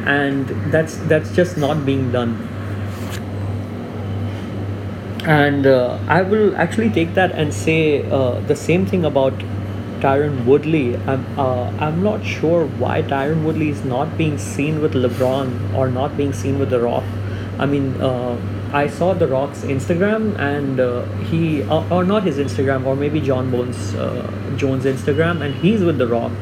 and 0.07 0.47
that's 0.71 0.97
that's 1.13 1.35
just 1.35 1.57
not 1.57 1.85
being 1.85 2.11
done. 2.11 2.47
And 5.25 5.65
uh, 5.65 5.97
I 6.07 6.21
will 6.21 6.55
actually 6.55 6.91
take 6.91 7.15
that 7.15 7.31
and 7.31 7.51
say 7.51 8.07
uh, 8.11 8.39
the 8.41 8.55
same 8.55 8.85
thing 8.85 9.05
about 9.05 9.33
Tyron 9.99 10.45
Woodley. 10.45 10.97
I'm 10.97 11.25
uh, 11.39 11.71
I'm 11.79 12.03
not 12.03 12.23
sure 12.23 12.67
why 12.83 13.01
Tyron 13.01 13.43
Woodley 13.43 13.69
is 13.69 13.83
not 13.83 14.17
being 14.19 14.37
seen 14.37 14.81
with 14.81 14.93
LeBron 14.93 15.73
or 15.73 15.89
not 15.89 16.15
being 16.15 16.31
seen 16.31 16.59
with 16.59 16.69
The 16.69 16.79
Rock. 16.79 17.03
I 17.57 17.65
mean, 17.65 17.99
uh, 17.99 18.37
I 18.71 18.87
saw 18.87 19.13
The 19.13 19.27
Rock's 19.27 19.61
Instagram 19.61 20.37
and 20.37 20.79
uh, 20.79 21.05
he 21.31 21.63
or, 21.63 21.83
or 21.91 22.03
not 22.03 22.23
his 22.23 22.37
Instagram 22.37 22.85
or 22.85 22.95
maybe 22.95 23.19
Jon 23.19 23.49
Bones 23.49 23.95
uh, 23.95 24.31
Jones 24.57 24.85
Instagram 24.85 25.41
and 25.41 25.55
he's 25.55 25.81
with 25.81 25.97
The 25.97 26.07
Rock 26.07 26.33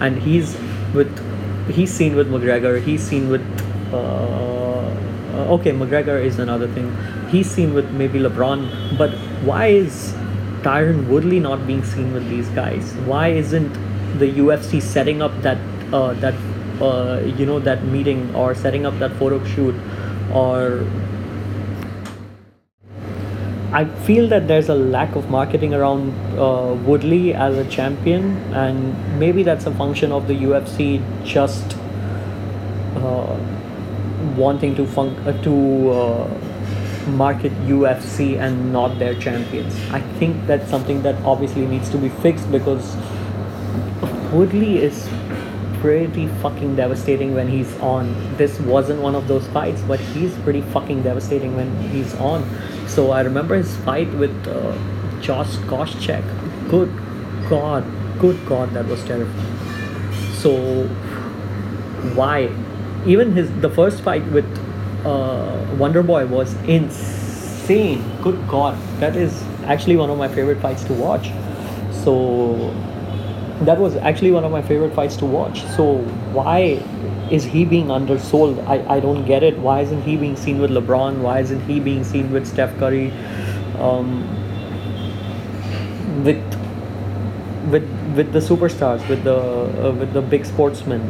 and 0.00 0.22
he's 0.22 0.56
with 0.94 1.10
he's 1.70 1.92
seen 1.92 2.14
with 2.14 2.30
McGregor. 2.30 2.80
He's 2.80 3.02
seen 3.02 3.30
with 3.30 3.42
uh, 3.92 5.54
okay 5.56 5.72
McGregor 5.72 6.22
is 6.22 6.38
another 6.38 6.68
thing. 6.68 6.96
He's 7.28 7.50
seen 7.50 7.74
with 7.74 7.90
maybe 7.90 8.18
LeBron, 8.18 8.96
but 8.96 9.10
why 9.44 9.66
is 9.66 10.14
Tyron 10.62 11.06
Woodley 11.08 11.40
not 11.40 11.66
being 11.66 11.84
seen 11.84 12.12
with 12.12 12.28
these 12.28 12.48
guys? 12.50 12.94
Why 13.06 13.28
isn't 13.28 13.72
the 14.18 14.30
UFC 14.32 14.80
setting 14.80 15.20
up 15.20 15.42
that 15.42 15.58
uh, 15.92 16.14
that 16.14 16.34
uh, 16.80 17.20
you 17.36 17.44
know 17.44 17.58
that 17.60 17.84
meeting 17.84 18.34
or 18.34 18.54
setting 18.54 18.86
up 18.86 18.98
that 18.98 19.12
photo 19.16 19.44
shoot 19.44 19.74
or 20.32 20.86
I 23.70 23.84
feel 23.84 24.28
that 24.28 24.48
there's 24.48 24.70
a 24.70 24.74
lack 24.74 25.14
of 25.14 25.28
marketing 25.28 25.74
around 25.74 26.14
uh, 26.38 26.72
Woodley 26.86 27.34
as 27.34 27.58
a 27.58 27.68
champion, 27.68 28.36
and 28.54 29.18
maybe 29.18 29.42
that's 29.42 29.66
a 29.66 29.70
function 29.72 30.10
of 30.10 30.26
the 30.26 30.32
UFC 30.32 31.02
just 31.22 31.76
uh, 32.96 33.36
wanting 34.36 34.74
to 34.76 34.86
fun- 34.86 35.16
uh, 35.26 35.42
to 35.42 35.70
market 37.16 37.52
UFC 37.66 38.38
and 38.38 38.72
not 38.72 38.98
their 38.98 39.14
champions. 39.14 39.74
I 39.90 40.00
think 40.18 40.46
that's 40.46 40.68
something 40.70 41.02
that 41.02 41.16
obviously 41.24 41.66
needs 41.66 41.88
to 41.90 41.98
be 41.98 42.08
fixed 42.08 42.50
because 42.50 42.96
Woodley 44.32 44.78
is 44.78 45.08
pretty 45.80 46.26
fucking 46.42 46.76
devastating 46.76 47.34
when 47.34 47.48
he's 47.48 47.78
on. 47.78 48.36
This 48.36 48.58
wasn't 48.60 49.00
one 49.00 49.14
of 49.14 49.28
those 49.28 49.46
fights, 49.48 49.80
but 49.82 50.00
he's 50.00 50.34
pretty 50.38 50.60
fucking 50.60 51.02
devastating 51.02 51.56
when 51.56 51.74
he's 51.90 52.14
on. 52.16 52.44
So 52.86 53.10
I 53.10 53.22
remember 53.22 53.56
his 53.56 53.76
fight 53.78 54.12
with 54.14 54.46
uh, 54.46 54.76
Josh 55.20 55.54
Koscheck. 55.70 56.24
Good 56.68 56.90
God, 57.48 57.84
good 58.18 58.44
God, 58.46 58.70
that 58.72 58.86
was 58.86 59.02
terrifying. 59.04 59.58
So 60.34 60.86
why? 62.14 62.50
Even 63.06 63.32
his 63.32 63.50
the 63.60 63.70
first 63.70 64.02
fight 64.02 64.26
with 64.32 64.46
uh, 65.04 65.76
Wonder 65.78 66.02
Boy 66.02 66.26
was 66.26 66.54
insane. 66.64 68.02
Good 68.22 68.46
God, 68.48 68.78
that 69.00 69.16
is 69.16 69.42
actually 69.64 69.96
one 69.96 70.10
of 70.10 70.18
my 70.18 70.28
favorite 70.28 70.60
fights 70.60 70.84
to 70.84 70.92
watch. 70.94 71.30
So 71.92 72.74
that 73.62 73.78
was 73.78 73.96
actually 73.96 74.30
one 74.30 74.44
of 74.44 74.52
my 74.52 74.62
favorite 74.62 74.94
fights 74.94 75.16
to 75.16 75.26
watch. 75.26 75.62
So 75.76 75.98
why 76.32 76.82
is 77.30 77.44
he 77.44 77.64
being 77.64 77.90
undersold? 77.90 78.58
I, 78.66 78.96
I 78.96 79.00
don't 79.00 79.24
get 79.24 79.42
it. 79.42 79.58
Why 79.58 79.80
isn't 79.80 80.02
he 80.02 80.16
being 80.16 80.36
seen 80.36 80.60
with 80.60 80.70
LeBron? 80.70 81.20
Why 81.20 81.40
isn't 81.40 81.60
he 81.66 81.80
being 81.80 82.04
seen 82.04 82.30
with 82.32 82.46
Steph 82.46 82.76
Curry? 82.78 83.12
Um, 83.78 84.24
with 86.24 86.42
with 87.70 87.88
with 88.16 88.32
the 88.32 88.38
superstars, 88.40 89.06
with 89.08 89.24
the 89.24 89.36
uh, 89.36 89.92
with 89.92 90.12
the 90.12 90.22
big 90.22 90.44
sportsmen. 90.44 91.02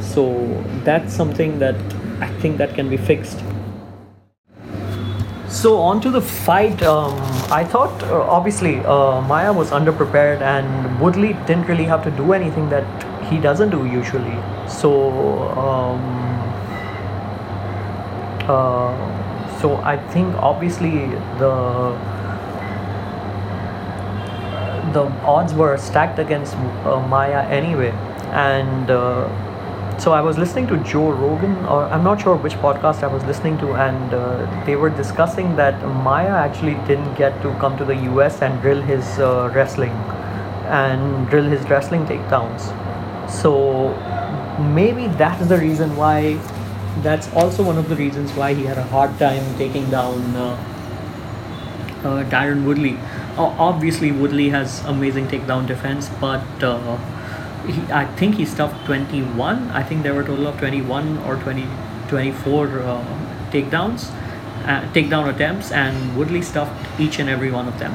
So 0.00 0.64
that's 0.84 1.14
something 1.14 1.58
that 1.60 1.76
I 2.20 2.28
think 2.40 2.58
that 2.58 2.74
can 2.74 2.88
be 2.88 2.96
fixed. 2.96 3.42
So 5.48 5.78
on 5.78 6.00
to 6.00 6.10
the 6.10 6.20
fight. 6.20 6.82
Um, 6.82 7.18
I 7.50 7.64
thought 7.64 8.02
uh, 8.02 8.22
obviously 8.22 8.78
uh, 8.80 9.20
Maia 9.22 9.52
was 9.52 9.70
underprepared 9.70 10.40
and 10.40 11.00
Woodley 11.00 11.34
didn't 11.46 11.66
really 11.68 11.84
have 11.84 12.02
to 12.04 12.10
do 12.10 12.32
anything 12.32 12.68
that 12.70 12.84
he 13.24 13.38
doesn't 13.38 13.70
do 13.70 13.86
usually. 13.86 14.36
So 14.68 15.48
um, 15.56 16.00
uh, 18.48 19.60
so 19.60 19.76
I 19.76 19.96
think 20.12 20.34
obviously 20.36 21.06
the 21.38 21.96
the 24.92 25.04
odds 25.24 25.54
were 25.54 25.76
stacked 25.76 26.18
against 26.18 26.54
uh, 26.56 27.00
Maia 27.08 27.42
anyway, 27.48 27.90
and 28.32 28.90
uh, 28.90 29.28
so 29.98 30.12
I 30.12 30.20
was 30.20 30.38
listening 30.38 30.66
to 30.68 30.76
Joe 30.78 31.10
Rogan, 31.10 31.56
or 31.66 31.84
I'm 31.84 32.04
not 32.04 32.20
sure 32.20 32.36
which 32.36 32.54
podcast 32.54 33.02
I 33.02 33.06
was 33.06 33.24
listening 33.24 33.58
to, 33.58 33.74
and 33.74 34.14
uh, 34.14 34.64
they 34.66 34.76
were 34.76 34.90
discussing 34.90 35.56
that 35.56 35.80
Maia 36.02 36.28
actually 36.28 36.74
didn't 36.86 37.14
get 37.14 37.40
to 37.42 37.52
come 37.58 37.76
to 37.78 37.84
the 37.84 37.96
US 38.12 38.42
and 38.42 38.60
drill 38.60 38.82
his 38.82 39.18
uh, 39.18 39.50
wrestling 39.54 39.92
and 40.68 41.28
drill 41.28 41.44
his 41.44 41.62
wrestling 41.70 42.06
takedowns. 42.06 42.68
So 43.30 43.94
maybe 44.74 45.08
that's 45.08 45.46
the 45.46 45.58
reason 45.58 45.96
why. 45.96 46.38
That's 47.02 47.32
also 47.34 47.64
one 47.64 47.76
of 47.76 47.88
the 47.88 47.96
reasons 47.96 48.30
why 48.32 48.54
he 48.54 48.64
had 48.64 48.78
a 48.78 48.84
hard 48.84 49.18
time 49.18 49.42
taking 49.56 49.90
down 49.90 50.36
uh, 50.36 50.56
uh, 52.04 52.24
Tyron 52.30 52.64
Woodley. 52.64 52.98
obviously, 53.36 54.12
Woodley 54.12 54.50
has 54.50 54.84
amazing 54.84 55.26
takedown 55.26 55.66
defense, 55.66 56.08
but 56.20 56.44
uh, 56.62 56.96
he, 57.66 57.92
I 57.92 58.04
think 58.16 58.36
he 58.36 58.44
stuffed 58.44 58.84
21. 58.86 59.70
I 59.70 59.82
think 59.82 60.02
there 60.02 60.14
were 60.14 60.22
a 60.22 60.26
total 60.26 60.46
of 60.46 60.58
21 60.58 61.18
or 61.18 61.36
20, 61.36 61.66
24 62.08 62.66
uh, 62.80 63.04
takedowns, 63.50 64.10
uh, 64.64 64.82
takedown 64.92 65.32
attempts, 65.32 65.72
and 65.72 66.16
Woodley 66.16 66.42
stuffed 66.42 67.00
each 67.00 67.18
and 67.18 67.28
every 67.28 67.50
one 67.50 67.68
of 67.68 67.78
them. 67.78 67.94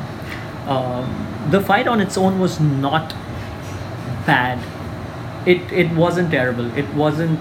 Um, 0.68 1.48
the 1.50 1.62
fight 1.62 1.88
on 1.88 2.00
its 2.00 2.18
own 2.18 2.40
was 2.40 2.60
not 2.60 3.12
bad. 4.26 4.60
It 5.46 5.72
it 5.72 5.92
wasn't 5.94 6.32
terrible. 6.32 6.78
It 6.78 6.88
wasn't 6.94 7.40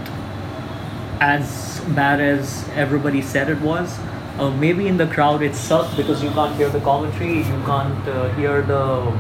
as 1.21 1.81
bad 1.95 2.21
as 2.21 2.69
everybody 2.75 3.21
said 3.23 3.51
it 3.51 3.61
was. 3.61 3.99
Uh, 4.39 4.51
maybe 4.51 4.87
in 4.87 4.97
the 4.97 5.07
crowd 5.07 5.43
it 5.43 5.55
sucked 5.55 5.97
because 5.97 6.23
you 6.23 6.31
can't 6.31 6.55
hear 6.57 6.69
the 6.71 6.81
commentary, 6.81 7.39
you 7.39 7.63
can't 7.67 8.09
uh, 8.09 8.29
hear 8.35 8.63
the 8.63 9.13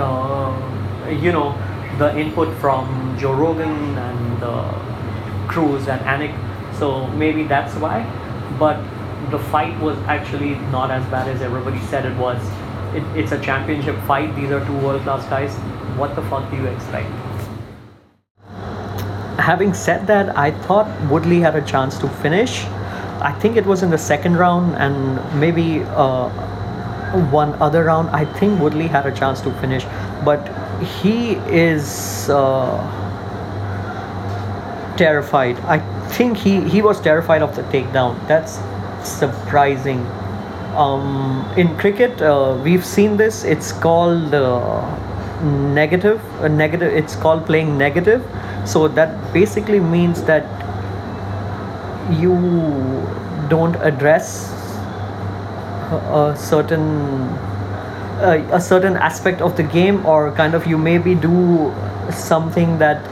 uh, 0.00 0.83
you 1.10 1.32
know 1.32 1.52
the 1.98 2.16
input 2.18 2.56
from 2.58 3.16
Joe 3.18 3.34
Rogan 3.34 3.96
and 3.98 4.42
uh, 4.42 5.46
Cruz 5.48 5.88
and 5.88 6.00
Anik. 6.02 6.34
So 6.78 7.06
maybe 7.08 7.44
that's 7.44 7.74
why. 7.76 8.04
But 8.58 8.82
the 9.30 9.38
fight 9.38 9.78
was 9.80 9.96
actually 10.06 10.54
not 10.70 10.90
as 10.90 11.04
bad 11.10 11.28
as 11.28 11.42
everybody 11.42 11.80
said 11.86 12.04
it 12.04 12.16
was. 12.16 12.40
It, 12.94 13.02
it's 13.16 13.32
a 13.32 13.40
championship 13.40 13.96
fight. 14.02 14.34
These 14.36 14.50
are 14.50 14.64
two 14.66 14.78
world 14.78 15.02
class 15.02 15.24
guys. 15.28 15.54
What 15.98 16.14
the 16.16 16.22
fuck 16.22 16.50
do 16.50 16.56
you 16.56 16.66
expect? 16.66 17.08
Having 19.38 19.74
said 19.74 20.06
that, 20.06 20.36
I 20.36 20.52
thought 20.52 20.88
Woodley 21.10 21.40
had 21.40 21.56
a 21.56 21.62
chance 21.62 21.98
to 21.98 22.08
finish. 22.08 22.64
I 23.20 23.32
think 23.40 23.56
it 23.56 23.66
was 23.66 23.82
in 23.82 23.90
the 23.90 23.98
second 23.98 24.36
round 24.36 24.74
and 24.76 25.40
maybe 25.40 25.82
uh, 25.94 26.28
one 27.30 27.54
other 27.54 27.84
round. 27.84 28.10
I 28.10 28.24
think 28.24 28.60
Woodley 28.60 28.86
had 28.86 29.06
a 29.06 29.12
chance 29.14 29.40
to 29.42 29.52
finish, 29.60 29.84
but 30.24 30.44
he 30.84 31.34
is 31.48 32.28
uh, 32.30 32.78
terrified. 34.96 35.58
I 35.60 35.78
think 36.08 36.36
he, 36.36 36.60
he 36.68 36.82
was 36.82 37.00
terrified 37.00 37.42
of 37.42 37.54
the 37.56 37.62
takedown. 37.64 38.26
That's 38.28 38.60
surprising. 39.08 40.06
Um, 40.76 41.50
in 41.56 41.76
cricket, 41.76 42.20
uh, 42.20 42.58
we've 42.62 42.84
seen 42.84 43.16
this. 43.16 43.44
It's 43.44 43.72
called 43.72 44.34
uh, 44.34 44.82
negative. 45.42 46.20
A 46.42 46.48
negative. 46.48 46.92
It's 46.92 47.16
called 47.16 47.46
playing 47.46 47.78
negative. 47.78 48.24
So 48.66 48.88
that 48.88 49.32
basically 49.32 49.80
means 49.80 50.22
that 50.24 50.44
you 52.12 52.34
don't 53.48 53.76
address 53.76 54.50
a 55.90 56.34
certain 56.36 57.38
uh, 58.20 58.42
a 58.52 58.60
certain 58.60 58.96
aspect 58.96 59.40
of 59.40 59.56
the 59.56 59.62
game 59.62 60.04
or 60.06 60.32
kind 60.32 60.54
of 60.54 60.66
you 60.66 60.78
maybe 60.78 61.14
do 61.14 61.72
something 62.10 62.78
that 62.78 63.04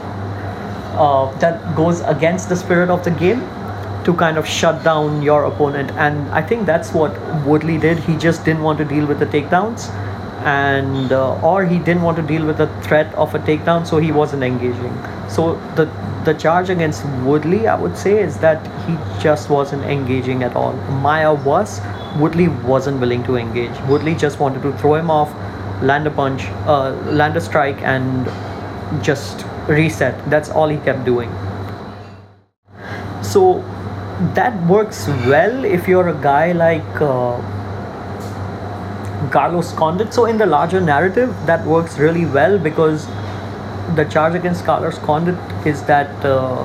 uh, 0.94 1.32
that 1.38 1.74
goes 1.74 2.00
against 2.00 2.48
the 2.48 2.56
spirit 2.56 2.90
of 2.90 3.04
the 3.04 3.10
game 3.10 3.40
to 4.04 4.14
kind 4.14 4.36
of 4.36 4.46
shut 4.46 4.82
down 4.84 5.22
your 5.22 5.44
opponent. 5.44 5.90
And 5.92 6.28
I 6.30 6.42
think 6.42 6.66
that's 6.66 6.92
what 6.92 7.12
Woodley 7.46 7.78
did. 7.78 7.98
He 7.98 8.16
just 8.16 8.44
didn't 8.44 8.62
want 8.62 8.78
to 8.78 8.84
deal 8.84 9.06
with 9.06 9.18
the 9.18 9.26
takedowns, 9.26 9.88
and 10.44 11.12
uh, 11.12 11.40
or 11.40 11.64
he 11.64 11.78
didn't 11.78 12.02
want 12.02 12.16
to 12.16 12.22
deal 12.22 12.44
with 12.44 12.58
the 12.58 12.66
threat 12.82 13.14
of 13.14 13.34
a 13.34 13.38
takedown, 13.38 13.86
so 13.86 13.98
he 13.98 14.12
wasn't 14.12 14.42
engaging. 14.42 14.94
So 15.28 15.54
the 15.76 15.86
the 16.24 16.34
charge 16.34 16.70
against 16.70 17.04
Woodley, 17.24 17.66
I 17.66 17.74
would 17.74 17.96
say, 17.96 18.22
is 18.22 18.38
that 18.38 18.64
he 18.86 18.96
just 19.22 19.50
wasn't 19.50 19.84
engaging 19.84 20.42
at 20.42 20.54
all. 20.54 20.72
Maia 21.06 21.34
was, 21.34 21.80
Woodley 22.16 22.48
wasn't 22.48 23.00
willing 23.00 23.24
to 23.24 23.36
engage. 23.36 23.76
Woodley 23.88 24.14
just 24.14 24.38
wanted 24.38 24.62
to 24.62 24.72
throw 24.78 24.94
him 24.94 25.10
off, 25.10 25.32
land 25.82 26.06
a 26.06 26.10
punch, 26.10 26.44
uh, 26.66 26.92
land 27.06 27.36
a 27.36 27.40
strike, 27.40 27.80
and 27.82 28.26
just 29.02 29.44
reset. 29.68 30.30
That's 30.30 30.50
all 30.50 30.68
he 30.68 30.78
kept 30.78 31.04
doing. 31.04 31.30
So 33.22 33.64
that 34.34 34.60
works 34.66 35.08
well 35.26 35.64
if 35.64 35.88
you're 35.88 36.08
a 36.08 36.22
guy 36.22 36.52
like 36.52 37.00
uh, 37.00 37.40
Carlos 39.30 39.72
Condit. 39.72 40.12
So 40.14 40.26
in 40.26 40.38
the 40.38 40.46
larger 40.46 40.80
narrative, 40.80 41.34
that 41.46 41.66
works 41.66 41.98
really 41.98 42.26
well 42.26 42.58
because 42.58 43.06
the 43.94 44.04
charge 44.04 44.34
against 44.34 44.64
Carlos 44.64 44.98
Condit 44.98 45.38
is 45.66 45.82
that 45.84 46.24
uh, 46.24 46.62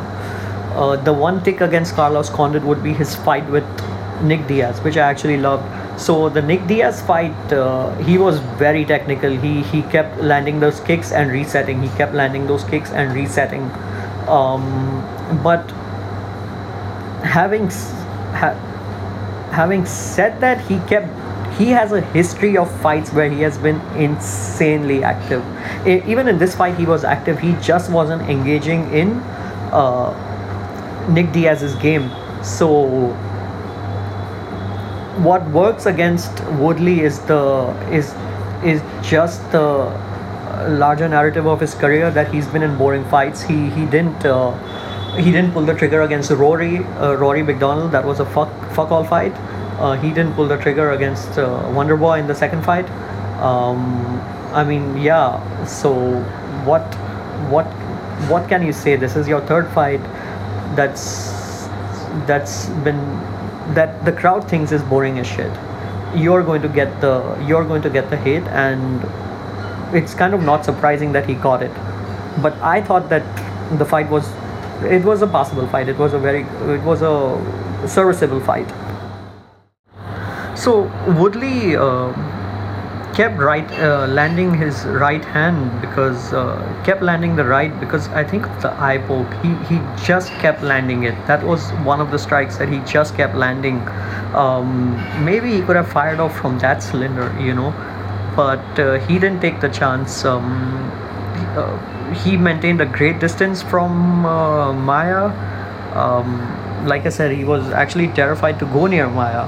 uh, 0.76 0.96
the 0.98 1.14
one 1.14 1.44
tick 1.44 1.62
against 1.62 1.96
Carlos 1.96 2.30
Condit 2.30 2.64
would 2.64 2.84
be 2.84 2.94
his 2.94 3.16
fight 3.16 3.50
with 3.50 3.66
Nick 4.22 4.48
Diaz, 4.48 4.80
which 4.82 4.98
I 4.98 5.10
actually 5.10 5.38
loved. 5.38 5.66
So 6.00 6.30
the 6.30 6.42
Nick 6.42 6.68
Diaz 6.68 7.02
fight, 7.02 7.36
uh, 7.52 7.96
he 7.98 8.18
was 8.18 8.40
very 8.60 8.86
technical. 8.86 9.32
He 9.32 9.64
he 9.64 9.82
kept 9.84 10.22
landing 10.22 10.60
those 10.60 10.80
kicks 10.82 11.12
and 11.12 11.32
resetting. 11.32 11.82
He 11.82 11.90
kept 11.98 12.14
landing 12.14 12.46
those 12.48 12.64
kicks 12.64 12.92
and 12.92 13.14
resetting. 13.14 13.64
Um, 14.28 15.02
but 15.44 15.72
having 17.24 17.70
ha, 18.42 18.54
having 19.52 19.86
said 19.86 20.40
that, 20.42 20.62
he 20.62 20.80
kept 20.82 21.08
he 21.58 21.70
has 21.72 21.92
a 21.92 22.02
history 22.02 22.56
of 22.58 22.70
fights 22.82 23.12
where 23.12 23.30
he 23.30 23.42
has 23.42 23.58
been 23.58 23.82
insanely 23.96 25.04
active. 25.04 25.44
even 25.88 26.28
in 26.28 26.38
this 26.38 26.56
fight, 26.56 26.78
he 26.78 26.86
was 26.86 27.04
active. 27.04 27.40
He 27.40 27.54
just 27.62 27.92
wasn't 27.92 28.22
engaging 28.30 28.92
in 28.94 29.14
uh, 29.72 31.08
Nick 31.10 31.32
Diaz's 31.32 31.76
game. 31.76 32.12
So 32.44 33.10
what 35.18 35.48
works 35.50 35.88
against 35.88 36.44
Woodley 36.60 37.02
is 37.02 37.20
the 37.22 37.74
is 37.92 38.14
is 38.64 38.82
just 39.02 39.52
the 39.52 39.68
larger 40.68 41.08
narrative 41.08 41.48
of 41.48 41.60
his 41.60 41.74
career 41.74 42.12
that 42.12 42.32
he's 42.32 42.48
been 42.48 42.64
in 42.64 42.78
boring 42.78 43.06
fights. 43.06 43.42
He 43.42 43.70
he 43.70 43.86
didn't. 43.86 44.26
Uh, 44.26 44.52
he 45.18 45.32
didn't 45.32 45.52
pull 45.52 45.66
the 45.66 45.74
trigger 45.74 46.02
against 46.04 46.30
Rory 46.30 46.78
uh, 46.78 47.16
Rory 47.16 47.42
MacDonald. 47.42 47.92
That 47.92 48.06
was 48.06 48.20
a 48.20 48.26
fuck 48.26 48.52
fuck 48.74 48.92
all 48.92 49.04
fight. 49.04 49.36
Uh, 49.78 49.96
he 49.96 50.10
didn't 50.10 50.34
pull 50.34 50.48
the 50.48 50.58
trigger 50.58 50.92
against 50.92 51.38
uh, 51.38 51.48
Wonderboy 51.66 52.20
in 52.20 52.28
the 52.28 52.36
second 52.36 52.64
fight. 52.64 52.90
Um, 53.42 54.20
I 54.54 54.64
mean, 54.64 54.98
yeah. 54.98 55.66
So 55.66 55.94
what 56.66 56.84
what 57.52 57.66
what 58.30 58.50
can 58.50 58.66
you 58.66 58.74
say? 58.74 58.96
This 58.96 59.16
is 59.16 59.28
your 59.28 59.42
third 59.42 59.68
fight. 59.70 60.02
That's 60.76 61.68
that's 62.26 62.70
been 62.88 63.00
that 63.76 64.04
the 64.06 64.12
crowd 64.12 64.50
thinks 64.50 64.72
is 64.72 64.82
boring 64.82 65.20
as 65.20 65.28
shit. 65.28 65.52
You're 66.16 66.42
going 66.42 66.62
to 66.62 66.70
get 66.70 67.00
the 67.02 67.38
you're 67.46 67.66
going 67.66 67.82
to 67.84 67.90
get 67.90 68.10
the 68.10 68.18
hate, 68.18 68.44
and 68.48 69.04
it's 69.96 70.16
kind 70.16 70.34
of 70.34 70.42
not 70.42 70.66
surprising 70.66 71.12
that 71.12 71.30
he 71.30 71.36
got 71.36 71.62
it. 71.62 71.72
But 72.42 72.54
I 72.62 72.82
thought 72.82 73.10
that 73.10 73.24
the 73.78 73.86
fight 73.86 74.10
was 74.10 74.28
it 74.84 75.04
was 75.04 75.22
a 75.22 75.28
possible 75.28 75.68
fight. 75.68 75.90
It 75.90 75.98
was 75.98 76.14
a 76.14 76.20
very 76.20 76.42
it 76.42 76.84
was 76.84 77.02
a 77.02 77.88
serviceable 77.88 78.40
fight. 78.40 78.68
So 80.68 80.82
Woodley 81.18 81.78
uh, 81.78 82.12
kept 83.16 83.38
right 83.38 83.72
uh, 83.80 84.06
landing 84.08 84.54
his 84.54 84.84
right 84.84 85.24
hand 85.24 85.80
because 85.80 86.34
uh, 86.34 86.58
kept 86.84 87.02
landing 87.02 87.38
the 87.38 87.46
right 87.46 87.80
because 87.80 88.10
I 88.10 88.26
think 88.26 88.46
of 88.46 88.62
the 88.62 88.74
eye 88.74 88.98
poke. 88.98 89.32
He 89.36 89.54
he 89.70 89.80
just 90.04 90.30
kept 90.42 90.62
landing 90.62 91.04
it. 91.04 91.16
That 91.26 91.42
was 91.42 91.70
one 91.92 92.02
of 92.02 92.12
the 92.12 92.20
strikes 92.20 92.58
that 92.58 92.68
he 92.68 92.80
just 92.80 93.16
kept 93.16 93.34
landing. 93.34 93.78
Um, 94.36 94.98
maybe 95.24 95.54
he 95.54 95.62
could 95.62 95.78
have 95.78 95.88
fired 95.88 96.20
off 96.20 96.36
from 96.38 96.60
that 96.60 96.84
cylinder, 96.84 97.34
you 97.40 97.56
know, 97.56 97.72
but 98.36 98.78
uh, 98.78 99.00
he 99.08 99.20
didn't 99.20 99.40
take 99.40 99.62
the 99.62 99.70
chance. 99.70 100.26
Um, 100.26 100.92
uh, 101.56 101.78
he 102.26 102.36
maintained 102.36 102.82
a 102.82 102.90
great 102.98 103.22
distance 103.22 103.62
from 103.62 104.26
uh, 104.26 104.74
Maia. 104.74 105.32
Um, 105.96 106.86
like 106.86 107.06
I 107.06 107.10
said, 107.20 107.32
he 107.32 107.46
was 107.46 107.70
actually 107.70 108.10
terrified 108.10 108.60
to 108.60 108.66
go 108.66 108.86
near 108.88 109.08
Maia 109.08 109.48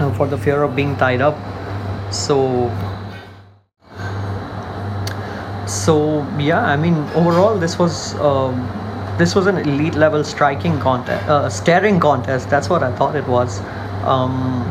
uh, 0.00 0.12
for 0.18 0.26
the 0.26 0.38
fear 0.38 0.62
of 0.62 0.74
being 0.74 0.96
tied 0.96 1.20
up. 1.20 1.36
So, 2.12 2.68
so 5.66 6.26
yeah, 6.38 6.64
I 6.64 6.76
mean, 6.76 6.96
overall, 7.14 7.58
this 7.58 7.78
was 7.78 8.14
um, 8.16 8.66
this 9.18 9.34
was 9.34 9.46
an 9.46 9.58
elite 9.58 9.94
level 9.94 10.24
striking 10.24 10.78
contest, 10.80 11.28
uh, 11.28 11.48
staring 11.48 12.00
contest. 12.00 12.50
That's 12.50 12.68
what 12.68 12.82
I 12.82 12.90
thought 12.96 13.14
it 13.14 13.26
was. 13.28 13.60
Um, 14.04 14.66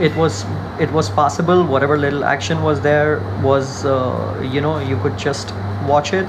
it 0.00 0.14
was 0.16 0.44
it 0.78 0.90
was 0.92 1.08
possible 1.08 1.64
whatever 1.64 1.96
little 1.96 2.24
action 2.24 2.62
was 2.62 2.80
there 2.82 3.20
was 3.42 3.86
uh, 3.86 4.48
you 4.52 4.60
know 4.60 4.78
you 4.78 4.96
could 4.98 5.16
just 5.16 5.54
watch 5.86 6.12
it 6.12 6.26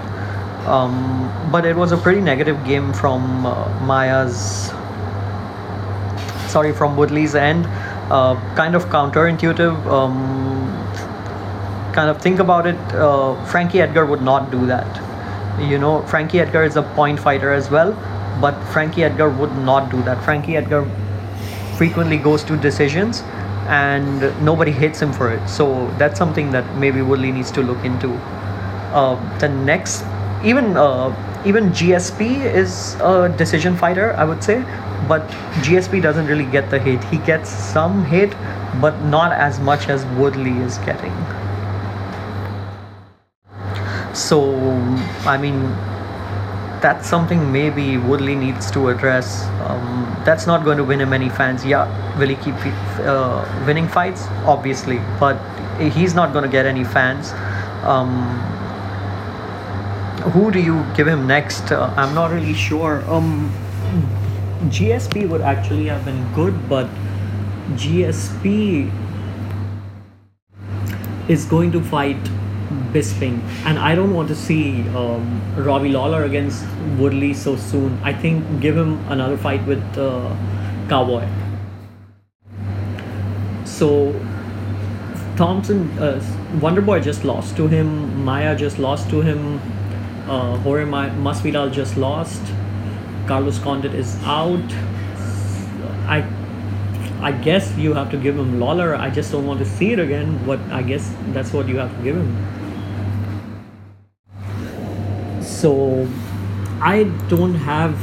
um, 0.68 1.50
but 1.52 1.66
it 1.66 1.76
was 1.76 1.92
a 1.92 1.98
pretty 1.98 2.22
negative 2.22 2.64
game 2.66 2.94
from 2.94 3.46
uh, 3.46 3.68
Maia's 3.82 4.72
sorry 6.58 6.74
from 6.74 6.98
Woodley's 6.98 7.36
end 7.36 7.66
uh, 8.18 8.36
kind 8.56 8.76
of 8.76 8.86
counterintuitive 8.86 9.76
um, 9.98 10.16
kind 11.94 12.10
of 12.10 12.22
think 12.22 12.40
about 12.40 12.68
it 12.68 12.80
uh, 12.94 13.34
Frankie 13.46 13.82
Edgar 13.82 14.06
would 14.06 14.22
not 14.22 14.52
do 14.52 14.66
that 14.68 15.04
you 15.72 15.78
know 15.78 16.02
Frankie 16.14 16.40
Edgar 16.40 16.64
is 16.64 16.78
a 16.78 16.84
point 17.02 17.20
fighter 17.20 17.52
as 17.54 17.70
well 17.70 17.92
but 18.42 18.56
Frankie 18.74 19.04
Edgar 19.04 19.30
would 19.30 19.56
not 19.58 19.92
do 19.92 20.02
that 20.04 20.24
Frankie 20.24 20.58
Edgar 20.58 20.86
frequently 21.78 22.18
goes 22.18 22.44
to 22.44 22.58
decisions 22.58 23.22
and 23.68 24.22
nobody 24.44 24.72
hits 24.72 25.02
him 25.02 25.14
for 25.14 25.32
it. 25.32 25.48
So 25.48 25.88
that's 25.98 26.18
something 26.18 26.52
that 26.52 26.66
maybe 26.78 27.02
Woodley 27.02 27.32
needs 27.32 27.52
to 27.52 27.62
look 27.62 27.84
into. 27.84 28.14
Uh, 28.94 29.16
the 29.40 29.50
next, 29.50 30.04
even 30.44 30.78
uh, 30.78 31.14
even 31.46 31.70
GSP 31.70 32.46
is 32.46 32.96
a 32.96 33.34
decision 33.38 33.76
fighter, 33.76 34.14
I 34.14 34.24
would 34.24 34.44
say, 34.44 34.64
but 35.08 35.28
GSP 35.64 36.02
doesn't 36.02 36.28
really 36.28 36.46
get 36.46 36.70
the 36.70 36.80
hate. 36.80 37.04
He 37.06 37.18
gets 37.20 37.50
some 37.50 38.04
hate, 38.06 38.34
but 38.82 39.00
not 39.06 39.32
as 39.32 39.60
much 39.60 39.90
as 39.90 40.06
Woodley 40.18 40.58
is 40.64 40.78
getting. 40.80 41.14
So, 44.14 44.56
I 45.26 45.38
mean, 45.38 45.62
that's 46.82 47.08
something 47.08 47.52
maybe 47.52 47.98
Woodley 47.98 48.36
needs 48.36 48.70
to 48.72 48.90
address. 48.90 49.46
Um, 49.68 50.22
that's 50.26 50.48
not 50.48 50.64
going 50.64 50.78
to 50.78 50.84
win 50.84 51.02
him 51.02 51.14
any 51.14 51.30
fans. 51.30 51.66
Yeah, 51.66 51.86
will 52.18 52.30
he 52.30 52.36
keep 52.36 52.56
uh, 53.06 53.64
winning 53.66 53.88
fights? 53.88 54.26
Obviously, 54.46 55.00
but 55.20 55.38
he's 55.80 56.14
not 56.14 56.34
going 56.34 56.44
to 56.44 56.50
get 56.50 56.66
any 56.66 56.84
fans. 56.84 57.32
Um, 57.84 58.12
who 60.32 60.52
do 60.52 60.60
you 60.60 60.86
give 60.96 61.08
him 61.08 61.28
next? 61.28 61.72
Uh, 61.72 61.94
I'm 61.96 62.14
not 62.14 62.32
really 62.32 62.54
sure. 62.54 63.04
Um, 63.10 63.54
GSP 64.66 65.30
would 65.30 65.42
actually 65.42 65.86
have 65.86 66.04
been 66.06 66.34
good, 66.34 66.68
but 66.68 66.88
GSP 67.76 68.92
is 71.30 71.46
going 71.46 71.72
to 71.72 71.82
fight 71.84 72.18
Bisping, 72.92 73.40
and 73.66 73.80
I 73.80 73.96
don't 73.96 74.14
want 74.14 74.28
to 74.28 74.36
see 74.36 74.82
um, 74.90 75.42
Robbie 75.56 75.90
Lawler 75.90 76.24
against 76.24 76.66
Woodley 76.98 77.34
so 77.34 77.56
soon. 77.56 77.98
I 78.04 78.12
think 78.12 78.44
give 78.60 78.76
him 78.76 79.00
another 79.10 79.38
fight 79.38 79.66
with 79.66 79.82
uh, 79.98 80.36
Cowboy. 80.90 81.26
So 83.64 84.14
Thompson, 85.38 85.90
uh, 86.00 86.20
Wonderboy 86.56 87.04
just 87.04 87.24
lost 87.24 87.56
to 87.58 87.68
him. 87.68 88.26
Maia 88.26 88.56
just 88.56 88.80
lost 88.80 89.10
to 89.12 89.22
him. 89.22 89.62
Uh, 90.28 90.58
Jorge 90.58 90.84
Masvidal 90.86 91.72
just 91.72 91.96
lost. 91.96 92.42
Carlos 93.28 93.60
Condit 93.60 93.94
is 93.94 94.16
out. 94.24 94.74
I 96.08 96.26
I 97.20 97.32
guess 97.32 97.76
you 97.78 97.94
have 97.94 98.12
to 98.12 98.18
give 98.18 98.38
him 98.38 98.60
Lawler. 98.60 98.96
I 98.96 99.10
just 99.10 99.32
don't 99.32 99.46
want 99.46 99.60
to 99.60 99.66
see 99.66 99.92
it 99.92 100.00
again. 100.00 100.40
But 100.46 100.60
I 100.72 100.82
guess 100.82 101.14
that's 101.34 101.52
what 101.54 101.68
you 101.68 101.78
have 101.78 101.96
to 101.98 102.04
give 102.04 102.16
him. 102.16 102.30
So 105.42 106.08
I 106.82 107.04
don't 107.30 107.56
have 107.56 107.98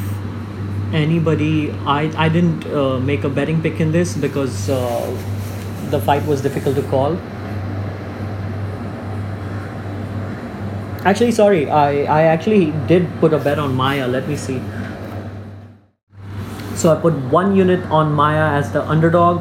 anybody. 0.93 1.70
I 1.87 2.11
I 2.27 2.29
didn't 2.29 2.66
uh, 2.66 2.99
make 2.99 3.25
a 3.25 3.31
betting 3.31 3.62
pick 3.62 3.81
in 3.81 3.93
this 3.93 4.16
because 4.16 4.68
uh, 4.68 5.07
the 5.91 6.01
fight 6.01 6.27
was 6.27 6.43
difficult 6.43 6.77
to 6.77 6.83
call. 6.95 7.16
Actually, 11.05 11.33
sorry, 11.33 11.68
I, 11.68 12.05
I 12.05 12.22
actually 12.22 12.72
did 12.89 13.07
put 13.20 13.35
a 13.35 13.39
bet 13.39 13.59
on 13.59 13.75
Maia. 13.75 14.09
Let 14.09 14.27
me 14.27 14.37
see. 14.37 14.61
So 16.85 16.95
I 16.95 17.01
put 17.01 17.14
one 17.32 17.57
unit 17.57 17.82
on 17.85 18.12
Maia 18.12 18.59
as 18.59 18.70
the 18.70 18.87
underdog. 18.87 19.41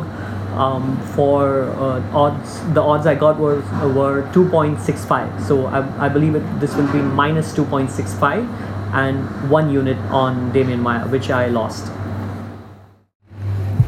Um, 0.56 0.98
for 1.08 1.64
uh, 1.72 2.00
odds, 2.16 2.62
the 2.74 2.82
odds 2.82 3.06
I 3.06 3.16
got 3.16 3.38
were 3.38 3.58
were 3.96 4.24
2.65. 4.32 5.42
So 5.46 5.66
I, 5.66 6.06
I 6.06 6.08
believe 6.08 6.36
it, 6.36 6.60
this 6.62 6.74
will 6.74 6.90
be 6.94 7.02
minus 7.02 7.52
2.65 7.52 8.48
and 8.94 9.50
one 9.52 9.70
unit 9.70 9.98
on 10.10 10.54
Demian 10.54 10.80
Maia, 10.80 11.06
which 11.10 11.30
I 11.32 11.48
lost. 11.48 11.92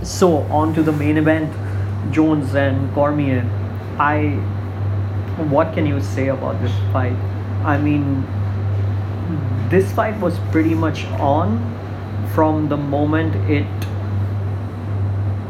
So 0.04 0.40
on 0.60 0.74
to 0.74 0.84
the 0.84 0.92
main 0.92 1.16
event, 1.16 1.50
Jones 2.12 2.56
and 2.56 2.94
Cormier. 2.94 3.50
I, 3.98 4.32
what 5.56 5.74
can 5.74 5.86
you 5.86 6.02
say 6.02 6.28
about 6.28 6.62
this 6.62 6.74
fight? 6.92 7.16
I 7.64 7.78
mean, 7.78 8.28
this 9.70 9.90
fight 9.94 10.20
was 10.20 10.38
pretty 10.52 10.74
much 10.74 11.06
on 11.32 11.72
from 12.36 12.68
the 12.68 12.76
moment 12.76 13.34
it 13.50 13.66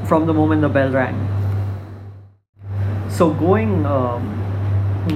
from 0.07 0.27
the 0.27 0.33
moment 0.33 0.61
the 0.61 0.69
bell 0.69 0.91
rang. 0.91 1.15
So 3.09 3.31
going 3.33 3.85
um, 3.87 4.27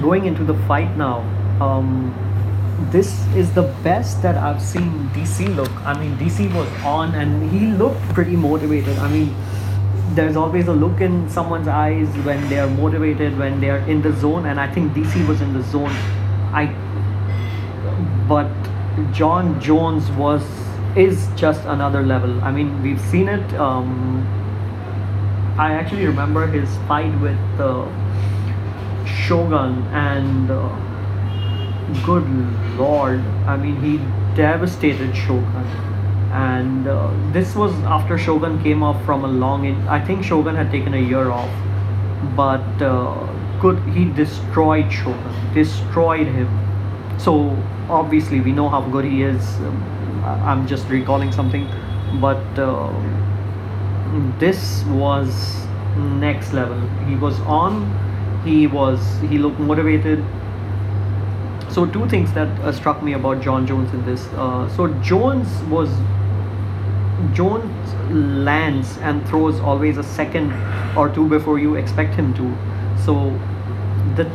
going 0.00 0.26
into 0.26 0.42
the 0.42 0.54
fight 0.66 0.96
now, 0.96 1.20
um, 1.60 2.12
this 2.90 3.24
is 3.36 3.52
the 3.54 3.62
best 3.84 4.20
that 4.22 4.36
I've 4.36 4.60
seen 4.60 5.10
DC 5.10 5.54
look. 5.54 5.70
I 5.86 5.96
mean, 5.98 6.16
DC 6.16 6.52
was 6.54 6.68
on 6.84 7.14
and 7.14 7.48
he 7.50 7.66
looked 7.66 8.02
pretty 8.14 8.34
motivated. 8.34 8.98
I 8.98 9.08
mean, 9.08 9.34
there's 10.14 10.34
always 10.34 10.66
a 10.66 10.72
look 10.72 11.00
in 11.00 11.28
someone's 11.30 11.68
eyes 11.68 12.08
when 12.24 12.48
they 12.48 12.58
are 12.58 12.70
motivated, 12.70 13.38
when 13.38 13.60
they 13.60 13.70
are 13.70 13.78
in 13.94 14.02
the 14.02 14.12
zone, 14.16 14.46
and 14.46 14.58
I 14.58 14.72
think 14.72 14.92
DC 14.92 15.28
was 15.28 15.40
in 15.40 15.52
the 15.52 15.62
zone. 15.62 15.94
I, 16.52 16.66
but 18.28 18.50
Jon 19.12 19.60
Jones 19.60 20.10
was 20.12 20.42
is 20.96 21.28
just 21.36 21.64
another 21.64 22.02
level. 22.02 22.42
I 22.42 22.50
mean, 22.50 22.82
we've 22.82 23.00
seen 23.00 23.28
it. 23.28 23.54
Um, 23.54 24.26
I 25.58 25.72
actually 25.72 26.06
remember 26.06 26.46
his 26.46 26.68
fight 26.88 27.12
with 27.20 27.38
uh, 27.60 27.86
Shogun 29.06 29.82
and. 29.92 30.50
Uh, 30.50 30.86
good 32.04 32.24
lord 32.78 33.20
i 33.46 33.56
mean 33.56 33.74
he 33.82 33.98
devastated 34.36 35.14
shogun 35.14 35.66
and 36.32 36.86
uh, 36.86 37.10
this 37.32 37.56
was 37.56 37.72
after 37.82 38.16
shogun 38.16 38.62
came 38.62 38.82
off 38.82 39.04
from 39.04 39.24
a 39.24 39.28
long 39.28 39.64
in- 39.64 39.88
i 39.88 39.98
think 40.04 40.22
shogun 40.24 40.54
had 40.54 40.70
taken 40.70 40.94
a 40.94 41.00
year 41.00 41.30
off 41.30 41.50
but 42.36 42.82
uh, 42.82 43.26
good 43.60 43.78
he 43.88 44.04
destroyed 44.04 44.90
shogun 44.92 45.54
destroyed 45.54 46.26
him 46.28 46.48
so 47.18 47.56
obviously 47.88 48.40
we 48.40 48.52
know 48.52 48.68
how 48.68 48.80
good 48.80 49.04
he 49.04 49.22
is 49.22 49.56
um, 49.56 49.82
i'm 50.44 50.66
just 50.66 50.86
recalling 50.88 51.32
something 51.32 51.66
but 52.20 52.58
uh, 52.58 52.92
this 54.38 54.84
was 54.84 55.66
next 55.96 56.52
level 56.52 56.80
he 57.06 57.16
was 57.16 57.38
on 57.40 57.80
he 58.44 58.66
was 58.66 59.00
he 59.28 59.38
looked 59.38 59.58
motivated 59.58 60.24
so 61.70 61.86
two 61.86 62.08
things 62.08 62.32
that 62.32 62.48
uh, 62.60 62.72
struck 62.72 63.00
me 63.02 63.12
about 63.12 63.40
Jon 63.40 63.64
Jones 63.64 63.92
in 63.94 64.04
this. 64.04 64.26
Uh, 64.34 64.68
so 64.76 64.88
Jones 65.00 65.46
was 65.64 65.88
Jones 67.32 67.94
lands 68.10 68.98
and 68.98 69.26
throws 69.28 69.60
always 69.60 69.96
a 69.96 70.02
second 70.02 70.52
or 70.96 71.08
two 71.08 71.28
before 71.28 71.60
you 71.60 71.76
expect 71.76 72.14
him 72.14 72.34
to. 72.34 72.56
So 73.04 73.38
the 74.16 74.28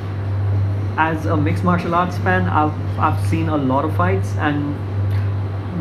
as 0.98 1.26
a 1.26 1.36
mixed 1.36 1.66
martial 1.66 1.93
arts 1.93 2.18
fan, 2.20 2.48
I've 2.48 3.00
I've 3.00 3.28
seen 3.28 3.50
a 3.50 3.58
lot 3.58 3.84
of 3.84 3.96
fights 3.98 4.34
and 4.38 4.76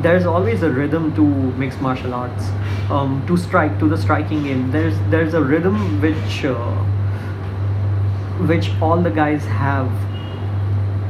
there's 0.02 0.26
always 0.26 0.62
a 0.62 0.70
rhythm 0.70 1.14
to 1.16 1.22
mixed 1.58 1.80
martial 1.80 2.14
arts. 2.14 2.48
Um, 2.90 3.24
to 3.26 3.36
strike 3.36 3.78
to 3.78 3.88
the 3.88 3.96
striking 3.96 4.44
game, 4.44 4.70
there's 4.70 4.98
there's 5.10 5.34
a 5.34 5.42
rhythm 5.42 6.00
which 6.00 6.44
uh, 6.44 6.74
which 8.46 8.70
all 8.82 9.00
the 9.00 9.10
guys 9.10 9.44
have 9.44 9.90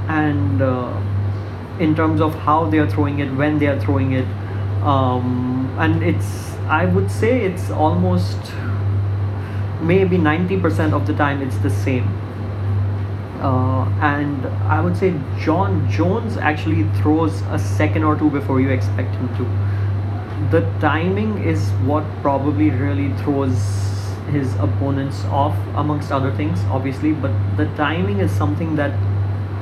and 0.09 0.61
uh, 0.61 0.93
in 1.81 1.95
terms 1.95 2.21
of 2.21 2.35
how 2.35 2.67
they 2.67 2.79
are 2.79 2.89
throwing 2.89 3.19
it 3.19 3.33
when 3.35 3.59
they 3.59 3.67
are 3.67 3.81
throwing 3.81 4.13
it 4.13 4.27
um, 4.83 5.75
and 5.79 6.03
it's 6.03 6.53
i 6.67 6.85
would 6.85 7.11
say 7.11 7.45
it's 7.45 7.71
almost 7.71 8.39
maybe 9.81 10.17
90% 10.17 10.93
of 10.95 11.07
the 11.07 11.15
time 11.15 11.43
it's 11.43 11.59
the 11.59 11.71
same 11.71 12.09
uh, 13.49 13.85
and 14.01 14.47
i 14.77 14.81
would 14.81 14.97
say 14.97 15.13
Jon 15.45 15.79
jones 15.91 16.37
actually 16.37 16.85
throws 17.01 17.41
a 17.59 17.59
second 17.59 18.05
or 18.05 18.17
two 18.17 18.31
before 18.31 18.61
you 18.61 18.71
expect 18.71 19.15
him 19.17 19.29
to 19.39 19.45
the 20.51 20.63
timing 20.81 21.33
is 21.55 21.71
what 21.91 22.05
probably 22.23 22.71
really 22.71 23.11
throws 23.23 23.59
his 24.31 24.55
opponents 24.67 25.25
off 25.43 25.57
amongst 25.83 26.11
other 26.11 26.33
things 26.37 26.61
obviously 26.79 27.13
but 27.13 27.33
the 27.59 27.67
timing 27.83 28.21
is 28.21 28.31
something 28.43 28.75
that 28.77 28.93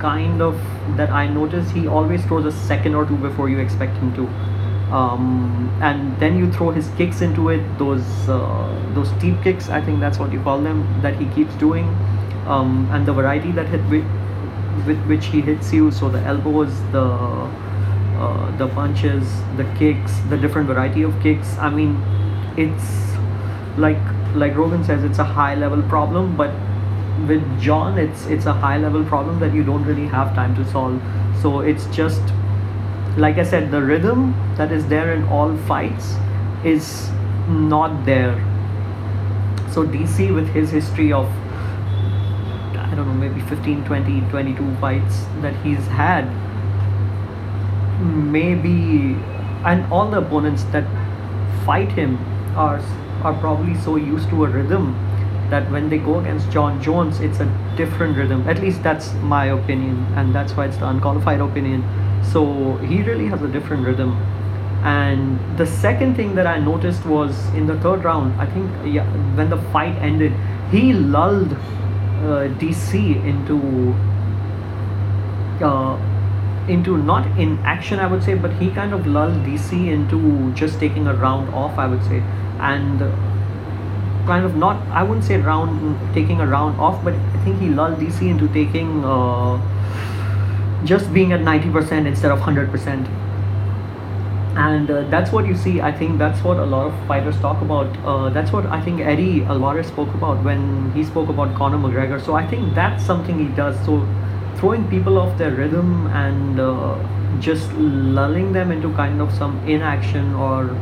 kind 0.02 0.42
of 0.42 0.60
that 0.96 1.10
I 1.10 1.26
notice 1.28 1.70
he 1.70 1.86
always 1.86 2.24
throws 2.24 2.44
a 2.44 2.52
second 2.52 2.94
or 2.94 3.06
two 3.06 3.16
before 3.16 3.48
you 3.48 3.58
expect 3.58 3.96
him 3.98 4.12
to. 4.16 4.26
Um, 4.92 5.70
and 5.80 6.18
then 6.20 6.36
you 6.36 6.52
throw 6.52 6.70
his 6.70 6.88
kicks 6.98 7.22
into 7.22 7.48
it, 7.48 7.62
those 7.78 8.08
uh, 8.28 8.92
those 8.94 9.12
deep 9.22 9.42
kicks, 9.42 9.70
I 9.70 9.80
think 9.80 10.00
that's 10.00 10.18
what 10.18 10.32
you 10.32 10.42
call 10.42 10.60
them, 10.60 10.82
that 11.00 11.14
he 11.20 11.26
keeps 11.36 11.54
doing, 11.54 11.86
um, 12.46 12.88
and 12.92 13.06
the 13.06 13.12
variety 13.12 13.52
that 13.52 13.66
hit 13.66 13.80
with, 13.88 14.04
with 14.86 15.02
which 15.06 15.26
he 15.26 15.40
hits 15.40 15.72
you. 15.72 15.90
So 15.90 16.08
the 16.08 16.20
elbows, 16.20 16.72
the 16.92 17.02
uh, 18.22 18.56
the 18.56 18.68
punches, 18.68 19.28
the 19.56 19.64
kicks, 19.78 20.12
the 20.28 20.36
different 20.36 20.68
variety 20.68 21.02
of 21.02 21.18
kicks. 21.20 21.56
I 21.58 21.70
mean, 21.70 21.96
it's 22.56 23.16
like 23.76 23.98
like 24.34 24.56
Rogan 24.56 24.84
says, 24.84 25.04
it's 25.04 25.18
a 25.18 25.24
high 25.24 25.54
level 25.54 25.82
problem, 25.82 26.36
but 26.36 26.52
with 27.28 27.42
Jon, 27.60 27.98
it's 27.98 28.26
it's 28.26 28.46
a 28.46 28.52
high 28.52 28.78
level 28.78 29.04
problem 29.04 29.40
that 29.40 29.52
you 29.54 29.64
don't 29.64 29.84
really 29.84 30.06
have 30.06 30.34
time 30.34 30.54
to 30.56 30.64
solve. 30.70 31.00
So 31.40 31.60
it's 31.60 31.86
just 31.86 32.22
like 33.16 33.38
I 33.38 33.44
said, 33.44 33.70
the 33.70 33.82
rhythm 33.82 34.34
that 34.56 34.72
is 34.72 34.86
there 34.86 35.12
in 35.12 35.24
all 35.24 35.56
fights 35.68 36.14
is 36.64 37.10
not 37.48 38.04
there. 38.06 38.34
So 39.70 39.84
DC 39.84 40.34
with 40.34 40.48
his 40.48 40.70
history 40.70 41.12
of 41.12 41.26
I 42.92 42.94
don't 42.94 43.08
know 43.08 43.14
maybe 43.14 43.40
15 43.48 43.84
20 43.84 44.20
22 44.30 44.76
fights 44.76 45.24
that 45.40 45.56
he's 45.64 45.86
had 45.86 46.26
maybe 48.36 49.16
and 49.64 49.90
all 49.90 50.10
the 50.10 50.18
opponents 50.18 50.64
that 50.64 50.84
fight 51.64 51.90
him 51.92 52.18
are 52.56 52.78
are 53.22 53.32
probably 53.40 53.74
so 53.80 53.96
used 53.96 54.28
to 54.28 54.44
a 54.44 54.48
rhythm 54.48 54.92
that 55.48 55.70
when 55.70 55.88
they 55.88 55.98
go 55.98 56.18
against 56.18 56.50
Jon 56.50 56.82
Jones, 56.82 57.20
it's 57.20 57.40
a 57.40 57.46
different 57.76 58.16
rhythm. 58.16 58.48
At 58.48 58.60
least 58.60 58.82
that's 58.82 59.12
my 59.32 59.46
opinion, 59.46 60.06
and 60.16 60.34
that's 60.34 60.54
why 60.54 60.66
it's 60.66 60.78
the 60.78 60.88
unqualified 60.88 61.40
opinion. 61.40 61.84
So 62.32 62.76
he 62.78 63.02
really 63.02 63.26
has 63.26 63.42
a 63.42 63.48
different 63.48 63.86
rhythm. 63.86 64.16
And 64.82 65.38
the 65.58 65.66
second 65.66 66.16
thing 66.16 66.34
that 66.36 66.46
I 66.46 66.58
noticed 66.58 67.04
was 67.04 67.36
in 67.54 67.66
the 67.66 67.78
third 67.80 68.02
round, 68.02 68.40
I 68.40 68.46
think 68.46 68.70
yeah, 68.94 69.04
when 69.36 69.50
the 69.50 69.58
fight 69.74 69.94
ended, 69.96 70.32
he 70.70 70.94
lulled 70.94 71.54
DC 72.22 73.24
into 73.24 73.94
uh, 75.64 75.98
into 76.68 76.96
not 76.96 77.26
in 77.38 77.58
action, 77.60 77.98
I 77.98 78.06
would 78.06 78.22
say, 78.22 78.34
but 78.34 78.52
he 78.54 78.70
kind 78.70 78.92
of 78.92 79.06
lulled 79.06 79.44
DC 79.44 79.88
into 79.88 80.52
just 80.54 80.78
taking 80.78 81.06
a 81.06 81.14
round 81.14 81.52
off, 81.54 81.78
I 81.78 81.86
would 81.86 82.02
say, 82.04 82.22
and 82.60 83.00
kind 84.26 84.44
of 84.44 84.54
not 84.54 84.76
I 84.88 85.02
wouldn't 85.02 85.24
say 85.24 85.36
round 85.36 86.14
taking 86.14 86.40
a 86.40 86.46
round 86.46 86.80
off, 86.80 87.02
but 87.04 87.14
I 87.14 87.44
think 87.44 87.60
he 87.60 87.68
lulled 87.68 87.98
DC 87.98 88.22
into 88.22 88.48
taking 88.48 89.04
uh, 89.04 89.60
just 90.84 91.12
being 91.12 91.32
at 91.32 91.40
90% 91.40 92.06
instead 92.06 92.30
of 92.30 92.40
100%. 92.40 93.21
And 94.54 94.90
uh, 94.90 95.02
that's 95.08 95.32
what 95.32 95.46
you 95.46 95.56
see. 95.56 95.80
I 95.80 95.90
think 95.90 96.18
that's 96.18 96.42
what 96.44 96.58
a 96.58 96.64
lot 96.64 96.86
of 96.86 97.06
fighters 97.06 97.38
talk 97.40 97.62
about. 97.62 97.86
Uh, 98.04 98.28
that's 98.28 98.52
what 98.52 98.66
I 98.66 98.82
think 98.82 99.00
Eddie 99.00 99.44
Alvarez 99.44 99.86
spoke 99.86 100.12
about 100.14 100.44
when 100.44 100.92
he 100.92 101.04
spoke 101.04 101.30
about 101.30 101.54
Conor 101.56 101.78
McGregor. 101.78 102.22
So 102.22 102.34
I 102.34 102.46
think 102.46 102.74
that's 102.74 103.04
something 103.04 103.38
he 103.38 103.54
does. 103.54 103.76
So 103.86 104.06
throwing 104.56 104.86
people 104.88 105.18
off 105.18 105.36
their 105.38 105.50
rhythm 105.50 106.06
and 106.08 106.60
uh, 106.60 106.96
just 107.40 107.72
lulling 107.72 108.52
them 108.52 108.70
into 108.70 108.92
kind 108.94 109.20
of 109.20 109.32
some 109.32 109.58
inaction 109.66 110.34
or 110.34 110.76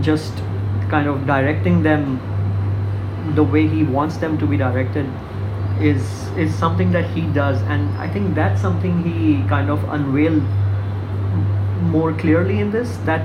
just 0.00 0.32
kind 0.88 1.06
of 1.06 1.26
directing 1.26 1.82
them 1.82 2.18
the 3.34 3.44
way 3.44 3.66
he 3.68 3.84
wants 3.84 4.16
them 4.16 4.38
to 4.38 4.46
be 4.46 4.56
directed 4.56 5.06
is 5.80 6.28
is 6.36 6.54
something 6.54 6.90
that 6.90 7.08
he 7.10 7.22
does 7.38 7.60
and 7.74 7.88
i 7.98 8.08
think 8.08 8.34
that's 8.34 8.60
something 8.60 9.02
he 9.02 9.42
kind 9.48 9.70
of 9.70 9.82
unveiled 9.90 10.42
more 11.82 12.12
clearly 12.12 12.60
in 12.60 12.70
this 12.70 12.96
that 13.04 13.24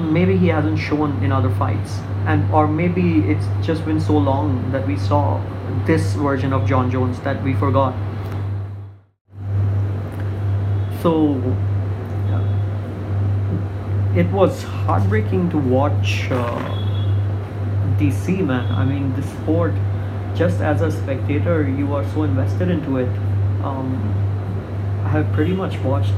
maybe 0.00 0.36
he 0.36 0.48
hasn't 0.48 0.78
shown 0.78 1.22
in 1.22 1.32
other 1.32 1.50
fights 1.50 1.98
and 2.26 2.52
or 2.52 2.66
maybe 2.66 3.20
it's 3.30 3.46
just 3.62 3.84
been 3.84 4.00
so 4.00 4.16
long 4.16 4.70
that 4.72 4.86
we 4.86 4.96
saw 4.96 5.40
this 5.86 6.14
version 6.14 6.52
of 6.52 6.66
jon 6.66 6.90
jones 6.90 7.20
that 7.20 7.42
we 7.44 7.54
forgot 7.54 7.94
so 11.00 11.40
it 14.16 14.30
was 14.30 14.62
heartbreaking 14.62 15.50
to 15.50 15.58
watch 15.58 16.28
uh, 16.30 16.84
DC 17.98 18.46
man. 18.46 18.70
I 18.72 18.84
mean, 18.84 19.12
the 19.16 19.22
sport. 19.22 19.74
Just 20.36 20.60
as 20.60 20.82
a 20.82 20.90
spectator, 20.90 21.68
you 21.68 21.94
are 21.94 22.04
so 22.10 22.22
invested 22.22 22.70
into 22.70 22.98
it. 22.98 23.08
Um, 23.64 23.92
I 25.04 25.08
have 25.08 25.32
pretty 25.32 25.52
much 25.52 25.78
watched 25.80 26.14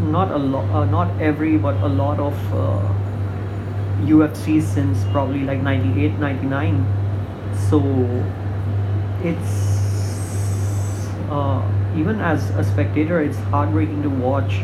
not 0.00 0.30
a 0.30 0.36
lot, 0.36 0.70
uh, 0.70 0.84
not 0.84 1.20
every, 1.20 1.56
but 1.56 1.74
a 1.82 1.88
lot 1.88 2.18
of 2.18 2.34
uh, 2.52 2.80
UFC 4.04 4.62
since 4.62 5.04
probably 5.12 5.40
like 5.40 5.60
98, 5.62 6.18
99. 6.18 6.84
So 7.68 7.80
it's 9.22 9.76
uh, 11.30 11.62
even 11.96 12.20
as 12.20 12.50
a 12.50 12.64
spectator, 12.64 13.20
it's 13.20 13.38
heartbreaking 13.50 14.02
to 14.02 14.10
watch 14.10 14.60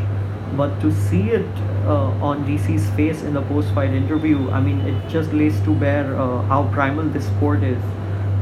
but 0.56 0.78
to 0.80 0.92
see 0.92 1.30
it 1.30 1.48
uh, 1.86 2.10
on 2.20 2.44
DC's 2.44 2.88
face 2.90 3.22
in 3.22 3.34
the 3.34 3.42
post-fight 3.42 3.90
interview, 3.90 4.50
I 4.50 4.60
mean, 4.60 4.80
it 4.80 5.08
just 5.08 5.32
lays 5.32 5.58
to 5.60 5.74
bear 5.74 6.14
uh, 6.16 6.42
how 6.42 6.68
primal 6.72 7.08
this 7.08 7.26
sport 7.26 7.62
is. 7.62 7.82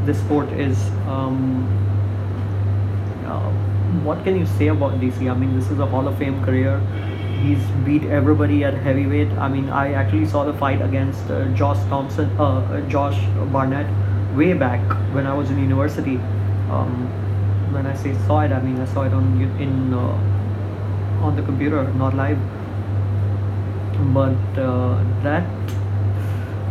This 0.06 0.18
sport 0.18 0.48
is. 0.52 0.76
Um, 1.06 1.68
uh, 3.26 3.69
what 4.04 4.22
can 4.24 4.38
you 4.38 4.46
say 4.46 4.68
about 4.68 5.00
DC? 5.00 5.30
I 5.30 5.34
mean, 5.34 5.58
this 5.58 5.70
is 5.70 5.78
a 5.78 5.86
Hall 5.86 6.06
of 6.06 6.16
Fame 6.18 6.44
career. 6.44 6.78
He's 7.42 7.62
beat 7.84 8.04
everybody 8.04 8.64
at 8.64 8.74
heavyweight. 8.74 9.30
I 9.32 9.48
mean, 9.48 9.68
I 9.70 9.92
actually 9.94 10.26
saw 10.26 10.44
the 10.44 10.52
fight 10.54 10.80
against 10.82 11.30
uh, 11.30 11.46
Josh 11.54 11.78
Thompson, 11.88 12.30
uh, 12.38 12.58
uh, 12.58 12.80
Josh 12.82 13.18
Barnett, 13.50 13.86
way 14.36 14.52
back 14.52 14.80
when 15.14 15.26
I 15.26 15.34
was 15.34 15.50
in 15.50 15.58
university. 15.58 16.16
Um, 16.70 17.08
when 17.72 17.86
I 17.86 17.94
say 17.94 18.14
saw 18.26 18.40
it, 18.40 18.52
I 18.52 18.60
mean 18.60 18.80
I 18.80 18.84
saw 18.86 19.02
it 19.02 19.12
on 19.12 19.40
in 19.60 19.94
on 19.94 21.36
the 21.36 21.42
computer, 21.42 21.82
not 21.94 22.14
live. 22.14 22.38
But 24.14 24.58
uh, 24.58 25.02
that, 25.22 25.46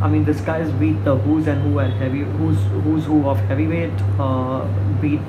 I 0.02 0.10
mean, 0.10 0.26
this 0.26 0.42
guy's 0.42 0.72
beat 0.74 1.04
the 1.04 1.16
who's 1.18 1.48
and 1.48 1.62
who 1.62 1.80
at 1.80 1.92
heavy, 1.94 2.20
who's 2.20 2.58
who's 2.84 3.06
who 3.06 3.28
of 3.28 3.40
heavyweight. 3.40 4.02
Uh, 4.20 4.66
beat. 5.02 5.22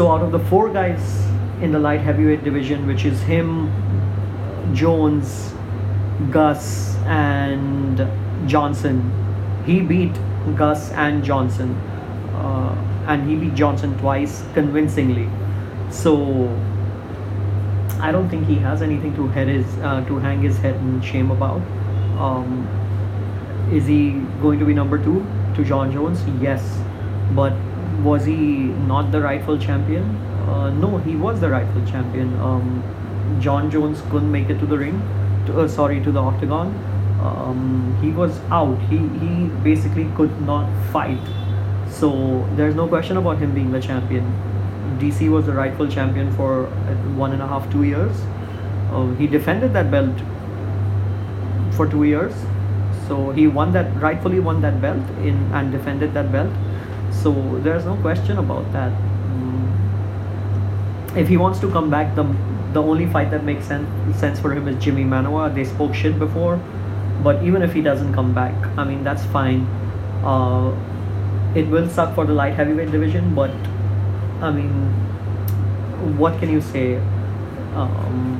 So 0.00 0.10
out 0.10 0.22
of 0.22 0.32
the 0.32 0.38
four 0.38 0.70
guys 0.70 1.26
in 1.60 1.72
the 1.72 1.78
light 1.78 2.00
heavyweight 2.00 2.42
division, 2.42 2.86
which 2.86 3.04
is 3.04 3.20
him, 3.20 3.68
Jones, 4.74 5.52
Gus, 6.30 6.96
and 7.04 8.08
Johnson, 8.48 9.12
he 9.66 9.82
beat 9.82 10.14
Gus 10.56 10.90
and 10.92 11.22
Johnson, 11.22 11.74
uh, 12.32 12.74
and 13.08 13.28
he 13.28 13.36
beat 13.36 13.54
Johnson 13.54 13.94
twice 13.98 14.42
convincingly. 14.54 15.28
So 15.90 16.48
I 18.00 18.10
don't 18.10 18.30
think 18.30 18.46
he 18.46 18.54
has 18.54 18.80
anything 18.80 19.14
to 19.16 19.28
head 19.28 19.48
his 19.48 19.66
uh, 19.80 20.02
to 20.06 20.16
hang 20.16 20.40
his 20.40 20.56
head 20.56 20.76
in 20.76 21.02
shame 21.02 21.30
about. 21.30 21.60
Um, 22.18 22.66
is 23.70 23.86
he 23.86 24.12
going 24.40 24.58
to 24.60 24.64
be 24.64 24.72
number 24.72 24.96
two 24.96 25.26
to 25.56 25.62
Jon 25.62 25.92
Jones? 25.92 26.24
Yes, 26.40 26.64
but 27.32 27.52
was 28.04 28.24
he 28.24 28.36
not 28.36 29.12
the 29.12 29.20
rightful 29.20 29.58
champion? 29.58 30.04
Uh, 30.48 30.70
no, 30.70 30.98
he 30.98 31.16
was 31.16 31.40
the 31.40 31.48
rightful 31.48 31.84
champion. 31.86 32.34
Um, 32.40 32.82
Jon 33.40 33.70
Jones 33.70 34.02
couldn't 34.10 34.30
make 34.30 34.50
it 34.50 34.58
to 34.58 34.66
the 34.66 34.78
ring. 34.78 35.00
To, 35.46 35.60
uh, 35.60 35.68
sorry, 35.68 36.02
to 36.02 36.12
the 36.12 36.20
octagon. 36.20 36.68
Um, 37.22 37.96
he 38.02 38.10
was 38.10 38.40
out. 38.50 38.78
He 38.88 38.98
he 39.24 39.46
basically 39.62 40.10
could 40.16 40.40
not 40.42 40.68
fight. 40.92 41.20
So 41.88 42.48
there's 42.56 42.74
no 42.74 42.88
question 42.88 43.16
about 43.16 43.38
him 43.38 43.54
being 43.54 43.70
the 43.72 43.80
champion. 43.80 44.32
DC 44.98 45.30
was 45.30 45.46
the 45.46 45.52
rightful 45.52 45.88
champion 45.88 46.32
for 46.32 46.64
one 47.16 47.32
and 47.32 47.42
a 47.42 47.46
half, 47.46 47.70
two 47.70 47.82
years. 47.84 48.16
Uh, 48.90 49.06
he 49.14 49.26
defended 49.26 49.72
that 49.72 49.90
belt 49.90 50.16
for 51.76 51.86
two 51.86 52.04
years. 52.04 52.34
So 53.06 53.30
he 53.32 53.46
won 53.46 53.72
that, 53.72 53.94
rightfully 54.00 54.40
won 54.40 54.60
that 54.62 54.80
belt 54.80 55.08
in 55.18 55.36
and 55.52 55.72
defended 55.72 56.14
that 56.14 56.30
belt. 56.32 56.50
So 57.22 57.32
there's 57.62 57.84
no 57.84 57.96
question 57.96 58.38
about 58.38 58.72
that. 58.72 58.92
Mm. 58.92 59.66
If 61.16 61.28
he 61.28 61.36
wants 61.36 61.60
to 61.60 61.70
come 61.70 61.90
back, 61.90 62.14
the 62.14 62.24
the 62.72 62.82
only 62.82 63.06
fight 63.06 63.30
that 63.32 63.44
makes 63.44 63.66
sense 63.66 64.16
sense 64.18 64.38
for 64.38 64.52
him 64.52 64.68
is 64.68 64.82
Jimmy 64.82 65.04
Manuwa. 65.04 65.54
They 65.54 65.64
spoke 65.64 65.94
shit 65.94 66.18
before, 66.18 66.60
but 67.22 67.42
even 67.42 67.62
if 67.62 67.72
he 67.72 67.82
doesn't 67.82 68.14
come 68.14 68.32
back, 68.32 68.54
I 68.78 68.84
mean 68.84 69.02
that's 69.04 69.24
fine. 69.26 69.66
Uh, 70.24 70.72
it 71.54 71.66
will 71.66 71.88
suck 71.88 72.14
for 72.14 72.24
the 72.24 72.32
light 72.32 72.54
heavyweight 72.54 72.92
division, 72.92 73.34
but 73.34 73.50
I 74.40 74.50
mean, 74.52 74.70
what 76.16 76.38
can 76.38 76.50
you 76.50 76.60
say? 76.60 76.96
Um, 77.74 78.38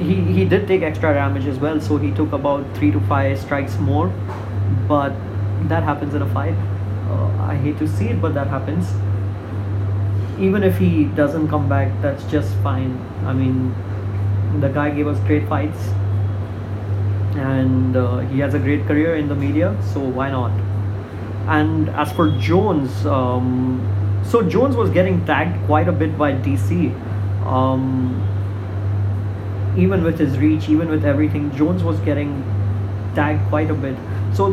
he, 0.00 0.14
he 0.14 0.44
did 0.44 0.66
take 0.68 0.82
extra 0.82 1.12
damage 1.12 1.46
as 1.46 1.58
well, 1.58 1.80
so 1.80 1.96
he 1.96 2.10
took 2.12 2.32
about 2.32 2.64
three 2.76 2.90
to 2.92 3.00
five 3.00 3.38
strikes 3.38 3.76
more, 3.78 4.08
but 4.86 5.12
that 5.68 5.82
happens 5.82 6.14
in 6.14 6.22
a 6.22 6.32
fight. 6.32 6.54
I 7.14 7.54
hate 7.56 7.78
to 7.78 7.88
see 7.88 8.08
it, 8.08 8.20
but 8.20 8.34
that 8.34 8.46
happens. 8.46 8.86
Even 10.38 10.62
if 10.62 10.78
he 10.78 11.04
doesn't 11.04 11.48
come 11.48 11.68
back, 11.68 11.90
that's 12.02 12.24
just 12.24 12.54
fine. 12.56 12.98
I 13.24 13.32
mean, 13.32 13.74
the 14.60 14.68
guy 14.68 14.90
gave 14.90 15.06
us 15.06 15.18
great 15.20 15.48
fights, 15.48 15.88
and 17.36 17.96
uh, 17.96 18.18
he 18.18 18.38
has 18.40 18.54
a 18.54 18.58
great 18.58 18.86
career 18.86 19.16
in 19.16 19.28
the 19.28 19.34
media, 19.34 19.76
so 19.92 20.00
why 20.00 20.30
not? 20.30 20.52
And 21.48 21.88
as 21.90 22.12
for 22.12 22.30
Jones, 22.38 23.06
um, 23.06 23.80
so 24.24 24.42
Jones 24.42 24.76
was 24.76 24.90
getting 24.90 25.24
tagged 25.24 25.64
quite 25.66 25.88
a 25.88 25.92
bit 25.92 26.18
by 26.18 26.32
DC. 26.32 26.92
Um, 27.46 28.24
even 29.76 30.02
with 30.04 30.18
his 30.18 30.36
reach, 30.38 30.68
even 30.68 30.88
with 30.88 31.04
everything, 31.04 31.54
Jones 31.56 31.82
was 31.82 31.98
getting 32.00 32.42
tagged 33.14 33.48
quite 33.48 33.70
a 33.70 33.74
bit. 33.74 33.96
So, 34.34 34.52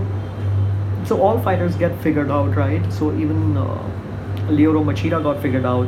so 1.06 1.22
all 1.22 1.40
fighters 1.40 1.76
get 1.76 1.98
figured 2.02 2.32
out, 2.32 2.56
right? 2.56 2.92
So 2.92 3.16
even 3.16 3.58
uh, 3.58 3.78
Machida 4.48 5.22
got 5.22 5.42
figured 5.42 5.66
out. 5.66 5.88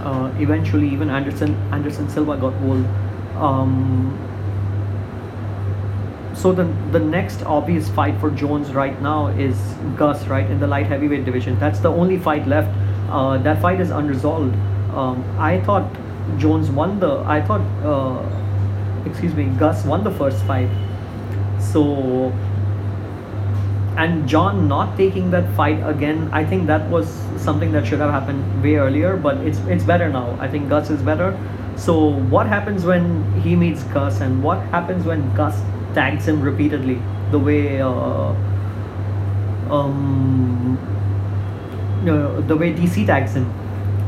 Uh, 0.00 0.32
eventually, 0.38 0.88
even 0.88 1.10
Anderson 1.10 1.54
Anderson 1.72 2.08
Silva 2.08 2.36
got 2.36 2.54
old. 2.62 2.86
Um, 3.36 4.22
so 6.34 6.52
the 6.52 6.64
the 6.92 7.00
next 7.00 7.42
obvious 7.42 7.88
fight 7.88 8.20
for 8.20 8.30
Jones 8.30 8.72
right 8.72 9.00
now 9.02 9.28
is 9.28 9.56
Gus, 9.96 10.26
right, 10.26 10.48
in 10.48 10.60
the 10.60 10.66
light 10.66 10.86
heavyweight 10.86 11.24
division. 11.24 11.58
That's 11.58 11.80
the 11.80 11.90
only 11.90 12.18
fight 12.18 12.46
left. 12.46 12.70
Uh, 13.10 13.38
that 13.38 13.60
fight 13.60 13.80
is 13.80 13.90
unresolved. 13.90 14.54
Um, 14.94 15.24
I 15.38 15.60
thought 15.62 15.90
Jones 16.38 16.70
won 16.70 17.00
the. 17.00 17.18
I 17.20 17.40
thought, 17.40 17.62
uh, 17.84 19.08
excuse 19.08 19.34
me, 19.34 19.46
Gus 19.58 19.84
won 19.84 20.04
the 20.04 20.10
first 20.10 20.44
fight. 20.44 20.68
So, 21.58 22.32
and 23.96 24.28
Jon 24.28 24.68
not 24.68 24.96
taking 24.96 25.30
that 25.30 25.50
fight 25.54 25.82
again, 25.88 26.28
I 26.32 26.44
think 26.44 26.66
that 26.66 26.88
was 26.90 27.08
something 27.38 27.72
that 27.72 27.86
should 27.86 27.98
have 28.00 28.10
happened 28.10 28.62
way 28.62 28.76
earlier. 28.76 29.16
But 29.16 29.38
it's 29.38 29.58
it's 29.76 29.84
better 29.84 30.08
now. 30.08 30.36
I 30.40 30.48
think 30.48 30.68
Gus 30.68 30.90
is 30.90 31.02
better. 31.02 31.36
So 31.76 32.12
what 32.34 32.46
happens 32.46 32.84
when 32.84 33.08
he 33.40 33.56
meets 33.56 33.82
Gus, 33.84 34.20
and 34.20 34.42
what 34.42 34.60
happens 34.74 35.04
when 35.04 35.34
Gus 35.34 35.60
tags 35.94 36.28
him 36.28 36.42
repeatedly 36.42 37.00
the 37.30 37.38
way 37.38 37.80
uh, 37.80 38.34
um, 39.70 40.78
the 42.04 42.56
way 42.56 42.72
DC 42.72 43.06
tags 43.06 43.34
him. 43.34 43.50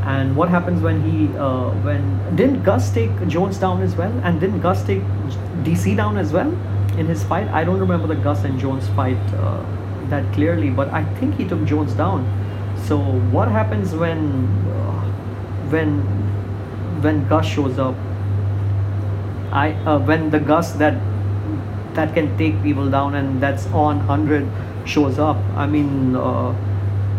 And 0.05 0.37
what 0.37 0.49
happens 0.49 0.81
when 0.81 1.03
he 1.03 1.37
uh, 1.37 1.71
when 1.89 2.37
didn't 2.37 2.63
Gus 2.63 2.91
take 2.91 3.27
Jones 3.27 3.59
down 3.59 3.83
as 3.83 3.97
well, 3.97 4.13
and 4.23 4.41
didn't 4.41 4.61
Gus 4.61 4.85
take 4.85 5.03
DC 5.65 5.97
down 5.97 6.17
as 6.19 6.33
well 6.33 6.49
in 6.99 7.07
his 7.07 7.25
fight? 7.25 7.49
I 7.49 7.65
don't 7.65 7.81
remember 7.81 8.07
the 8.07 8.17
Gus 8.17 8.45
and 8.45 8.59
Jones 8.59 8.89
fight 8.91 9.19
uh, 9.35 9.65
that 10.11 10.33
clearly, 10.33 10.71
but 10.71 10.89
I 10.89 11.05
think 11.17 11.37
he 11.37 11.47
took 11.47 11.65
Jones 11.65 11.93
down. 11.95 12.27
So 12.87 12.99
what 12.99 13.49
happens 13.49 13.95
when 13.95 14.47
uh, 14.73 15.03
when 15.71 16.01
when 17.03 17.27
Gus 17.29 17.47
shows 17.47 17.79
up? 17.79 17.95
I 19.53 19.73
uh, 19.85 19.99
when 19.99 20.31
the 20.31 20.41
Gus 20.41 20.73
that 20.73 20.95
that 21.99 22.15
can 22.15 22.37
take 22.39 22.63
people 22.63 22.89
down 22.91 23.15
and 23.21 23.43
that's 23.43 23.67
on 23.67 23.99
100 24.07 24.47
shows 24.89 25.19
up 25.19 25.37
i 25.57 25.67
mean 25.67 26.17
uh, 26.17 26.55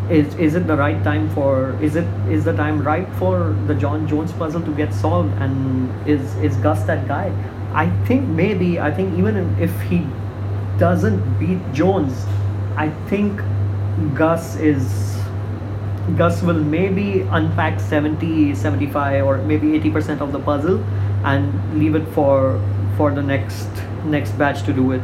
is 0.10 0.36
is 0.46 0.56
it 0.60 0.66
the 0.68 0.78
right 0.82 1.04
time 1.04 1.30
for 1.36 1.50
is 1.88 1.96
it 2.02 2.08
is 2.38 2.46
the 2.46 2.56
time 2.60 2.82
ripe 2.82 3.12
for 3.22 3.56
the 3.68 3.76
Jon 3.76 4.08
jones 4.08 4.32
puzzle 4.32 4.62
to 4.70 4.76
get 4.82 4.94
solved 4.94 5.34
and 5.48 6.10
is 6.16 6.36
is 6.50 6.56
gus 6.68 6.84
that 6.92 7.08
guy 7.08 7.26
i 7.84 7.86
think 8.10 8.28
maybe 8.40 8.70
i 8.80 8.92
think 9.00 9.18
even 9.24 9.38
if 9.68 9.82
he 9.92 10.02
doesn't 10.86 11.22
beat 11.40 11.62
jones 11.82 12.26
i 12.84 12.90
think 13.10 13.42
gus 14.20 14.56
is 14.72 14.86
gus 16.18 16.42
will 16.42 16.64
maybe 16.76 17.22
unpack 17.40 17.80
70 17.80 18.56
75 18.56 19.26
or 19.26 19.38
maybe 19.40 19.80
80% 19.80 20.22
of 20.22 20.32
the 20.32 20.40
puzzle 20.40 20.84
and 21.24 21.80
leave 21.80 21.96
it 21.96 22.08
for 22.18 22.60
for 22.98 23.12
the 23.12 23.22
next 23.22 23.68
next 24.06 24.32
batch 24.38 24.64
to 24.64 24.74
do 24.74 24.92
it. 24.94 25.04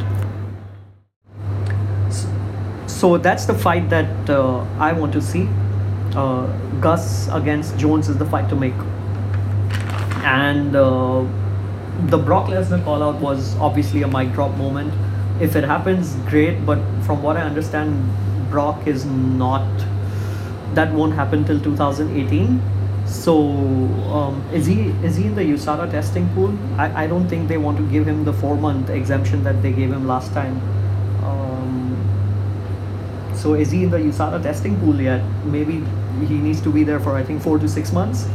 So 2.88 3.18
that's 3.18 3.46
the 3.46 3.54
fight 3.54 3.90
that 3.90 4.30
uh, 4.30 4.66
I 4.80 4.94
want 4.94 5.14
to 5.14 5.22
see. 5.22 5.48
Uh, 6.16 6.48
Gus 6.80 7.28
against 7.30 7.78
Jones 7.78 8.08
is 8.10 8.18
the 8.18 8.26
fight 8.26 8.50
to 8.50 8.56
make. 8.56 8.74
and 10.24 10.76
uh, 10.76 11.24
the 12.08 12.18
Brock 12.18 12.48
Lesnar 12.48 12.84
call 12.84 13.04
out 13.04 13.16
was 13.22 13.56
obviously 13.58 14.02
a 14.02 14.08
mic 14.08 14.32
drop 14.34 14.56
moment. 14.58 14.94
If 15.40 15.56
it 15.56 15.64
happens, 15.64 16.16
great. 16.30 16.66
But 16.66 16.80
from 17.06 17.22
what 17.22 17.38
I 17.38 17.42
understand, 17.42 18.10
Brock 18.50 18.88
is 18.88 19.06
not. 19.06 19.68
That 20.74 20.94
won't 20.94 21.14
happen 21.14 21.46
till 21.46 21.60
2018. 21.60 22.62
So 23.06 23.38
um, 24.12 24.44
is 24.52 24.66
he 24.66 24.90
is 25.04 25.16
he 25.16 25.26
in 25.26 25.36
the 25.36 25.44
USADA 25.44 25.92
testing 25.92 26.28
pool? 26.30 26.58
I, 26.78 27.04
I 27.04 27.08
don't 27.08 27.28
think 27.28 27.48
they 27.48 27.58
want 27.58 27.78
to 27.78 27.84
give 27.90 28.08
him 28.08 28.26
the 28.26 28.34
four 28.34 28.56
month 28.56 28.90
exemption 28.90 29.44
that 29.44 29.62
they 29.62 29.72
gave 29.72 29.92
him 29.92 30.08
last 30.08 30.34
time. 30.34 30.60
Um, 31.24 31.96
so 33.36 33.54
is 33.54 33.72
he 33.72 33.84
in 33.84 33.92
the 33.92 33.98
USADA 33.98 34.42
testing 34.42 34.80
pool 34.80 35.00
yet? 35.00 35.24
Maybe 35.46 35.84
he 36.26 36.38
needs 36.38 36.62
to 36.62 36.72
be 36.72 36.84
there 36.84 37.00
for 37.00 37.16
I 37.16 37.24
think 37.24 37.44
four 37.44 37.60
to 37.60 37.70
six 37.70 37.92
months. 37.92 38.28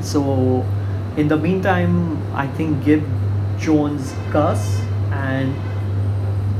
So 0.00 0.64
in 1.16 1.26
the 1.26 1.36
meantime, 1.36 2.22
I 2.34 2.46
think 2.46 2.84
give 2.84 3.02
Jones 3.58 4.12
Gus 4.30 4.80
and 5.10 5.54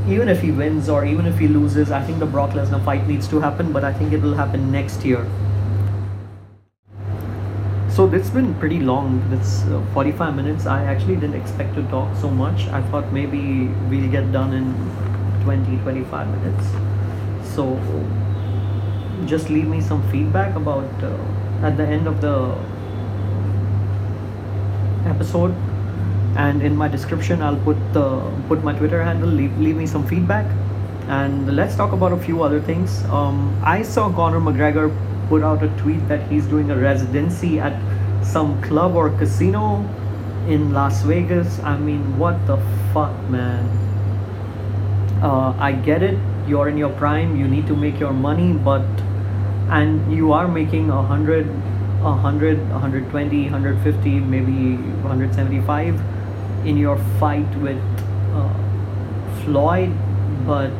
even 0.08 0.28
if 0.28 0.40
he 0.40 0.52
wins 0.52 0.88
or 0.88 1.04
even 1.04 1.26
if 1.26 1.38
he 1.38 1.48
loses, 1.48 1.90
I 1.90 2.02
think 2.02 2.20
the 2.20 2.26
Brock 2.26 2.50
Lesnar 2.50 2.84
fight 2.84 3.06
needs 3.08 3.26
to 3.28 3.40
happen, 3.40 3.72
but 3.72 3.82
I 3.82 3.92
think 3.92 4.12
it 4.12 4.22
will 4.22 4.34
happen 4.34 4.70
next 4.70 5.04
year. 5.04 5.26
So 7.90 8.06
has 8.08 8.30
been 8.30 8.54
pretty 8.56 8.78
long. 8.78 9.22
It's 9.32 9.62
uh, 9.64 9.82
45 9.94 10.36
minutes. 10.36 10.66
I 10.66 10.84
actually 10.84 11.16
didn't 11.16 11.34
expect 11.34 11.74
to 11.76 11.82
talk 11.84 12.14
so 12.16 12.30
much. 12.30 12.68
I 12.68 12.82
thought 12.90 13.10
maybe 13.12 13.68
we'll 13.88 14.10
get 14.10 14.30
done 14.32 14.52
in 14.52 14.74
20 15.44 15.78
25 15.78 16.28
minutes. 16.28 16.66
So 17.54 17.80
just 19.26 19.48
leave 19.48 19.66
me 19.66 19.80
some 19.80 20.02
feedback 20.10 20.54
about 20.54 20.84
uh, 21.02 21.66
at 21.66 21.76
the 21.76 21.86
end 21.86 22.06
of 22.06 22.20
the 22.20 22.54
episode 25.08 25.54
and 26.36 26.62
in 26.62 26.76
my 26.76 26.86
description 26.86 27.42
i'll 27.42 27.60
put 27.64 27.76
the 27.92 28.06
put 28.48 28.62
my 28.62 28.72
twitter 28.78 29.02
handle. 29.02 29.28
Leave, 29.28 29.58
leave 29.58 29.76
me 29.76 29.86
some 29.86 30.06
feedback. 30.06 30.46
And 31.08 31.54
let's 31.54 31.76
talk 31.76 31.92
about 31.92 32.12
a 32.12 32.16
few 32.16 32.42
other 32.42 32.60
things. 32.60 33.04
Um, 33.04 33.58
i 33.64 33.82
saw 33.82 34.12
conor 34.12 34.40
mcgregor 34.40 34.86
put 35.28 35.42
out 35.42 35.62
a 35.62 35.68
tweet 35.82 36.06
that 36.08 36.28
he's 36.30 36.46
doing 36.46 36.70
a 36.70 36.76
residency 36.76 37.58
at 37.60 37.74
some 38.24 38.60
club 38.62 38.94
or 38.96 39.10
casino 39.10 39.78
in 40.48 40.72
las 40.72 41.02
vegas. 41.02 41.58
I 41.60 41.76
mean 41.78 42.18
what 42.18 42.46
the 42.46 42.56
fuck 42.92 43.14
man? 43.30 43.64
Uh, 45.22 45.54
i 45.58 45.72
get 45.72 46.02
it. 46.02 46.18
You're 46.46 46.68
in 46.68 46.76
your 46.76 46.90
prime. 46.90 47.36
You 47.36 47.48
need 47.48 47.66
to 47.68 47.76
make 47.76 47.98
your 47.98 48.12
money 48.12 48.52
but 48.52 48.84
and 49.70 50.12
you 50.12 50.32
are 50.32 50.46
making 50.46 50.90
a 50.90 51.02
hundred 51.02 51.46
a 52.00 52.10
100 52.10 52.58
120 52.70 53.44
150 53.44 54.20
maybe 54.20 54.76
175 55.02 56.15
in 56.66 56.76
your 56.76 56.98
fight 57.20 57.56
with 57.56 57.82
uh, 58.34 58.52
floyd 59.44 59.92
but 60.46 60.70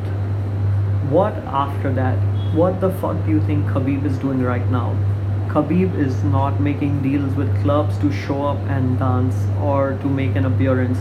what 1.11 1.35
after 1.65 1.93
that? 1.93 2.17
What 2.55 2.81
the 2.81 2.91
fuck 2.91 3.17
do 3.25 3.31
you 3.31 3.41
think 3.43 3.67
khabib 3.67 4.05
is 4.05 4.19
doing 4.19 4.43
right 4.43 4.69
now? 4.71 4.97
Khabib 5.49 5.97
is 5.99 6.23
not 6.25 6.61
making 6.61 7.03
deals 7.03 7.35
with 7.35 7.51
clubs 7.63 7.99
to 7.99 8.13
show 8.13 8.45
up 8.47 8.59
and 8.77 8.99
dance 8.99 9.37
or 9.61 9.99
to 10.03 10.09
make 10.09 10.35
an 10.37 10.47
appearance 10.47 10.99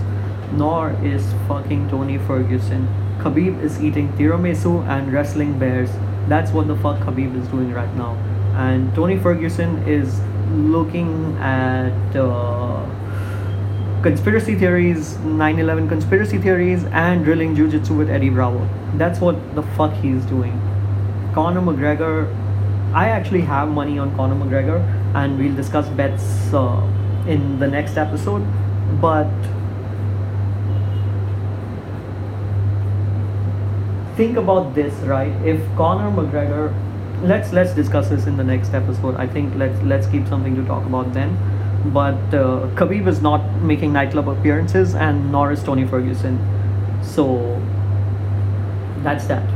nor 0.53 0.91
is 1.03 1.33
fucking 1.47 1.89
tony 1.89 2.17
ferguson. 2.19 2.87
Khabib 3.19 3.61
is 3.61 3.81
eating 3.81 4.09
tiramisu 4.13 4.87
and 4.87 5.11
wrestling 5.11 5.57
bears. 5.57 5.89
That's 6.27 6.51
what 6.51 6.67
the 6.67 6.75
fuck 6.75 6.99
khabib 6.99 7.39
is 7.41 7.47
doing 7.47 7.71
right 7.73 7.93
now. 7.95 8.13
And 8.55 8.93
Tony 8.95 9.17
Ferguson 9.17 9.77
is 9.85 10.21
looking 10.51 11.37
at 11.37 12.15
uh, 12.15 12.74
conspiracy 14.05 14.53
theories, 14.53 15.17
9/11 15.41 15.87
conspiracy 15.89 16.37
theories, 16.37 16.83
and 17.03 17.23
drilling 17.27 17.55
jujitsu 17.59 17.97
with 17.97 18.11
Eddie 18.17 18.29
Bravo. 18.29 18.67
That's 19.03 19.19
what 19.19 19.39
the 19.55 19.63
fuck 19.77 19.93
he's 20.01 20.27
doing. 20.31 20.59
Conor 21.37 21.61
McGregor, 21.61 22.11
I 22.93 23.07
actually 23.13 23.41
have 23.53 23.71
money 23.77 23.97
on 24.03 24.15
Conor 24.15 24.35
McGregor, 24.43 24.77
and 25.21 25.39
we'll 25.39 25.55
discuss 25.55 25.89
bets 26.01 26.53
uh, 26.53 26.83
in 27.35 27.57
the 27.57 27.67
next 27.67 27.97
episode. 27.97 28.45
But 29.01 29.31
think 34.21 34.37
about 34.37 34.75
this, 34.75 34.93
right? 35.15 35.33
If 35.55 35.65
Conor 35.75 36.11
McGregor 36.21 36.67
let's 37.23 37.53
let's 37.53 37.73
discuss 37.73 38.09
this 38.09 38.27
in 38.27 38.37
the 38.37 38.43
next 38.43 38.73
episode. 38.73 39.15
I 39.15 39.25
think 39.25 39.55
let's 39.55 39.81
let's 39.81 40.07
keep 40.07 40.27
something 40.27 40.55
to 40.55 40.65
talk 40.65 40.85
about 40.85 41.13
then. 41.13 41.37
But 41.93 42.33
uh, 42.33 42.67
Khabib 42.75 43.07
is 43.07 43.21
not 43.21 43.43
making 43.61 43.93
nightclub 43.93 44.27
appearances, 44.27 44.95
and 44.95 45.31
nor 45.31 45.51
is 45.51 45.63
Tony 45.63 45.85
Ferguson. 45.85 46.39
So 47.03 47.61
that's 49.03 49.25
that. 49.27 49.47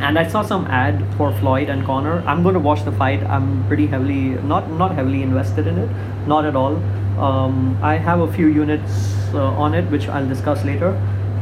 And 0.00 0.18
I 0.18 0.26
saw 0.26 0.42
some 0.42 0.66
ad 0.66 1.04
for 1.16 1.32
Floyd 1.40 1.68
and 1.68 1.84
Conor. 1.84 2.22
I'm 2.26 2.42
going 2.42 2.54
to 2.54 2.60
watch 2.60 2.84
the 2.84 2.92
fight. 2.92 3.22
I'm 3.24 3.66
pretty 3.66 3.86
heavily 3.86 4.30
not 4.52 4.70
not 4.70 4.94
heavily 4.94 5.22
invested 5.22 5.66
in 5.66 5.78
it, 5.78 5.90
not 6.26 6.44
at 6.44 6.56
all. 6.56 6.76
Um, 7.18 7.78
I 7.82 7.96
have 7.96 8.20
a 8.20 8.32
few 8.32 8.46
units 8.46 9.16
uh, 9.34 9.64
on 9.64 9.74
it, 9.74 9.90
which 9.90 10.08
I'll 10.08 10.28
discuss 10.28 10.64
later. 10.64 10.96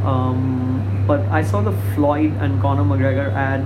Um, 0.04 1.04
but 1.06 1.20
I 1.28 1.42
saw 1.42 1.62
the 1.62 1.72
Floyd 1.94 2.32
and 2.40 2.60
Conor 2.60 2.82
McGregor 2.82 3.32
ad 3.32 3.62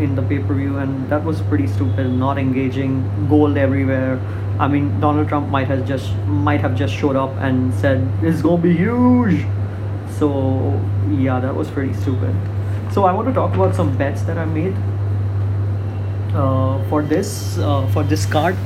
in 0.00 0.14
the 0.14 0.22
pay-per-view 0.22 0.78
and 0.78 1.08
that 1.08 1.22
was 1.22 1.40
pretty 1.42 1.66
stupid 1.66 2.10
not 2.10 2.38
engaging 2.38 3.02
gold 3.28 3.56
everywhere 3.56 4.16
i 4.62 4.68
mean 4.68 4.88
donald 5.00 5.28
trump 5.28 5.48
might 5.48 5.66
have 5.66 5.86
just 5.86 6.14
might 6.48 6.60
have 6.60 6.76
just 6.76 6.94
showed 6.94 7.16
up 7.16 7.30
and 7.46 7.74
said 7.74 8.06
it's 8.22 8.42
gonna 8.42 8.62
be 8.62 8.74
huge 8.76 9.44
so 10.18 10.28
yeah 11.10 11.40
that 11.40 11.54
was 11.54 11.68
pretty 11.70 11.92
stupid 11.94 12.34
so 12.92 13.04
i 13.04 13.12
want 13.12 13.26
to 13.26 13.34
talk 13.34 13.54
about 13.54 13.74
some 13.74 13.96
bets 13.98 14.22
that 14.22 14.38
i 14.38 14.44
made 14.44 14.76
uh, 16.34 16.82
for 16.88 17.02
this 17.02 17.58
uh, 17.58 17.86
for 17.88 18.04
this 18.04 18.24
card 18.24 18.56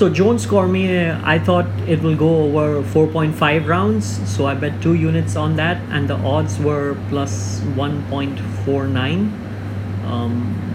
So 0.00 0.08
Jones 0.08 0.46
Cormier, 0.46 1.20
I 1.22 1.38
thought 1.38 1.66
it 1.86 2.00
will 2.00 2.16
go 2.16 2.44
over 2.44 2.82
4.5 2.82 3.66
rounds. 3.66 4.06
So 4.26 4.46
I 4.46 4.54
bet 4.54 4.80
two 4.80 4.94
units 4.94 5.36
on 5.36 5.56
that, 5.56 5.76
and 5.90 6.08
the 6.08 6.14
odds 6.14 6.58
were 6.58 6.96
plus 7.10 7.60
1.49. 7.76 9.28
Um, 10.06 10.69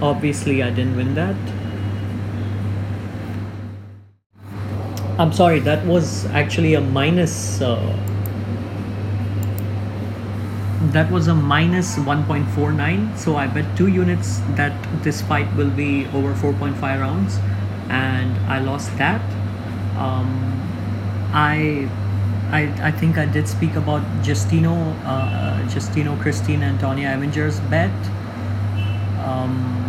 obviously, 0.00 0.62
I 0.62 0.70
didn't 0.70 0.96
win 0.96 1.14
that. 1.14 1.36
I'm 5.18 5.32
sorry, 5.32 5.60
that 5.60 5.86
was 5.86 6.26
actually 6.26 6.74
a 6.74 6.80
minus. 6.80 7.60
Uh, 7.60 7.96
that 10.92 11.10
was 11.10 11.28
a 11.28 11.34
minus 11.34 11.96
1.49 11.96 13.16
so 13.16 13.36
i 13.36 13.46
bet 13.46 13.64
two 13.74 13.86
units 13.86 14.40
that 14.50 14.74
this 15.02 15.22
fight 15.22 15.48
will 15.56 15.70
be 15.70 16.04
over 16.08 16.34
4.5 16.34 16.82
rounds 17.00 17.38
and 17.88 18.36
I 18.46 18.58
lost 18.60 18.96
that. 18.98 19.20
Um, 19.96 20.28
I, 21.32 21.88
I, 22.50 22.88
I 22.88 22.90
think 22.90 23.18
I 23.18 23.26
did 23.26 23.48
speak 23.48 23.76
about 23.76 24.02
Justino, 24.22 24.96
uh, 25.04 25.60
Justino, 25.68 26.20
Christine, 26.20 26.62
and 26.62 26.78
Tonya 26.78 27.14
Evinger's 27.14 27.60
bet. 27.60 27.90
Um, 29.24 29.83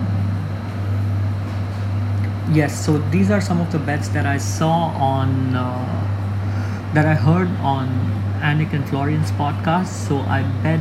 yes, 2.51 2.85
so 2.85 2.97
these 3.09 3.31
are 3.31 3.41
some 3.41 3.59
of 3.59 3.71
the 3.71 3.79
bets 3.79 4.09
that 4.09 4.25
I 4.25 4.37
saw 4.37 4.89
on, 4.97 5.55
uh, 5.55 6.91
that 6.93 7.05
I 7.05 7.15
heard 7.15 7.49
on 7.59 7.87
Anik 8.41 8.73
and 8.73 8.87
Florian's 8.87 9.31
podcast. 9.31 9.87
So 9.87 10.19
I 10.19 10.43
bet 10.61 10.79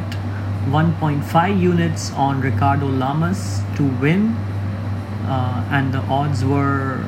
1.5 0.71 1.61
units 1.61 2.13
on 2.13 2.41
Ricardo 2.41 2.87
Lamas 2.87 3.63
to 3.77 3.85
win 4.01 4.37
uh, 5.27 5.67
and 5.71 5.93
the 5.93 6.01
odds 6.01 6.45
were 6.45 7.05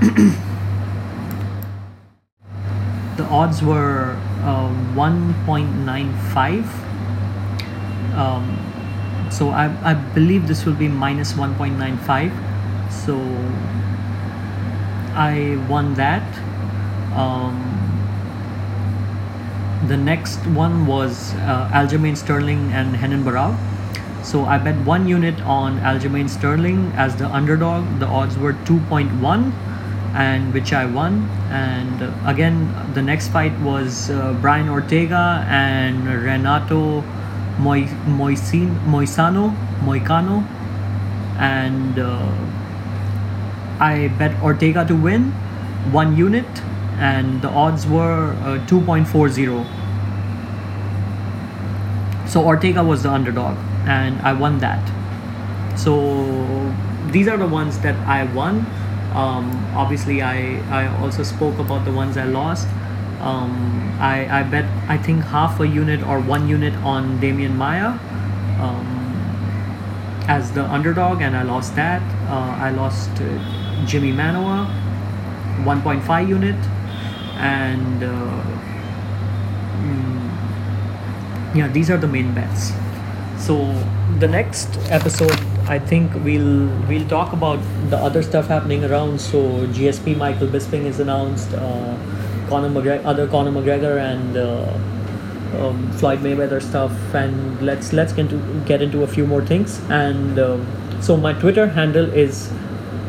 the 3.16 3.24
odds 3.24 3.62
were 3.62 4.16
uh, 4.42 4.68
1.95 4.94 6.64
um, 8.14 8.71
so 9.32 9.48
I, 9.50 9.66
I 9.90 9.94
believe 9.94 10.46
this 10.46 10.64
will 10.64 10.74
be 10.74 10.88
minus 10.88 11.32
1.95 11.32 12.32
so 13.04 13.16
I 15.14 15.64
won 15.68 15.94
that 15.94 16.22
um, 17.16 17.56
the 19.88 19.96
next 19.96 20.38
one 20.46 20.86
was 20.86 21.34
uh, 21.34 21.70
Aljamain 21.72 22.16
Sterling 22.16 22.72
and 22.72 23.00
Renan 23.00 23.24
Barão 23.24 23.56
so 24.22 24.44
I 24.44 24.58
bet 24.58 24.76
one 24.86 25.08
unit 25.08 25.40
on 25.42 25.80
Aljamain 25.80 26.30
Sterling 26.30 26.92
as 26.94 27.16
the 27.16 27.26
underdog. 27.26 27.98
The 27.98 28.06
odds 28.06 28.38
were 28.38 28.52
2.1 28.52 29.52
and 30.14 30.54
which 30.54 30.72
I 30.72 30.86
won. 30.86 31.28
And 31.50 32.14
again, 32.26 32.72
the 32.94 33.02
next 33.02 33.28
fight 33.28 33.58
was 33.60 34.10
uh, 34.10 34.36
Brian 34.40 34.68
Ortega 34.68 35.44
and 35.48 36.06
Renato 36.06 37.02
Moicano, 37.58 39.54
Moicano. 39.84 40.44
and 41.38 41.98
uh, 41.98 42.32
I 43.80 44.08
bet 44.18 44.40
Ortega 44.42 44.84
to 44.86 44.94
win 44.94 45.32
one 45.90 46.16
unit, 46.16 46.46
and 46.98 47.42
the 47.42 47.48
odds 47.48 47.86
were 47.86 48.32
uh, 48.42 48.64
2.40. 48.66 49.66
So 52.28 52.44
Ortega 52.44 52.82
was 52.84 53.02
the 53.02 53.10
underdog, 53.10 53.56
and 53.86 54.20
I 54.22 54.32
won 54.32 54.58
that. 54.58 54.80
So 55.78 56.72
these 57.10 57.28
are 57.28 57.36
the 57.36 57.46
ones 57.46 57.78
that 57.80 57.96
I 58.06 58.24
won. 58.24 58.64
Um, 59.14 59.50
obviously, 59.74 60.22
I, 60.22 60.56
I 60.70 60.86
also 61.02 61.22
spoke 61.22 61.58
about 61.58 61.84
the 61.84 61.92
ones 61.92 62.16
I 62.16 62.24
lost. 62.24 62.68
Um, 63.22 63.96
I, 64.00 64.40
I 64.40 64.42
bet 64.42 64.64
I 64.88 64.98
think 64.98 65.22
half 65.22 65.60
a 65.60 65.66
unit 65.66 66.02
or 66.06 66.18
one 66.20 66.48
unit 66.48 66.74
on 66.82 67.20
Demian 67.20 67.54
Maia 67.54 67.90
um, 68.58 68.92
as 70.26 70.50
the 70.52 70.64
underdog, 70.64 71.22
and 71.22 71.36
I 71.36 71.42
lost 71.42 71.76
that. 71.76 72.02
Uh, 72.28 72.56
I 72.58 72.70
lost 72.70 73.10
uh, 73.20 73.86
Jimmy 73.86 74.12
Manuwa, 74.12 74.66
1.5 75.64 76.28
unit, 76.28 76.56
and 77.36 78.02
uh, 78.02 78.42
mm, 79.78 81.56
yeah, 81.56 81.68
these 81.68 81.90
are 81.90 81.96
the 81.96 82.08
main 82.08 82.34
bets. 82.34 82.72
So 83.38 83.72
the 84.18 84.26
next 84.28 84.78
episode, 84.90 85.38
I 85.66 85.78
think 85.78 86.12
we'll 86.24 86.66
we'll 86.88 87.08
talk 87.08 87.32
about 87.32 87.60
the 87.88 87.96
other 87.96 88.22
stuff 88.22 88.48
happening 88.48 88.84
around. 88.84 89.20
So 89.20 89.66
GSP 89.68 90.16
Michael 90.16 90.48
Bisping 90.48 90.86
is 90.86 90.98
announced. 90.98 91.54
Conor 92.52 92.68
McGregor, 92.68 93.04
other 93.06 93.26
Conor 93.26 93.50
McGregor 93.50 93.98
and 93.98 94.36
uh, 94.36 95.66
um, 95.66 95.90
Floyd 95.92 96.18
Mayweather 96.20 96.60
stuff, 96.62 96.92
and 97.14 97.62
let's 97.62 97.92
let's 97.92 98.12
get 98.12 98.30
into 98.30 98.64
get 98.66 98.82
into 98.82 99.04
a 99.04 99.06
few 99.06 99.26
more 99.26 99.44
things. 99.52 99.80
And 99.88 100.38
um, 100.38 100.66
so 101.00 101.16
my 101.16 101.32
Twitter 101.44 101.66
handle 101.66 102.12
is 102.24 102.52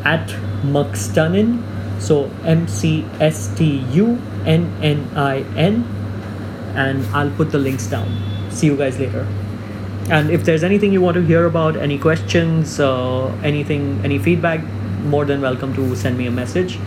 at 0.06 0.30
McStunnin, 0.76 1.62
so 2.00 2.30
M 2.46 2.68
C 2.68 3.06
S 3.20 3.54
T 3.58 3.84
U 3.92 4.18
N 4.46 4.72
N 4.82 5.04
I 5.16 5.44
N, 5.66 5.84
and 6.76 7.06
I'll 7.08 7.32
put 7.42 7.52
the 7.52 7.60
links 7.60 7.88
down. 7.88 8.08
See 8.50 8.68
you 8.68 8.78
guys 8.78 9.00
later. 9.00 9.28
And 10.10 10.32
if 10.32 10.44
there's 10.46 10.64
anything 10.64 10.92
you 10.94 11.02
want 11.02 11.16
to 11.16 11.26
hear 11.34 11.46
about, 11.46 11.78
any 11.90 11.98
questions, 11.98 12.80
uh, 12.80 13.28
anything, 13.44 14.02
any 14.04 14.20
feedback, 14.20 14.64
more 15.04 15.26
than 15.26 15.42
welcome 15.42 15.74
to 15.76 15.96
send 15.96 16.18
me 16.18 16.28
a 16.28 16.32
message. 16.32 16.80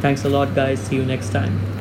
Thanks 0.00 0.24
a 0.24 0.28
lot, 0.28 0.54
guys. 0.54 0.80
See 0.80 0.96
you 0.96 1.04
next 1.04 1.30
time. 1.30 1.75